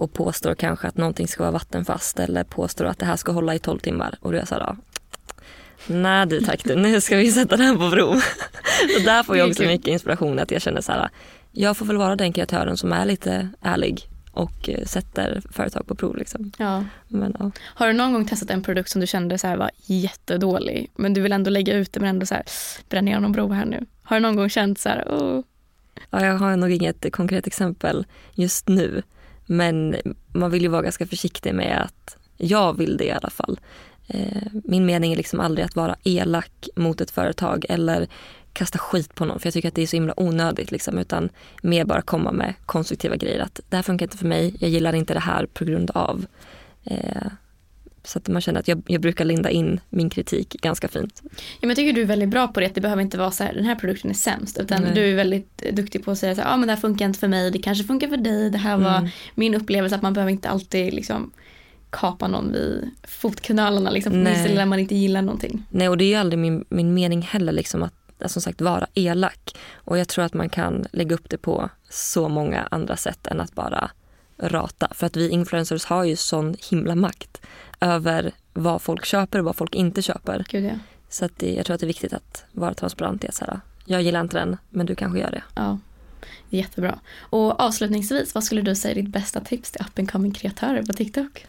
och 0.02 0.12
påstår 0.12 0.54
kanske 0.54 0.88
att 0.88 0.96
någonting 0.96 1.28
ska 1.28 1.42
vara 1.42 1.50
vattenfast 1.50 2.18
eller 2.18 2.44
påstår 2.44 2.84
att 2.84 2.98
det 2.98 3.06
här 3.06 3.16
ska 3.16 3.32
hålla 3.32 3.54
i 3.54 3.58
12 3.58 3.78
timmar 3.78 4.18
och 4.20 4.30
då 4.30 4.36
är 4.36 4.40
jag 4.40 4.48
så 4.48 4.54
här, 4.54 4.60
ja. 4.62 4.76
Nej 5.86 6.26
du 6.26 6.40
tack 6.40 6.64
du, 6.64 6.76
nu 6.76 7.00
ska 7.00 7.16
vi 7.16 7.32
sätta 7.32 7.56
den 7.56 7.78
på 7.78 7.90
prov. 7.90 8.14
och 8.96 9.02
där 9.04 9.22
får 9.22 9.36
jag 9.36 9.48
också 9.48 9.62
mycket 9.62 9.86
inspiration 9.86 10.38
att 10.38 10.50
jag 10.50 10.62
känner 10.62 10.80
så 10.80 10.92
här, 10.92 11.08
jag 11.52 11.76
får 11.76 11.86
väl 11.86 11.96
vara 11.96 12.16
den 12.16 12.32
kreatören 12.32 12.76
som 12.76 12.92
är 12.92 13.04
lite 13.04 13.48
ärlig 13.60 14.08
och 14.32 14.68
eh, 14.68 14.84
sätter 14.84 15.42
företag 15.52 15.86
på 15.86 15.94
prov 15.94 16.16
liksom. 16.16 16.52
Ja. 16.58 16.84
Men, 17.08 17.36
ja. 17.38 17.50
Har 17.60 17.86
du 17.86 17.92
någon 17.92 18.12
gång 18.12 18.26
testat 18.26 18.50
en 18.50 18.62
produkt 18.62 18.90
som 18.90 19.00
du 19.00 19.06
kände 19.06 19.38
så 19.38 19.46
här 19.46 19.56
var 19.56 19.70
jättedålig 19.86 20.90
men 20.96 21.14
du 21.14 21.20
vill 21.20 21.32
ändå 21.32 21.50
lägga 21.50 21.74
ut 21.74 21.92
det 21.92 22.00
men 22.00 22.08
ändå 22.08 22.26
så 22.26 22.34
här 22.34 22.44
bränner 22.88 23.12
jag 23.12 23.22
någon 23.22 23.32
bro 23.32 23.48
här 23.48 23.64
nu? 23.64 23.86
Har 24.02 24.16
du 24.16 24.20
någon 24.20 24.36
gång 24.36 24.48
känt 24.48 24.78
så 24.78 24.88
här, 24.88 25.04
oh, 25.08 25.42
Ja, 26.10 26.26
jag 26.26 26.38
har 26.38 26.56
nog 26.56 26.70
inget 26.70 27.12
konkret 27.12 27.46
exempel 27.46 28.06
just 28.34 28.68
nu. 28.68 29.02
Men 29.46 29.96
man 30.32 30.50
vill 30.50 30.62
ju 30.62 30.68
vara 30.68 30.82
ganska 30.82 31.06
försiktig 31.06 31.54
med 31.54 31.82
att 31.82 32.16
jag 32.36 32.76
vill 32.76 32.96
det 32.96 33.04
i 33.04 33.10
alla 33.10 33.30
fall. 33.30 33.60
Eh, 34.06 34.42
min 34.52 34.86
mening 34.86 35.12
är 35.12 35.16
liksom 35.16 35.40
aldrig 35.40 35.64
att 35.64 35.76
vara 35.76 35.96
elak 36.04 36.68
mot 36.76 37.00
ett 37.00 37.10
företag 37.10 37.66
eller 37.68 38.08
kasta 38.52 38.78
skit 38.78 39.14
på 39.14 39.24
någon 39.24 39.40
för 39.40 39.46
jag 39.46 39.54
tycker 39.54 39.68
att 39.68 39.74
det 39.74 39.82
är 39.82 39.86
så 39.86 39.96
himla 39.96 40.20
onödigt 40.20 40.70
liksom 40.70 40.98
utan 40.98 41.28
mer 41.62 41.84
bara 41.84 42.02
komma 42.02 42.32
med 42.32 42.54
konstruktiva 42.66 43.16
grejer 43.16 43.40
att 43.40 43.60
det 43.68 43.76
här 43.76 43.82
funkar 43.82 44.06
inte 44.06 44.18
för 44.18 44.26
mig, 44.26 44.56
jag 44.58 44.70
gillar 44.70 44.92
inte 44.94 45.14
det 45.14 45.20
här 45.20 45.46
på 45.46 45.64
grund 45.64 45.90
av. 45.90 46.26
Eh, 46.84 47.26
så 48.04 48.18
att 48.18 48.28
man 48.28 48.42
känner 48.42 48.60
att 48.60 48.68
jag, 48.68 48.82
jag 48.86 49.00
brukar 49.00 49.24
linda 49.24 49.50
in 49.50 49.80
min 49.90 50.10
kritik 50.10 50.48
ganska 50.62 50.88
fint. 50.88 51.22
Ja, 51.24 51.30
men 51.60 51.68
jag 51.68 51.76
tycker 51.76 51.92
du 51.92 52.02
är 52.02 52.06
väldigt 52.06 52.28
bra 52.28 52.48
på 52.48 52.60
det. 52.60 52.74
Det 52.74 52.80
behöver 52.80 53.02
inte 53.02 53.18
vara 53.18 53.30
så 53.30 53.44
här, 53.44 53.54
den 53.54 53.64
här 53.64 53.74
produkten 53.74 54.10
är 54.10 54.14
sämst. 54.14 54.58
Utan 54.58 54.82
Nej. 54.82 54.92
du 54.94 55.10
är 55.10 55.14
väldigt 55.14 55.56
duktig 55.72 56.04
på 56.04 56.10
att 56.10 56.18
säga 56.18 56.34
så 56.34 56.40
här, 56.40 56.48
ja 56.50 56.56
men 56.56 56.66
det 56.66 56.72
här 56.74 56.80
funkar 56.80 57.04
inte 57.06 57.18
för 57.18 57.28
mig, 57.28 57.50
det 57.50 57.58
kanske 57.58 57.84
funkar 57.84 58.08
för 58.08 58.16
dig. 58.16 58.50
Det 58.50 58.58
här 58.58 58.76
var 58.76 58.98
Mm. 58.98 59.10
min 59.34 59.54
upplevelse 59.54 59.96
att 59.96 60.02
man 60.02 60.12
behöver 60.12 60.32
inte 60.32 60.48
alltid 60.48 60.94
liksom 60.94 61.30
kapa 61.90 62.28
någon 62.28 62.52
vid 62.52 62.90
fotknölarna 63.04 63.90
liksom. 63.90 64.12
Lilla 64.46 64.66
man 64.66 64.78
inte 64.78 64.94
gillar 64.94 65.22
någonting. 65.22 65.64
Nej 65.70 65.88
och 65.88 65.96
det 65.98 66.04
är 66.04 66.08
ju 66.08 66.14
aldrig 66.14 66.38
min, 66.38 66.64
min 66.68 66.94
mening 66.94 67.22
heller 67.22 67.52
liksom 67.52 67.82
att, 67.82 67.94
att 68.18 68.30
som 68.30 68.42
sagt 68.42 68.60
vara 68.60 68.86
elak. 68.94 69.56
Och 69.74 69.98
jag 69.98 70.08
tror 70.08 70.24
att 70.24 70.34
man 70.34 70.48
kan 70.48 70.86
lägga 70.92 71.14
upp 71.14 71.30
det 71.30 71.38
på 71.38 71.70
så 71.90 72.28
många 72.28 72.68
andra 72.70 72.96
sätt 72.96 73.26
än 73.26 73.40
att 73.40 73.54
bara 73.54 73.90
rata. 74.42 74.88
För 74.94 75.06
att 75.06 75.16
vi 75.16 75.28
influencers 75.28 75.84
har 75.84 76.04
ju 76.04 76.16
sån 76.16 76.56
himla 76.70 76.94
makt 76.94 77.40
över 77.82 78.32
vad 78.52 78.82
folk 78.82 79.04
köper 79.04 79.38
och 79.38 79.44
vad 79.44 79.56
folk 79.56 79.74
inte 79.74 80.02
köper. 80.02 80.46
Gud 80.48 80.64
ja. 80.64 80.78
Så 81.08 81.24
att 81.24 81.38
det, 81.38 81.54
jag 81.54 81.66
tror 81.66 81.74
att 81.74 81.80
det 81.80 81.84
är 81.84 81.88
viktigt 81.88 82.12
att 82.12 82.44
vara 82.52 82.74
transparent 82.74 83.24
i 83.24 83.28
att 83.28 83.34
så 83.34 83.44
här, 83.44 83.60
jag 83.84 84.02
gillar 84.02 84.20
inte 84.20 84.38
den 84.38 84.56
men 84.70 84.86
du 84.86 84.94
kanske 84.94 85.18
gör 85.20 85.30
det. 85.30 85.42
ja. 85.54 85.78
Jättebra. 86.50 86.98
Och 87.20 87.60
avslutningsvis, 87.60 88.34
vad 88.34 88.44
skulle 88.44 88.62
du 88.62 88.74
säga 88.74 88.92
är 88.92 89.02
ditt 89.02 89.12
bästa 89.12 89.40
tips 89.40 89.70
till 89.70 89.80
up 89.80 89.98
and 89.98 90.10
coming 90.10 90.32
kreatörer 90.32 90.82
på 90.82 90.92
TikTok? 90.92 91.46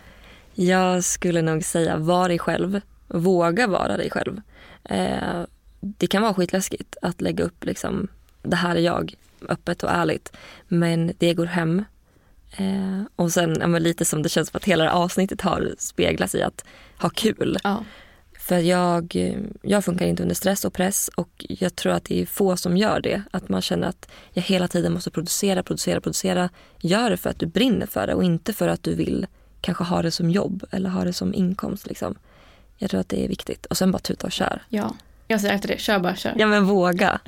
Jag 0.54 1.04
skulle 1.04 1.42
nog 1.42 1.64
säga 1.64 1.98
var 1.98 2.30
dig 2.30 2.40
själv. 2.40 2.82
Våga 3.08 3.68
vara 3.68 3.98
dig 3.98 4.10
själv. 4.10 4.42
Eh, 4.84 5.44
det 5.80 6.08
kan 6.08 6.22
vara 6.22 6.34
skitläskigt 6.34 6.98
att 7.02 7.22
lägga 7.22 7.44
upp 7.44 7.66
liksom, 7.66 8.08
det 8.42 8.56
här 8.56 8.76
är 8.76 8.80
jag, 8.80 9.16
öppet 9.50 9.84
och 9.84 9.92
ärligt. 9.92 10.32
Men 10.68 11.14
det 11.18 11.34
går 11.34 11.46
hem. 11.46 11.86
Eh, 12.58 13.02
och 13.16 13.32
sen 13.32 13.58
ja, 13.60 13.68
lite 13.68 14.06
som 14.06 14.24
det 14.24 14.30
känns 14.30 14.50
som 14.50 14.58
att 14.58 14.66
hela 14.66 14.92
avsnittet 14.92 15.42
har 15.42 15.76
speglats 15.78 16.36
i 16.36 16.42
att 16.42 16.66
ha 16.98 17.10
kul. 17.10 17.58
Ja. 17.64 17.84
För 18.40 18.58
jag, 18.58 19.16
jag 19.62 19.86
funkar 19.86 20.06
inte 20.06 20.24
under 20.24 20.36
stress 20.36 20.66
och 20.66 20.74
press 20.74 21.10
och 21.16 21.46
jag 21.50 21.76
tror 21.76 21.94
att 21.94 22.04
det 22.04 22.22
är 22.22 22.26
få 22.26 22.58
som 22.58 22.78
gör 22.78 23.02
det. 23.02 23.24
Att 23.32 23.50
man 23.50 23.62
känner 23.62 23.88
att 23.88 24.12
jag 24.32 24.44
hela 24.44 24.68
tiden 24.68 24.94
måste 24.94 25.12
producera, 25.12 25.64
producera, 25.64 26.02
producera. 26.02 26.50
Gör 26.82 27.10
det 27.10 27.18
för 27.18 27.30
att 27.30 27.40
du 27.40 27.46
brinner 27.46 27.86
för 27.86 28.08
det 28.08 28.14
och 28.14 28.24
inte 28.24 28.54
för 28.54 28.68
att 28.68 28.84
du 28.84 28.96
vill 28.96 29.28
kanske 29.62 29.84
ha 29.84 30.02
det 30.02 30.12
som 30.12 30.30
jobb 30.30 30.64
eller 30.72 30.90
ha 30.90 31.04
det 31.04 31.14
som 31.14 31.34
inkomst. 31.34 31.88
Liksom. 31.88 32.16
Jag 32.78 32.90
tror 32.90 33.00
att 33.00 33.10
det 33.10 33.24
är 33.24 33.28
viktigt. 33.28 33.66
Och 33.66 33.78
sen 33.78 33.92
bara 33.92 34.00
tuta 34.00 34.28
och 34.28 34.32
kör. 34.32 34.62
Ja. 34.70 34.96
Jag 35.28 35.42
säger 35.42 35.56
efter 35.56 35.68
det, 35.68 35.80
kör 35.80 36.00
bara 36.00 36.16
kör. 36.16 36.34
Ja 36.38 36.48
men 36.48 36.66
våga. 36.66 37.20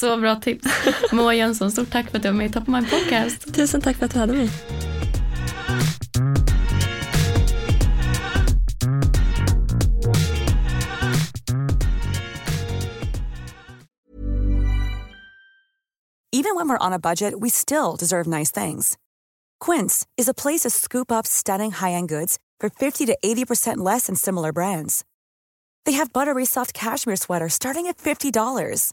Så 0.00 0.16
bra 0.16 0.36
tips. 0.36 0.66
Moa 1.12 1.34
Jönsson, 1.34 1.70
stort 1.70 1.90
tack 1.90 2.10
för 2.10 2.16
att 2.16 2.22
du 2.22 2.28
var 2.28 2.36
med 2.36 2.46
i 2.46 2.52
Top 2.52 2.62
of 2.62 2.68
Mind 2.68 2.90
Podcast. 2.90 3.54
Tusen 3.54 3.80
tack 3.80 3.96
för 3.96 4.04
att 4.04 4.12
du 4.12 4.18
hade 4.18 4.32
mig. 4.32 4.50
Even 16.32 16.54
when 16.54 16.68
we're 16.68 16.86
on 16.86 16.92
a 16.92 16.98
budget, 16.98 17.34
we 17.40 17.48
still 17.50 17.96
deserve 17.98 18.26
nice 18.26 18.50
things. 18.50 18.98
Quince 19.64 20.06
is 20.18 20.28
a 20.28 20.34
place 20.34 20.60
to 20.60 20.70
scoop 20.70 21.10
up 21.10 21.26
stunning 21.26 21.72
high-end 21.72 22.08
goods 22.08 22.38
for 22.60 22.68
50 22.68 23.06
to 23.06 23.16
80% 23.24 23.78
less 23.78 24.06
than 24.06 24.16
similar 24.16 24.52
brands. 24.52 25.04
They 25.86 25.92
have 25.92 26.12
buttery 26.12 26.44
soft 26.44 26.74
cashmere 26.74 27.16
sweaters 27.16 27.54
starting 27.54 27.86
at 27.86 27.96
$50, 27.98 28.92